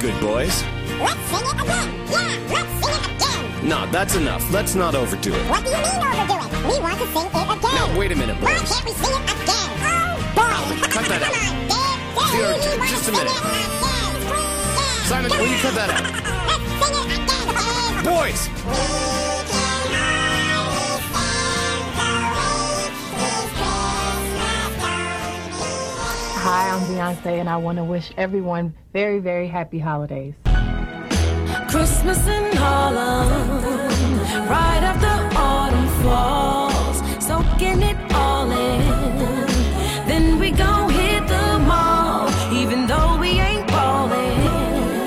good, 0.00 0.18
boys. 0.20 0.64
Let's 0.98 1.20
sing 1.28 1.44
it 1.44 1.60
again. 1.60 1.88
Yeah, 2.08 2.38
let's 2.48 2.72
sing 2.80 2.94
it 2.96 3.04
again. 3.16 3.68
No, 3.68 3.86
that's 3.92 4.14
enough. 4.16 4.50
Let's 4.50 4.74
not 4.74 4.94
overdo 4.94 5.34
it. 5.34 5.50
What 5.50 5.62
do 5.62 5.70
you 5.70 5.76
mean 5.76 5.84
overdo 5.84 6.40
it? 6.40 6.50
We 6.64 6.80
want 6.80 6.98
to 6.98 7.06
sing 7.06 7.26
it 7.26 7.34
again. 7.34 7.74
Now, 7.74 7.98
wait 7.98 8.10
a 8.10 8.16
minute, 8.16 8.36
Why 8.40 8.56
boys. 8.58 8.70
can't 8.72 8.84
we 8.86 8.92
sing 8.92 9.12
it 9.12 9.30
again? 9.30 9.70
Oh, 9.84 10.16
boy. 10.34 10.88
Cut 10.88 11.04
that 11.04 11.22
out. 11.22 11.34
Come 12.16 12.44
on, 12.44 12.60
Dave. 12.60 12.80
minute. 13.12 13.40
Simon, 15.04 15.30
will 15.32 15.46
you 15.46 15.58
cut 15.58 15.74
that 15.74 15.90
out? 15.90 16.20
Boys! 18.04 18.99
Hi, 26.52 26.68
I'm 26.68 26.80
Beyonce, 26.80 27.38
and 27.38 27.48
I 27.48 27.56
want 27.58 27.78
to 27.78 27.84
wish 27.84 28.10
everyone 28.16 28.74
very, 28.92 29.20
very 29.20 29.46
happy 29.46 29.78
holidays. 29.78 30.34
Christmas 31.68 32.26
in 32.26 32.56
Harlem, 32.56 33.28
right 34.48 34.82
after 34.82 35.38
autumn 35.38 35.88
falls, 36.02 36.96
soaking 37.24 37.82
it 37.82 37.96
all 38.12 38.50
in. 38.50 38.80
Then 40.08 40.40
we 40.40 40.50
gon' 40.50 40.90
hit 40.90 41.28
the 41.28 41.60
mall, 41.60 42.28
even 42.52 42.88
though 42.88 43.16
we 43.20 43.38
ain't 43.38 43.68
ballin'. 43.68 45.06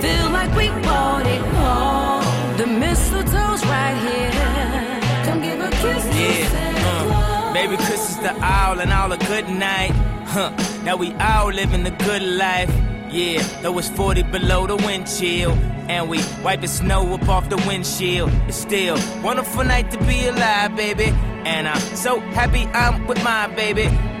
Feel 0.00 0.30
like 0.30 0.54
we 0.54 0.68
bought 0.86 1.26
it 1.26 1.42
all. 1.66 2.20
The 2.58 2.66
mistletoe's 2.66 3.66
right 3.66 3.98
here. 4.06 5.24
Come 5.24 5.42
give 5.42 5.58
a 5.58 5.70
kiss 5.82 6.04
to 6.04 6.48
Santa 6.52 6.78
Yeah, 6.78 7.50
uh, 7.50 7.52
baby, 7.52 7.76
Chris 7.76 8.10
is 8.10 8.18
the 8.18 8.36
owl 8.40 8.78
and 8.78 8.92
all 8.92 9.10
a 9.10 9.18
good 9.18 9.48
night. 9.48 9.90
Huh, 10.28 10.52
now 10.86 10.94
we 10.96 11.12
all 11.14 11.48
living 11.48 11.82
the 11.82 11.90
good 11.90 12.22
life. 12.22 12.70
Yeah, 13.10 13.42
though 13.60 13.76
it's 13.78 13.88
40 13.88 14.22
below 14.22 14.68
the 14.68 14.76
wind 14.76 15.08
chill. 15.08 15.50
And 15.88 16.08
we 16.08 16.20
wiping 16.44 16.68
snow 16.68 17.12
up 17.14 17.28
off 17.28 17.48
the 17.48 17.56
windshield. 17.56 18.30
It's 18.46 18.56
still 18.56 18.96
wonderful 19.20 19.64
night 19.64 19.90
to 19.90 19.98
be 20.04 20.26
alive, 20.26 20.76
baby. 20.76 21.06
And 21.44 21.66
I'm 21.66 21.80
so 21.96 22.20
happy 22.20 22.66
I'm 22.66 23.06
with 23.08 23.22
my 23.24 23.48
baby. 23.48 23.86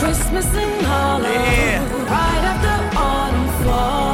Christmas 0.00 0.46
in 0.54 0.84
Harlem, 0.86 1.82
right 2.06 2.44
after 2.52 2.98
autumn 2.98 3.48
falls, 3.64 4.09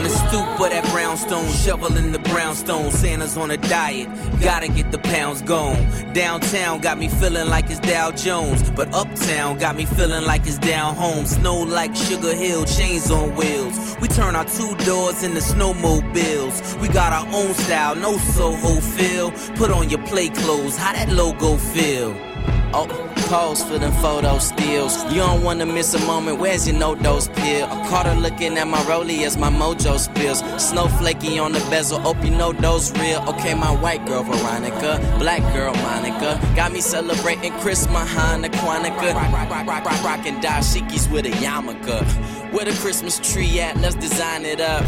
On 0.00 0.04
the 0.04 0.12
stoop 0.12 0.60
of 0.60 0.70
that 0.70 0.90
brownstone, 0.92 1.52
shoveling 1.52 2.10
the 2.10 2.20
brownstone. 2.20 2.90
Santa's 2.90 3.36
on 3.36 3.50
a 3.50 3.58
diet, 3.58 4.08
gotta 4.40 4.66
get 4.68 4.90
the 4.92 4.98
pounds 4.98 5.42
gone. 5.42 5.76
Downtown 6.14 6.80
got 6.80 6.96
me 6.96 7.08
feeling 7.08 7.50
like 7.50 7.68
it's 7.68 7.80
Dow 7.80 8.10
Jones, 8.10 8.70
but 8.70 8.90
uptown 8.94 9.58
got 9.58 9.76
me 9.76 9.84
feeling 9.84 10.24
like 10.24 10.46
it's 10.46 10.56
down 10.56 10.94
home. 10.94 11.26
Snow 11.26 11.58
like 11.58 11.94
Sugar 11.94 12.34
Hill, 12.34 12.64
chains 12.64 13.10
on 13.10 13.36
wheels. 13.36 13.98
We 14.00 14.08
turn 14.08 14.36
our 14.36 14.46
two 14.46 14.74
doors 14.86 15.22
into 15.22 15.40
snowmobiles. 15.40 16.80
We 16.80 16.88
got 16.88 17.12
our 17.12 17.26
own 17.34 17.52
style, 17.52 17.94
no 17.94 18.16
Soho 18.16 18.80
feel. 18.80 19.32
Put 19.56 19.70
on 19.70 19.90
your 19.90 20.02
play 20.06 20.30
clothes, 20.30 20.78
how 20.78 20.94
that 20.94 21.10
logo 21.10 21.58
feel? 21.58 22.29
Oh, 22.72 22.86
pose 23.28 23.62
for 23.64 23.78
them 23.78 23.92
photo 24.00 24.38
stills. 24.38 25.04
You 25.12 25.20
don't 25.20 25.42
wanna 25.42 25.66
miss 25.66 25.94
a 25.94 25.98
moment. 26.06 26.38
Where's 26.38 26.68
your 26.68 26.76
NoDoz 26.76 27.34
pill? 27.34 27.66
I 27.66 27.88
caught 27.88 28.06
her 28.06 28.14
looking 28.14 28.56
at 28.58 28.68
my 28.68 28.78
rollie 28.82 29.24
as 29.26 29.36
my 29.36 29.50
mojo 29.50 29.98
spills. 29.98 30.42
Snowflakey 30.42 31.42
on 31.42 31.52
the 31.52 31.60
bezel. 31.70 31.98
Hope 32.00 32.22
you 32.24 32.30
know 32.30 32.52
those 32.52 32.92
real. 32.98 33.20
Okay, 33.28 33.54
my 33.54 33.74
white 33.74 34.04
girl 34.06 34.22
Veronica, 34.22 34.98
black 35.18 35.42
girl 35.52 35.74
Monica, 35.74 36.40
got 36.54 36.72
me 36.72 36.80
celebrating 36.80 37.52
Christmas, 37.60 38.08
Hanukkah, 38.12 40.04
rockin' 40.04 40.40
dashikis 40.40 41.10
with 41.10 41.26
a 41.26 41.30
yarmulke. 41.30 42.04
Where 42.52 42.64
the 42.64 42.72
Christmas 42.72 43.18
tree 43.18 43.60
at? 43.60 43.76
Let's 43.78 43.94
design 43.96 44.44
it 44.44 44.60
up. 44.60 44.84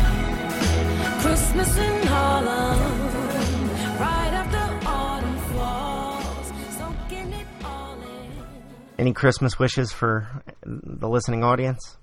Christmas 1.20 1.76
in 1.76 2.06
Harlem, 2.06 3.11
Any 8.98 9.12
Christmas 9.12 9.58
wishes 9.58 9.92
for 9.92 10.28
the 10.64 11.08
listening 11.08 11.42
audience? 11.42 11.96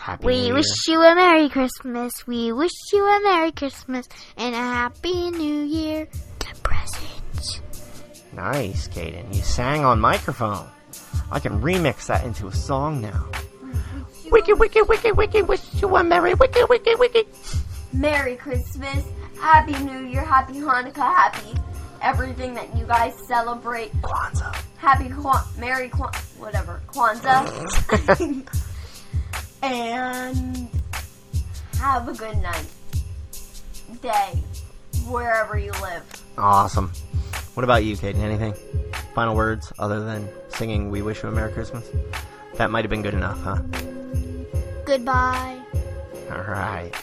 Happy 0.00 0.24
We 0.26 0.52
wish 0.52 0.66
you 0.86 1.02
a 1.02 1.14
Merry 1.14 1.48
Christmas. 1.48 2.26
We 2.26 2.52
wish 2.52 2.72
you 2.92 3.04
a 3.04 3.20
Merry 3.24 3.52
Christmas 3.52 4.08
and 4.36 4.54
a 4.54 4.58
Happy 4.58 5.30
New 5.30 5.64
Year. 5.64 6.08
The 6.38 6.60
presents. 6.62 7.60
Nice, 8.32 8.88
Caden. 8.88 9.34
You 9.34 9.42
sang 9.42 9.84
on 9.84 10.00
microphone. 10.00 10.66
I 11.30 11.40
can 11.40 11.60
remix 11.60 12.06
that 12.06 12.24
into 12.24 12.46
a 12.46 12.52
song 12.52 13.00
now. 13.00 13.26
Mm-hmm. 13.60 14.30
Wiki, 14.30 14.52
wiki, 14.52 14.82
wiki, 14.82 15.12
wiki, 15.12 15.42
wish 15.42 15.60
you 15.82 15.96
a 15.96 16.04
merry, 16.04 16.34
wiki, 16.34 16.60
wiki, 16.70 16.94
wiki. 16.94 17.24
Merry 17.92 18.36
Christmas, 18.36 19.04
Happy 19.40 19.72
New 19.84 20.06
Year, 20.06 20.24
Happy 20.24 20.54
Hanukkah, 20.54 21.14
Happy 21.14 21.54
everything 22.02 22.54
that 22.54 22.76
you 22.76 22.84
guys 22.86 23.14
celebrate. 23.26 23.92
Kwanzaa. 24.02 24.64
Happy 24.76 25.08
Kwan, 25.08 25.42
Merry 25.58 25.88
Kwan, 25.88 26.12
whatever, 26.38 26.80
Kwanzaa. 26.88 27.44
and 29.62 30.68
have 31.78 32.08
a 32.08 32.14
good 32.14 32.36
night, 32.38 32.66
day, 34.02 34.42
wherever 35.08 35.58
you 35.58 35.72
live. 35.82 36.02
Awesome. 36.36 36.90
What 37.54 37.64
about 37.64 37.84
you, 37.84 37.96
Caden? 37.96 38.20
Anything? 38.20 38.54
Final 39.14 39.34
words 39.34 39.72
other 39.78 40.04
than 40.04 40.28
singing 40.48 40.90
We 40.90 41.02
Wish 41.02 41.22
You 41.22 41.28
a 41.28 41.32
Merry 41.32 41.52
Christmas? 41.52 41.88
That 42.54 42.70
might 42.70 42.84
have 42.84 42.90
been 42.90 43.02
good 43.02 43.14
enough, 43.14 43.42
huh? 43.42 43.58
Goodbye. 44.84 45.58
Alright. 46.30 46.94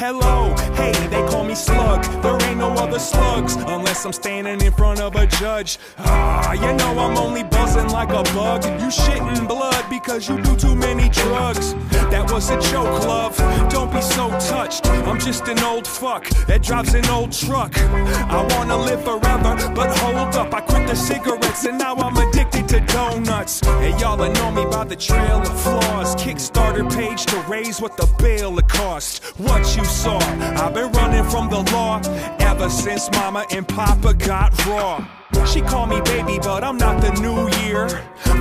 Hello, 0.00 0.39
hey, 0.74 0.92
they 1.08 1.22
call 1.28 1.44
me 1.44 1.54
Slug. 1.54 2.04
There 2.22 2.40
ain't 2.48 2.58
no 2.58 2.70
other 2.74 2.98
slugs 2.98 3.56
unless 3.56 4.04
I'm 4.04 4.12
standing 4.12 4.60
in 4.60 4.72
front 4.72 5.00
of 5.00 5.14
a 5.16 5.26
judge. 5.26 5.78
Ah, 5.98 6.52
you 6.52 6.72
know 6.78 6.98
I'm 6.98 7.18
only 7.18 7.42
buzzing 7.42 7.88
like 7.88 8.10
a 8.10 8.22
bug. 8.34 8.64
You 8.64 8.88
shitting 8.88 9.46
blood 9.46 9.84
because 9.90 10.28
you 10.28 10.40
do 10.40 10.56
too 10.56 10.74
many 10.74 11.08
drugs. 11.08 11.74
That 12.10 12.30
was 12.32 12.50
a 12.50 12.60
joke, 12.72 13.04
love. 13.06 13.36
Don't 13.70 13.92
be 13.92 14.00
so 14.00 14.30
touched. 14.48 14.86
I'm 14.86 15.18
just 15.18 15.48
an 15.48 15.58
old 15.60 15.86
fuck 15.86 16.28
that 16.46 16.62
drives 16.62 16.94
an 16.94 17.06
old 17.06 17.32
truck. 17.32 17.72
I 17.78 18.46
wanna 18.56 18.76
live 18.76 19.04
forever, 19.04 19.54
but 19.74 19.96
hold 19.98 20.34
up. 20.36 20.54
I 20.54 20.60
quit 20.60 20.88
the 20.88 20.96
cigarettes 20.96 21.64
and 21.64 21.78
now 21.78 21.94
I'm 21.94 22.16
addicted 22.16 22.68
to 22.68 22.80
donuts. 22.80 23.62
And 23.62 24.00
y'all 24.00 24.16
know 24.16 24.50
me 24.50 24.64
by 24.70 24.84
the 24.84 24.96
trail 24.96 25.40
of 25.42 25.60
flaws. 25.62 26.16
Kickstarter 26.16 26.90
page 26.94 27.26
to 27.26 27.36
raise 27.48 27.80
what 27.80 27.96
the 27.96 28.08
bail 28.18 28.58
it 28.58 28.68
cost. 28.68 29.24
What 29.38 29.76
you 29.76 29.84
saw, 29.84 30.18
I've 30.40 30.74
been 30.74 30.90
running 30.92 31.24
from 31.24 31.48
the 31.50 31.60
law 31.72 32.00
ever 32.40 32.68
since 32.70 33.10
mama 33.12 33.46
and 33.50 33.66
papa 33.66 34.14
got 34.14 34.66
raw. 34.66 35.06
She 35.46 35.60
call 35.60 35.86
me 35.86 36.00
baby, 36.02 36.38
but 36.38 36.62
I'm 36.64 36.76
not 36.76 37.00
the 37.00 37.12
new 37.20 37.48
year. 37.64 37.88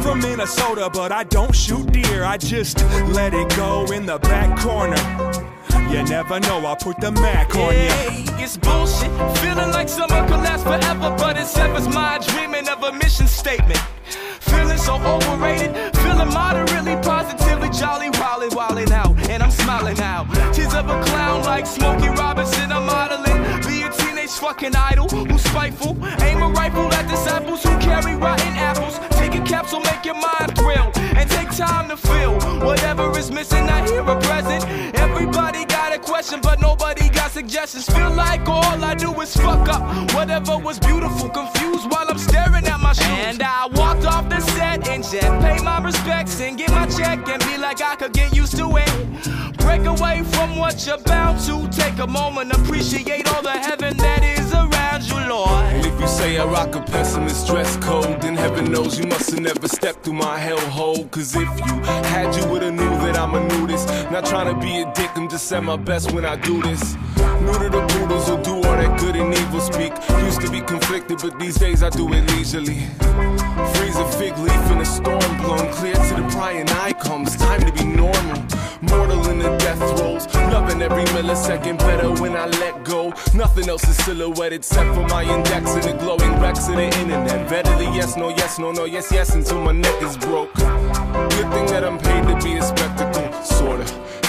From 0.02 0.20
Minnesota, 0.20 0.90
but 0.92 1.12
I 1.12 1.24
don't 1.24 1.54
shoot 1.56 1.92
deer. 1.92 2.24
I 2.24 2.38
just 2.38 2.84
let 3.14 3.34
it 3.34 3.50
go 3.56 3.86
in 3.92 4.06
the 4.06 4.18
back 4.20 4.60
corner. 4.60 4.98
You 5.90 6.04
never 6.04 6.40
know, 6.40 6.66
I'll 6.66 6.76
put 6.76 7.00
the 7.02 7.12
Mac 7.12 7.56
on 7.56 7.74
you. 7.74 7.90
Hey, 7.90 8.26
it's 8.44 8.58
bullshit. 8.58 9.10
Feeling 9.40 9.72
like 9.72 9.90
summer 9.90 10.22
could 10.28 10.42
last 10.42 10.64
forever, 10.64 11.16
but 11.18 11.38
it 11.38 11.48
severs 11.48 11.88
my 11.88 12.20
dreaming 12.28 12.70
of 12.70 12.84
a 12.84 12.92
mission 12.94 13.28
statement. 13.28 13.80
Feeling 14.40 14.78
so 14.78 14.96
overrated, 14.96 15.94
feeling 16.20 16.34
moderately, 16.34 16.96
positively 16.98 17.70
jolly, 17.70 18.10
wildin', 18.12 18.50
wildin' 18.50 18.91
out, 18.91 19.16
and 19.30 19.44
I'm 19.44 19.52
smiling 19.52 19.98
now. 19.98 20.26
Tears 20.52 20.74
of 20.74 20.90
a 20.90 21.04
clown 21.04 21.44
like 21.44 21.66
Smokey 21.66 22.10
Robinson, 22.10 22.72
I'm 22.72 22.86
modeling. 22.86 23.41
Be 23.68 23.84
a 23.84 23.91
teenage 23.91 24.32
fucking 24.32 24.76
idol 24.76 25.08
who's 25.08 25.44
spiteful. 25.44 25.98
Aim 26.22 26.41
a 26.41 26.50
rifle 26.50 26.91
at 26.94 27.08
disciples 27.08 27.64
who 27.64 27.78
carry 27.80 28.16
rotten 28.16 28.54
apples. 28.58 29.00
Take 29.12 29.36
a 29.36 29.44
capsule, 29.44 29.82
make 29.82 30.06
your 30.06 30.16
mind 30.16 30.56
thrill, 30.58 30.91
and 30.96 31.30
take 31.30 31.52
time 31.52 31.90
to 31.90 31.98
feel 31.98 32.34
whatever 32.66 33.18
is 33.18 33.32
missing. 33.32 33.70
I 33.70 33.88
hear 33.88 34.02
a 34.02 34.20
present. 34.20 34.64
Everybody 34.96 35.69
got 35.80 35.93
a 35.93 35.99
question, 35.99 36.39
but 36.41 36.60
nobody 36.60 37.07
got 37.10 37.31
suggestions. 37.31 37.85
Feel 37.89 38.11
like 38.11 38.47
all 38.49 38.84
I 38.91 38.95
do 38.95 39.11
is 39.22 39.35
fuck 39.35 39.69
up 39.69 39.81
whatever 40.14 40.57
was 40.57 40.77
beautiful, 40.77 41.30
confused 41.30 41.85
while 41.91 42.07
I'm 42.10 42.18
staring 42.18 42.65
at 42.73 42.80
my 42.81 42.93
shoes. 42.93 43.26
And 43.27 43.41
I 43.41 43.68
walked 43.80 44.06
off 44.06 44.27
the 44.27 44.41
set 44.41 44.88
and 44.89 45.01
just 45.03 45.31
pay 45.45 45.57
my 45.64 45.80
respects 45.81 46.41
and 46.41 46.57
get 46.57 46.72
my 46.72 46.85
check 46.97 47.19
and 47.30 47.41
be 47.47 47.57
like 47.57 47.81
I 47.81 47.95
could 47.95 48.11
get 48.11 48.35
used 48.35 48.57
to 48.57 48.68
it. 48.76 48.91
Break 49.60 49.85
away 49.85 50.23
from 50.34 50.57
what 50.57 50.85
you're 50.85 51.03
bound 51.14 51.39
to. 51.45 51.56
Take 51.69 51.97
a 51.99 52.07
moment, 52.07 52.51
appreciate 52.51 53.26
all 53.34 53.41
the 53.41 53.57
heaven 53.68 53.95
that 53.97 54.22
is 54.23 54.51
around 54.53 55.03
you, 55.10 55.19
Lord. 55.30 55.65
And 55.73 55.85
if 55.85 55.99
you 55.99 56.07
say 56.07 56.38
I 56.39 56.45
rock 56.45 56.76
a 56.76 56.81
pessimist 56.81 57.47
dress 57.47 57.77
code, 57.77 58.22
then 58.22 58.35
heaven 58.35 58.72
knows 58.72 58.99
you 58.99 59.06
must 59.06 59.30
have 59.31 59.39
never 59.39 59.68
stepped 59.68 60.03
through 60.03 60.19
my 60.27 60.39
hellhole. 60.39 61.10
Cause 61.11 61.35
if 61.35 61.49
you 61.65 61.73
had, 62.14 62.35
you 62.35 62.45
would've 62.47 62.73
knew 62.73 62.93
that 63.03 63.18
I'm 63.18 63.35
a 63.35 63.41
nudist. 63.49 63.88
Not 64.11 64.26
trying 64.26 64.53
to 64.53 64.60
be 64.60 64.81
a 64.81 64.91
dick, 64.93 65.11
I'm 65.15 65.30
just 65.30 65.51
at 65.51 65.64
my 65.70 65.78
best 65.78 66.12
when 66.14 66.26
I 66.26 66.36
do 66.36 66.60
this. 66.64 66.96
New 67.41 67.54
to 67.54 67.70
the 67.70 67.86
poodles 67.91 68.28
will 68.28 68.41
do 68.41 68.56
all 68.56 68.76
that 68.82 69.00
good 69.00 69.16
and 69.16 69.32
evil 69.32 69.62
speak. 69.62 69.94
Used 70.26 70.41
to 70.41 70.50
be 70.50 70.62
conflicted, 70.62 71.20
but 71.22 71.38
these 71.38 71.58
days 71.58 71.84
I 71.84 71.91
do 71.91 72.12
it 72.12 72.26
leisurely. 72.32 72.80
Freeze 73.76 73.98
a 73.98 74.08
fig 74.18 74.36
leaf 74.40 74.72
in 74.72 74.80
a 74.80 74.86
storm 74.86 75.32
blown 75.38 75.72
clear 75.72 75.94
to 75.94 76.14
the 76.20 76.28
prying 76.32 76.68
eye 76.70 76.94
comes. 76.94 77.36
Time 77.36 77.62
to 77.62 77.72
be 77.72 77.86
normal. 77.86 78.41
Mortal 78.82 79.30
in 79.30 79.38
the 79.38 79.56
death 79.58 79.80
rolls. 80.02 80.26
Loving 80.52 80.82
every 80.82 81.06
millisecond 81.14 81.78
better 81.78 82.10
when 82.20 82.36
I 82.36 82.48
let 82.48 82.84
go. 82.84 83.14
Nothing 83.36 83.70
else 83.70 83.88
is 83.88 83.98
silhouetted 84.04 84.62
except 84.62 84.96
for 84.96 85.06
my 85.08 85.22
index 85.22 85.70
and 85.76 85.84
the 85.84 85.94
glowing 86.04 86.34
Rex 86.41 86.68
of 86.68 86.78
the 86.78 86.86
internet. 86.86 87.52
Readily, 87.52 87.86
yes, 87.94 88.18
no, 88.18 88.30
yes, 88.30 88.58
no, 88.58 88.72
no, 88.72 88.86
yes, 88.86 89.12
yes, 89.12 89.36
until 89.36 89.62
my 89.62 89.74
neck 89.74 90.02
is 90.02 90.18
broke. 90.18 90.52
Good 90.56 91.50
thing 91.54 91.68
that 91.68 91.84
I'm 91.84 92.00
paid 92.00 92.24
to 92.28 92.44
be 92.44 92.58
a 92.58 92.64
spectacle. 92.64 93.28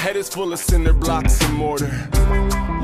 Head 0.01 0.16
is 0.16 0.31
full 0.31 0.55
of 0.55 0.59
cinder 0.59 0.94
blocks 0.94 1.39
and 1.43 1.55
mortar. 1.59 2.09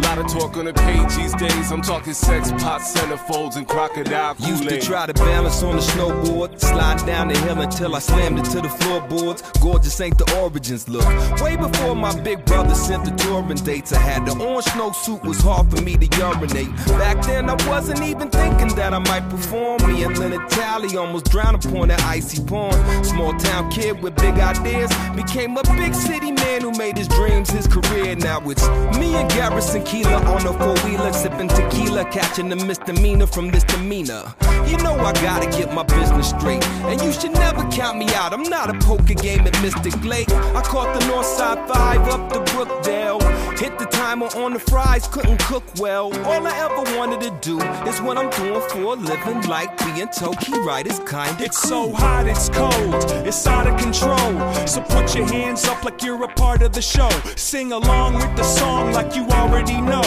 Lot 0.06 0.18
of 0.18 0.28
talk 0.28 0.56
on 0.56 0.66
the 0.66 0.72
page 0.72 1.16
these 1.16 1.34
days. 1.34 1.72
I'm 1.72 1.82
talking 1.82 2.12
sex, 2.12 2.52
pot, 2.52 2.80
centerfolds, 2.80 3.56
and 3.56 3.66
crocodile 3.66 4.36
Used 4.38 4.68
to 4.68 4.80
try 4.80 5.04
to 5.04 5.12
balance 5.12 5.64
on 5.64 5.74
the 5.74 5.82
snowboard, 5.82 6.60
slide 6.60 7.04
down 7.04 7.26
the 7.26 7.36
hill 7.40 7.60
until 7.60 7.96
I 7.96 7.98
slammed 7.98 8.38
into 8.38 8.60
the 8.60 8.68
floorboards. 8.68 9.42
Gorgeous 9.60 10.00
ain't 10.00 10.16
the 10.16 10.38
origins 10.38 10.88
look. 10.88 11.04
Way 11.42 11.56
before 11.56 11.96
my 11.96 12.14
big 12.20 12.44
brother 12.44 12.74
sent 12.76 13.04
the 13.04 13.10
touring 13.22 13.58
dates, 13.58 13.92
I 13.92 13.98
had 13.98 14.24
the 14.26 14.32
orange 14.38 14.66
snowsuit 14.66 15.24
was 15.24 15.40
hard 15.40 15.70
for 15.72 15.82
me 15.82 15.96
to 15.96 16.06
urinate. 16.16 16.74
Back 17.02 17.20
then 17.26 17.50
I 17.50 17.54
wasn't 17.68 18.00
even 18.02 18.30
thinking 18.30 18.68
that 18.76 18.94
I 18.94 19.00
might 19.00 19.28
perform. 19.28 19.82
Me 19.90 20.04
and 20.04 20.16
Leonard 20.16 20.48
Talley 20.50 20.96
almost 20.96 21.32
drowned 21.32 21.64
upon 21.64 21.88
that 21.88 22.00
icy 22.02 22.44
pond. 22.44 22.76
Small 23.04 23.36
town 23.38 23.72
kid 23.72 24.00
with 24.00 24.14
big 24.14 24.38
ideas 24.38 24.90
became 25.16 25.56
a 25.56 25.64
big 25.74 25.94
city 25.94 26.30
man 26.30 26.60
who 26.60 26.70
made 26.78 26.96
his 26.96 27.08
dreams 27.08 27.50
his 27.50 27.66
career. 27.66 28.14
Now 28.14 28.40
it's 28.48 28.68
me 28.98 29.16
and 29.16 29.28
Garrison 29.30 29.82
Keillor 29.96 30.26
on 30.26 30.46
a 30.46 30.52
four 30.52 30.76
wheeler, 30.84 31.10
sipping 31.10 31.48
tequila, 31.48 32.04
catching 32.10 32.52
a 32.52 32.56
misdemeanor 32.56 33.26
from 33.26 33.50
this 33.50 33.64
demeanor. 33.64 34.34
You 34.66 34.76
know 34.78 34.94
I 34.94 35.12
gotta 35.22 35.46
get 35.46 35.72
my 35.72 35.84
business 35.84 36.30
straight, 36.30 36.62
and 36.84 37.00
you 37.00 37.12
should 37.12 37.32
never 37.32 37.66
count 37.70 37.96
me 37.96 38.06
out. 38.14 38.34
I'm 38.34 38.42
not 38.42 38.68
a 38.68 38.78
poker 38.80 39.14
game 39.14 39.46
at 39.46 39.58
Mystic 39.62 40.04
Lake. 40.04 40.30
I 40.30 40.60
caught 40.60 40.92
the 40.92 41.00
Northside 41.06 41.66
Five 41.66 42.02
up 42.08 42.30
to 42.32 42.40
Brookdale. 42.52 43.45
Hit 43.58 43.78
the 43.78 43.86
timer 43.86 44.26
on 44.36 44.52
the 44.52 44.58
fries, 44.58 45.08
couldn't 45.08 45.38
cook 45.40 45.64
well. 45.78 46.14
All 46.26 46.46
I 46.46 46.54
ever 46.58 46.98
wanted 46.98 47.22
to 47.22 47.30
do 47.40 47.58
is 47.88 48.02
what 48.02 48.18
I'm 48.18 48.28
doing 48.30 48.60
for 48.68 48.80
a 48.82 48.94
living, 48.94 49.40
like 49.48 49.78
being 49.78 50.08
Toki 50.08 50.52
right 50.60 50.86
is 50.86 50.98
kinda 50.98 51.36
It's 51.40 51.58
so 51.58 51.90
hot, 51.90 52.26
it's 52.26 52.50
cold, 52.50 52.94
it's 53.26 53.46
out 53.46 53.66
of 53.66 53.80
control. 53.80 54.66
So 54.66 54.82
put 54.82 55.14
your 55.14 55.26
hands 55.26 55.64
up 55.64 55.82
like 55.84 56.02
you're 56.02 56.22
a 56.22 56.28
part 56.28 56.60
of 56.60 56.74
the 56.74 56.82
show. 56.82 57.08
Sing 57.34 57.72
along 57.72 58.16
with 58.16 58.36
the 58.36 58.44
song 58.44 58.92
like 58.92 59.16
you 59.16 59.26
already 59.28 59.80
know. 59.80 60.04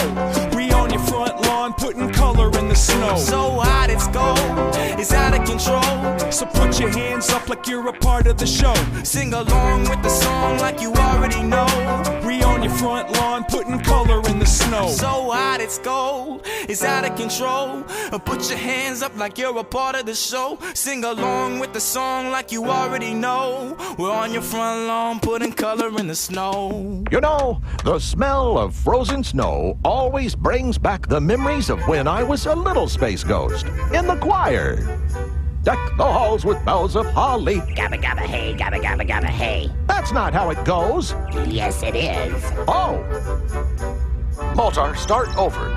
We 0.54 0.70
on 0.70 0.90
your 0.90 1.02
front 1.02 1.40
lawn 1.42 1.72
putting 1.72 2.08
color 2.12 2.56
in 2.56 2.68
the 2.68 2.76
snow. 2.76 3.16
So 3.16 3.58
hot 3.58 3.90
it's 3.90 4.06
cold, 4.06 4.76
it's 5.00 5.12
out 5.12 5.36
of 5.36 5.44
control. 5.44 6.30
So 6.30 6.46
put 6.46 6.78
your 6.78 6.90
hands 6.90 7.28
up 7.30 7.48
like 7.48 7.66
you're 7.66 7.88
a 7.88 7.92
part 7.92 8.28
of 8.28 8.38
the 8.38 8.46
show. 8.46 8.74
Sing 9.02 9.34
along 9.34 9.88
with 9.88 10.02
the 10.02 10.08
song 10.08 10.58
like 10.58 10.80
you 10.80 10.92
already 10.92 11.42
know. 11.42 11.66
We 12.24 12.42
on 12.44 12.62
your 12.62 12.72
front 12.74 13.10
lawn 13.14 13.39
putting 13.44 13.80
color 13.80 14.20
in 14.28 14.38
the 14.38 14.46
snow. 14.46 14.88
So 14.88 15.30
hot 15.30 15.60
it's 15.60 15.78
cold, 15.78 16.42
it's 16.68 16.82
out 16.82 17.08
of 17.08 17.16
control. 17.16 17.82
Put 18.24 18.48
your 18.48 18.58
hands 18.58 19.02
up 19.02 19.16
like 19.16 19.38
you're 19.38 19.56
a 19.58 19.64
part 19.64 19.96
of 19.96 20.06
the 20.06 20.14
show. 20.14 20.58
Sing 20.74 21.04
along 21.04 21.58
with 21.58 21.72
the 21.72 21.80
song 21.80 22.30
like 22.30 22.52
you 22.52 22.66
already 22.66 23.14
know. 23.14 23.76
We're 23.98 24.12
on 24.12 24.32
your 24.32 24.42
front 24.42 24.86
lawn 24.86 25.20
putting 25.20 25.52
color 25.52 25.88
in 25.98 26.06
the 26.06 26.14
snow. 26.14 27.04
You 27.10 27.20
know, 27.20 27.60
the 27.84 27.98
smell 27.98 28.58
of 28.58 28.74
frozen 28.74 29.24
snow 29.24 29.78
always 29.84 30.34
brings 30.34 30.78
back 30.78 31.08
the 31.08 31.20
memories 31.20 31.70
of 31.70 31.80
when 31.88 32.06
I 32.06 32.22
was 32.22 32.46
a 32.46 32.54
little 32.54 32.88
space 32.88 33.24
ghost 33.24 33.66
in 33.92 34.06
the 34.06 34.16
choir. 34.16 34.76
Deck 35.62 35.78
the 35.98 36.04
halls 36.04 36.46
with 36.46 36.64
boughs 36.64 36.96
of 36.96 37.04
holly. 37.06 37.56
Gabba 37.76 38.00
gabba 38.00 38.20
hey, 38.20 38.54
gabba 38.54 38.80
gabba 38.82 39.06
gabba 39.06 39.26
hey. 39.26 39.70
That's 39.86 40.10
not 40.10 40.32
how 40.32 40.48
it 40.48 40.64
goes. 40.64 41.14
Yes, 41.46 41.82
it 41.82 41.94
is. 41.94 42.42
Oh. 42.66 42.96
Mozart, 44.56 44.96
start 44.96 45.28
over. 45.36 45.68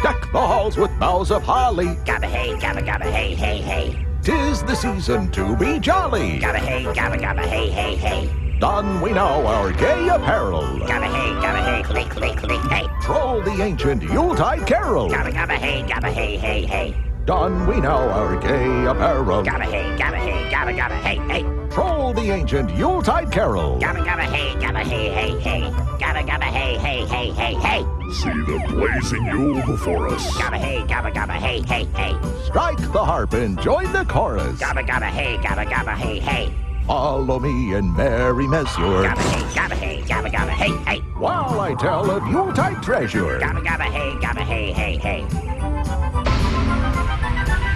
Deck 0.00 0.32
the 0.32 0.38
halls 0.38 0.76
with 0.76 0.96
boughs 1.00 1.32
of 1.32 1.42
holly. 1.42 1.96
Gabba 2.06 2.26
hey, 2.26 2.54
gabba 2.54 2.86
gabba 2.86 3.10
hey, 3.10 3.34
hey, 3.34 3.58
hey. 3.58 4.06
Tis 4.22 4.62
the 4.62 4.76
season 4.76 5.28
to 5.32 5.56
be 5.56 5.80
jolly. 5.80 6.38
Gabba 6.38 6.58
hey, 6.58 6.84
gabba 6.84 7.18
gabba 7.18 7.44
hey, 7.44 7.68
hey, 7.68 7.96
hey. 7.96 8.39
Don 8.60 9.00
we 9.00 9.10
now 9.12 9.46
our 9.46 9.72
gay 9.72 10.08
apparel. 10.08 10.60
Gabba 10.60 11.06
hey, 11.06 11.32
gabba 11.40 11.64
hey, 11.64 11.82
click, 11.82 12.10
click, 12.10 12.36
click, 12.36 12.60
hey. 12.70 12.86
Troll 13.00 13.40
the 13.40 13.62
ancient 13.62 14.02
Yuletide 14.02 14.66
carol. 14.66 15.08
Gabba 15.08 15.32
gabba 15.32 15.56
hey, 15.56 15.82
gabba 15.82 16.12
hey, 16.12 16.36
hey, 16.36 16.66
hey. 16.66 16.94
Don 17.24 17.66
we 17.66 17.80
now 17.80 18.06
our 18.10 18.38
gay 18.38 18.84
apparel. 18.84 19.42
Gabba 19.42 19.62
hey, 19.62 19.96
gabba 19.96 20.18
hey, 20.18 20.50
gabba 20.50 20.76
gabba 20.76 21.00
hey, 21.00 21.16
hey. 21.32 21.70
Troll 21.70 22.12
the 22.12 22.30
ancient 22.30 22.70
Yuletide 22.76 23.32
carol. 23.32 23.80
Gabba 23.80 24.04
gabba 24.04 24.30
hey, 24.30 24.54
gabba 24.56 24.82
hey, 24.82 25.08
hey, 25.08 25.40
hey. 25.40 25.62
Gabba 25.98 26.26
gabba 26.28 26.42
hey, 26.42 26.76
hey, 26.76 27.06
hey, 27.06 27.30
hey, 27.30 27.54
hey. 27.54 27.82
See 28.12 28.28
the 28.28 28.62
blazing 28.68 29.24
Yule 29.24 29.64
before 29.64 30.08
us. 30.08 30.36
Gabba 30.36 30.58
hey, 30.58 30.80
gabba 30.80 31.10
gabba 31.14 31.32
hey, 31.32 31.62
hey, 31.62 31.84
hey. 31.94 32.14
Strike 32.44 32.92
the 32.92 33.02
harp 33.02 33.32
and 33.32 33.58
join 33.62 33.90
the 33.92 34.04
chorus. 34.04 34.60
Gabba 34.60 34.86
gabba 34.86 35.08
hey, 35.08 35.38
gabba 35.38 35.64
gabba 35.64 35.96
hey, 35.96 36.18
hey. 36.18 36.54
Follow 36.90 37.38
me 37.38 37.74
and 37.74 37.96
merry 37.96 38.48
mesure. 38.48 39.04
Gabba 39.04 39.22
hey, 39.22 39.42
gabba 39.54 39.74
hey, 39.74 40.00
gabba 40.02 40.28
gabba 40.28 40.50
hey, 40.50 40.76
hey. 40.78 40.98
While 41.14 41.60
I 41.60 41.72
tell 41.74 42.10
of 42.10 42.26
Yuletide 42.26 42.82
treasure. 42.82 43.38
Gabba 43.38 43.64
gabba 43.64 43.84
hey, 43.84 44.10
gabba 44.16 44.40
hey, 44.40 44.72
hey, 44.72 44.96
hey. 44.96 45.22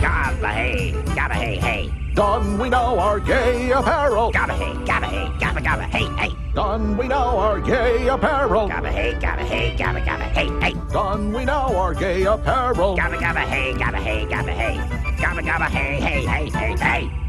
Gabba 0.02 0.52
hey, 0.52 0.92
gabba 1.14 1.34
hey, 1.34 1.56
hey. 1.58 2.12
Don 2.14 2.58
we 2.58 2.68
know 2.68 2.98
our 2.98 3.20
gay 3.20 3.70
apparel. 3.70 4.32
Gabba 4.32 4.56
hey, 4.58 4.72
gabba 4.84 5.04
hey, 5.04 5.28
gabba 5.38 5.62
gabba 5.62 5.84
hey, 5.84 6.06
hey. 6.16 6.36
Don 6.52 6.96
we 6.96 7.06
know 7.06 7.38
our 7.38 7.60
gay 7.60 8.08
apparel. 8.08 8.68
Gabba 8.68 8.90
hey, 8.90 9.14
gabba 9.14 9.44
hey, 9.46 9.76
gabba 9.76 10.04
gabba 10.04 10.24
hey, 10.32 10.48
hey. 10.58 10.74
Don 10.90 11.32
we 11.32 11.44
know 11.44 11.76
our 11.76 11.94
gay 11.94 12.24
apparel. 12.24 12.96
Gabba 12.96 13.18
gabba 13.18 13.44
hey, 13.46 13.74
gabba 13.74 14.02
hey, 14.02 14.26
gabba 14.26 14.52
hey. 14.52 14.76
Gabba 15.18 15.40
gabba 15.40 15.68
hey, 15.68 16.00
hey, 16.00 16.24
hey, 16.26 16.50
hey, 16.50 16.76
hey. 16.76 17.23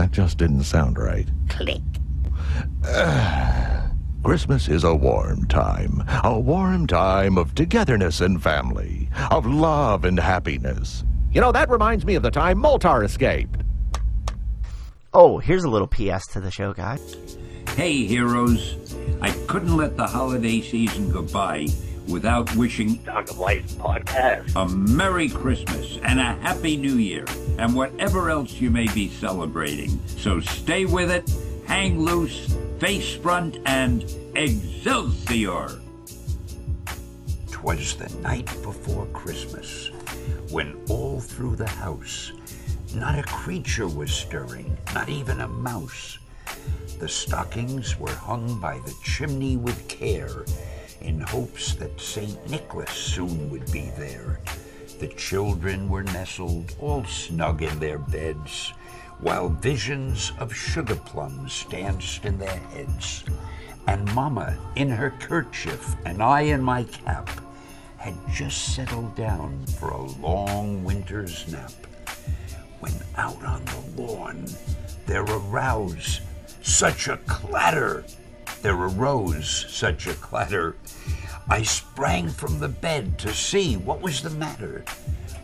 That 0.00 0.12
just 0.12 0.38
didn't 0.38 0.62
sound 0.62 0.98
right. 0.98 1.28
Click. 1.50 1.82
Christmas 4.24 4.66
is 4.66 4.82
a 4.82 4.94
warm 4.94 5.46
time. 5.46 6.02
A 6.24 6.40
warm 6.40 6.86
time 6.86 7.36
of 7.36 7.54
togetherness 7.54 8.22
and 8.22 8.42
family. 8.42 9.10
Of 9.30 9.44
love 9.44 10.06
and 10.06 10.18
happiness. 10.18 11.04
You 11.32 11.42
know, 11.42 11.52
that 11.52 11.68
reminds 11.68 12.06
me 12.06 12.14
of 12.14 12.22
the 12.22 12.30
time 12.30 12.62
Moltar 12.62 13.04
escaped. 13.04 13.60
Oh, 15.12 15.36
here's 15.36 15.64
a 15.64 15.68
little 15.68 15.86
PS 15.86 16.26
to 16.28 16.40
the 16.40 16.50
show, 16.50 16.72
guys. 16.72 17.36
Hey, 17.76 18.06
heroes. 18.06 18.96
I 19.20 19.32
couldn't 19.48 19.76
let 19.76 19.98
the 19.98 20.06
holiday 20.06 20.62
season 20.62 21.10
go 21.10 21.24
by 21.24 21.66
without 22.08 22.54
wishing 22.56 22.96
Dog 23.04 23.30
of 23.30 23.38
Life 23.38 23.66
podcast. 23.72 24.54
a 24.56 24.68
Merry 24.68 25.28
Christmas 25.28 25.98
and 26.02 26.18
a 26.18 26.34
Happy 26.42 26.76
New 26.76 26.94
Year 26.94 27.24
and 27.58 27.74
whatever 27.74 28.30
else 28.30 28.54
you 28.54 28.70
may 28.70 28.86
be 28.94 29.08
celebrating. 29.08 30.00
So 30.06 30.40
stay 30.40 30.84
with 30.84 31.10
it, 31.10 31.32
hang 31.66 32.00
loose, 32.00 32.54
face 32.78 33.14
front, 33.14 33.58
and 33.66 34.04
Excelsior! 34.34 35.80
Twas 37.50 37.96
the 37.96 38.08
night 38.22 38.46
before 38.62 39.06
Christmas, 39.06 39.90
when 40.50 40.76
all 40.88 41.20
through 41.20 41.56
the 41.56 41.68
house 41.68 42.32
not 42.94 43.18
a 43.18 43.22
creature 43.22 43.86
was 43.86 44.10
stirring, 44.10 44.76
not 44.94 45.08
even 45.08 45.40
a 45.40 45.48
mouse. 45.48 46.18
The 46.98 47.08
stockings 47.08 47.98
were 47.98 48.10
hung 48.10 48.60
by 48.60 48.78
the 48.78 48.94
chimney 49.04 49.56
with 49.56 49.86
care, 49.88 50.44
in 51.00 51.20
hopes 51.20 51.74
that 51.74 52.00
St. 52.00 52.50
Nicholas 52.50 52.90
soon 52.90 53.50
would 53.50 53.70
be 53.72 53.90
there. 53.96 54.40
The 54.98 55.08
children 55.08 55.88
were 55.88 56.02
nestled 56.02 56.74
all 56.78 57.04
snug 57.04 57.62
in 57.62 57.78
their 57.78 57.98
beds, 57.98 58.72
while 59.20 59.48
visions 59.48 60.32
of 60.38 60.54
sugar 60.54 60.96
plums 60.96 61.64
danced 61.70 62.24
in 62.24 62.38
their 62.38 62.58
heads. 62.74 63.24
and 63.86 64.14
Mama 64.14 64.56
in 64.76 64.88
her 64.88 65.10
kerchief 65.20 65.96
and 66.04 66.22
I 66.22 66.42
in 66.42 66.62
my 66.62 66.84
cap 66.84 67.28
had 67.96 68.14
just 68.32 68.74
settled 68.74 69.14
down 69.16 69.64
for 69.78 69.90
a 69.90 70.10
long 70.20 70.84
winter's 70.84 71.50
nap 71.50 71.72
when 72.80 72.92
out 73.16 73.42
on 73.44 73.64
the 73.64 74.02
lawn 74.02 74.46
there 75.10 75.24
arose 75.24 76.20
such 76.62 77.08
a 77.08 77.16
clatter. 77.26 78.04
There 78.62 78.76
arose 78.76 79.66
such 79.68 80.06
a 80.06 80.14
clatter. 80.14 80.76
I 81.50 81.62
sprang 81.62 82.28
from 82.28 82.60
the 82.60 82.68
bed 82.68 83.18
to 83.18 83.34
see 83.34 83.76
what 83.76 84.00
was 84.00 84.22
the 84.22 84.30
matter. 84.30 84.84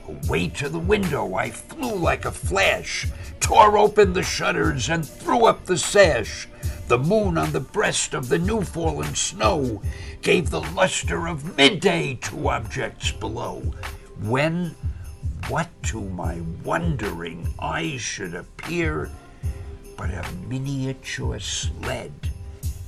Away 0.06 0.46
to 0.50 0.68
the 0.68 0.78
window 0.78 1.34
I 1.34 1.50
flew 1.50 1.96
like 1.96 2.24
a 2.24 2.30
flash, 2.30 3.08
tore 3.40 3.76
open 3.76 4.12
the 4.12 4.22
shutters 4.22 4.88
and 4.88 5.04
threw 5.04 5.46
up 5.46 5.64
the 5.64 5.76
sash. 5.76 6.46
The 6.86 6.96
moon 6.96 7.36
on 7.36 7.50
the 7.50 7.58
breast 7.58 8.14
of 8.14 8.28
the 8.28 8.38
new 8.38 8.62
fallen 8.62 9.16
snow 9.16 9.82
gave 10.22 10.48
the 10.48 10.60
luster 10.60 11.26
of 11.26 11.56
midday 11.56 12.14
to 12.22 12.50
objects 12.50 13.10
below. 13.10 13.62
When 14.20 14.76
what 15.48 15.68
to 15.86 16.00
my 16.00 16.40
wondering 16.62 17.52
eyes 17.58 18.00
should 18.00 18.34
appear 18.34 19.10
but 19.96 20.10
a 20.10 20.24
miniature 20.48 21.40
sled 21.40 22.12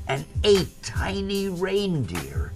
and 0.06 0.24
eight 0.44 0.70
tiny 0.84 1.48
reindeer 1.48 2.52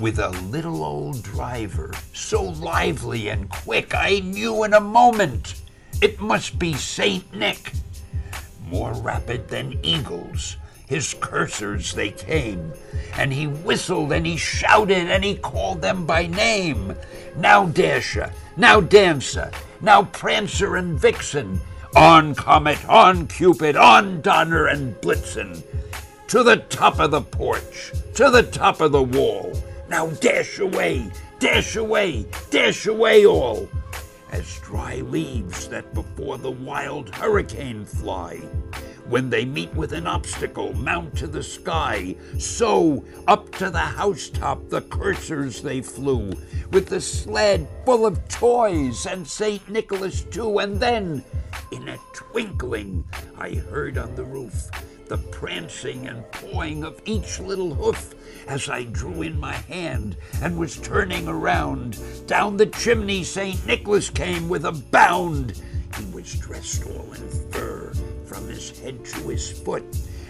with 0.00 0.18
a 0.18 0.28
little 0.50 0.84
old 0.84 1.22
driver 1.22 1.92
so 2.12 2.42
lively 2.42 3.28
and 3.28 3.48
quick 3.48 3.94
I 3.94 4.20
knew 4.20 4.64
in 4.64 4.74
a 4.74 4.80
moment 4.80 5.54
it 6.02 6.20
must 6.20 6.58
be 6.58 6.74
Saint 6.74 7.34
Nick. 7.34 7.72
More 8.66 8.92
rapid 8.94 9.48
than 9.48 9.78
eagles, 9.82 10.56
his 10.86 11.14
cursors 11.14 11.94
they 11.94 12.10
came, 12.10 12.72
and 13.14 13.32
he 13.32 13.46
whistled 13.46 14.12
and 14.12 14.26
he 14.26 14.36
shouted 14.36 15.08
and 15.08 15.24
he 15.24 15.36
called 15.36 15.80
them 15.80 16.04
by 16.04 16.26
name. 16.26 16.94
Now 17.36 17.66
Dasher, 17.66 18.32
now 18.56 18.80
Dancer, 18.80 19.50
now 19.80 20.04
Prancer 20.04 20.76
and 20.76 20.98
Vixen, 20.98 21.60
on 21.94 22.34
Comet, 22.34 22.86
on 22.88 23.26
Cupid, 23.26 23.76
on 23.76 24.20
Donner 24.20 24.66
and 24.66 24.94
Blitzen, 24.96 25.62
to 26.28 26.42
the 26.42 26.56
top 26.56 26.98
of 26.98 27.10
the 27.10 27.22
porch, 27.22 27.92
to 28.14 28.28
the 28.28 28.42
top 28.42 28.80
of 28.80 28.92
the 28.92 29.02
wall. 29.02 29.52
Now 29.88 30.08
dash 30.08 30.58
away, 30.58 31.10
dash 31.38 31.76
away, 31.76 32.26
dash 32.50 32.86
away 32.86 33.24
all, 33.24 33.68
as 34.32 34.58
dry 34.60 34.96
leaves 34.96 35.68
that 35.68 35.94
before 35.94 36.38
the 36.38 36.50
wild 36.50 37.14
hurricane 37.14 37.84
fly. 37.84 38.36
When 39.08 39.30
they 39.30 39.44
meet 39.44 39.72
with 39.74 39.92
an 39.92 40.08
obstacle, 40.08 40.72
mount 40.74 41.16
to 41.18 41.28
the 41.28 41.42
sky. 41.42 42.16
So 42.38 43.04
up 43.28 43.52
to 43.56 43.70
the 43.70 43.78
housetop 43.78 44.68
the 44.68 44.82
cursors 44.82 45.62
they 45.62 45.80
flew, 45.80 46.32
with 46.72 46.88
the 46.88 47.00
sled 47.00 47.68
full 47.84 48.04
of 48.04 48.26
toys 48.26 49.06
and 49.06 49.24
St. 49.24 49.68
Nicholas 49.68 50.22
too. 50.22 50.58
And 50.58 50.80
then, 50.80 51.22
in 51.70 51.88
a 51.88 51.98
twinkling, 52.12 53.04
I 53.38 53.54
heard 53.54 53.96
on 53.96 54.16
the 54.16 54.24
roof 54.24 54.68
the 55.08 55.18
prancing 55.18 56.08
and 56.08 56.30
pawing 56.32 56.84
of 56.84 57.00
each 57.04 57.38
little 57.38 57.74
hoof 57.74 58.14
as 58.48 58.68
I 58.68 58.84
drew 58.84 59.22
in 59.22 59.38
my 59.38 59.52
hand 59.52 60.16
and 60.42 60.58
was 60.58 60.76
turning 60.76 61.28
around. 61.28 61.98
Down 62.26 62.56
the 62.56 62.66
chimney 62.66 63.24
St. 63.24 63.64
Nicholas 63.66 64.10
came 64.10 64.48
with 64.48 64.64
a 64.64 64.72
bound. 64.72 65.60
He 65.96 66.04
was 66.06 66.34
dressed 66.34 66.84
all 66.86 67.12
in 67.12 67.50
fur 67.50 67.92
from 68.26 68.48
his 68.48 68.78
head 68.80 69.04
to 69.04 69.28
his 69.28 69.50
foot, 69.50 69.84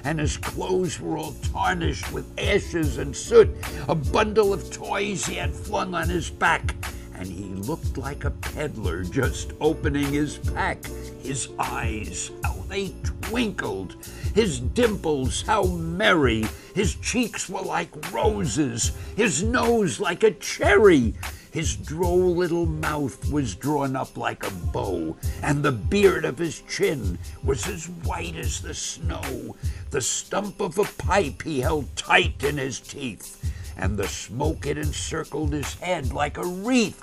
and 0.04 0.20
his 0.20 0.36
clothes 0.36 1.00
were 1.00 1.16
all 1.16 1.34
tarnished 1.52 2.12
with 2.12 2.26
ashes 2.38 2.98
and 2.98 3.16
soot. 3.16 3.48
A 3.88 3.94
bundle 3.94 4.52
of 4.52 4.70
toys 4.70 5.24
he 5.26 5.36
had 5.36 5.54
flung 5.54 5.94
on 5.94 6.08
his 6.08 6.30
back, 6.30 6.74
and 7.14 7.26
he 7.26 7.44
looked 7.54 7.96
like 7.96 8.24
a 8.24 8.30
peddler 8.30 9.02
just 9.02 9.52
opening 9.60 10.12
his 10.12 10.38
pack. 10.38 10.84
His 11.22 11.48
eyes, 11.58 12.30
how 12.44 12.55
they 12.68 12.94
twinkled, 13.22 13.96
his 14.34 14.60
dimples, 14.60 15.42
how 15.42 15.64
merry. 15.64 16.44
His 16.74 16.94
cheeks 16.96 17.48
were 17.48 17.62
like 17.62 18.12
roses, 18.12 18.92
his 19.16 19.42
nose 19.42 19.98
like 19.98 20.22
a 20.22 20.32
cherry. 20.32 21.14
His 21.50 21.74
droll 21.74 22.34
little 22.34 22.66
mouth 22.66 23.30
was 23.30 23.54
drawn 23.54 23.96
up 23.96 24.18
like 24.18 24.46
a 24.46 24.50
bow, 24.50 25.16
and 25.42 25.62
the 25.62 25.72
beard 25.72 26.26
of 26.26 26.36
his 26.36 26.60
chin 26.68 27.18
was 27.42 27.66
as 27.66 27.88
white 27.88 28.36
as 28.36 28.60
the 28.60 28.74
snow. 28.74 29.56
The 29.90 30.02
stump 30.02 30.60
of 30.60 30.76
a 30.76 30.84
pipe 30.84 31.42
he 31.42 31.60
held 31.60 31.96
tight 31.96 32.44
in 32.44 32.58
his 32.58 32.78
teeth, 32.78 33.42
and 33.74 33.96
the 33.96 34.06
smoke 34.06 34.66
it 34.66 34.76
encircled 34.76 35.54
his 35.54 35.74
head 35.76 36.12
like 36.12 36.36
a 36.36 36.44
wreath. 36.44 37.02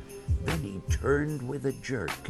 Then 0.43 0.59
he 0.59 0.81
turned 0.89 1.47
with 1.47 1.65
a 1.65 1.71
jerk, 1.73 2.29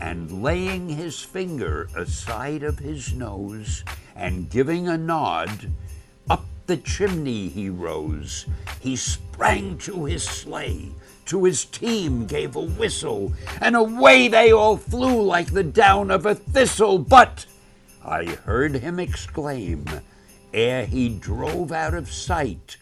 and 0.00 0.42
laying 0.42 0.88
his 0.88 1.20
finger 1.20 1.88
aside 1.96 2.62
of 2.62 2.78
his 2.78 3.12
nose, 3.12 3.84
and 4.14 4.50
giving 4.50 4.88
a 4.88 4.98
nod, 4.98 5.70
up 6.28 6.44
the 6.66 6.76
chimney 6.76 7.48
he 7.48 7.68
rose. 7.68 8.46
He 8.80 8.96
sprang 8.96 9.78
to 9.78 10.04
his 10.04 10.22
sleigh, 10.24 10.92
to 11.26 11.44
his 11.44 11.64
team 11.64 12.26
gave 12.26 12.56
a 12.56 12.60
whistle, 12.60 13.32
and 13.60 13.76
away 13.76 14.28
they 14.28 14.52
all 14.52 14.76
flew 14.76 15.22
like 15.22 15.52
the 15.52 15.64
down 15.64 16.10
of 16.10 16.26
a 16.26 16.34
thistle. 16.34 16.98
But 16.98 17.46
I 18.04 18.24
heard 18.24 18.74
him 18.76 18.98
exclaim, 18.98 19.84
ere 20.52 20.86
he 20.86 21.08
drove 21.08 21.72
out 21.72 21.94
of 21.94 22.10
sight, 22.10 22.76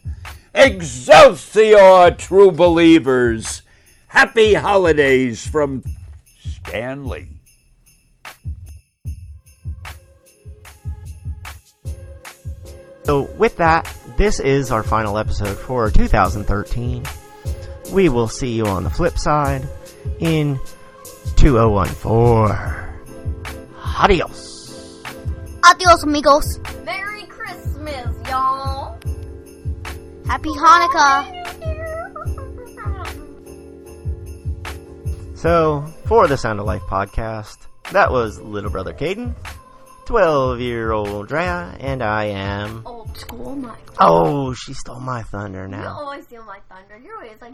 Excelsior, 0.55 2.10
true 2.12 2.51
believers! 2.51 3.62
Happy 4.09 4.55
holidays 4.55 5.47
from 5.47 5.85
Stan 6.40 7.06
Lee. 7.06 7.28
So, 13.05 13.22
with 13.39 13.56
that, 13.59 13.90
this 14.16 14.40
is 14.40 14.70
our 14.70 14.82
final 14.82 15.16
episode 15.18 15.56
for 15.56 15.90
2013. 15.90 17.05
We 17.93 18.09
will 18.09 18.28
see 18.28 18.52
you 18.52 18.66
on 18.66 18.85
the 18.85 18.90
flip 18.90 19.18
side 19.18 19.66
in 20.20 20.59
2014. 21.36 22.56
Adios. 23.98 25.02
Adios, 25.64 26.02
amigos. 26.02 26.60
Merry 26.85 27.24
Christmas, 27.24 28.28
y'all. 28.28 28.98
Happy 30.26 30.51
Hanukkah. 30.51 31.57
So, 35.39 35.86
for 36.06 36.27
the 36.27 36.36
Sound 36.36 36.59
of 36.59 36.66
Life 36.66 36.82
podcast, 36.82 37.69
that 37.93 38.10
was 38.10 38.40
little 38.40 38.73
brother 38.73 38.93
Caden, 38.93 39.36
12 40.06 40.60
year 40.60 40.90
old 40.90 41.28
Drea, 41.28 41.77
and 41.78 42.02
I 42.02 42.24
am. 42.24 42.82
Old 42.85 43.16
school, 43.16 43.55
my. 43.55 43.77
Oh, 44.01 44.52
she 44.52 44.74
stole 44.74 44.98
my 44.98 45.23
thunder 45.23 45.69
now. 45.69 45.82
You 45.82 45.89
always 45.90 46.24
steal 46.24 46.43
my 46.43 46.59
thunder. 46.69 46.98
You're 46.98 47.15
always 47.15 47.40
like. 47.40 47.52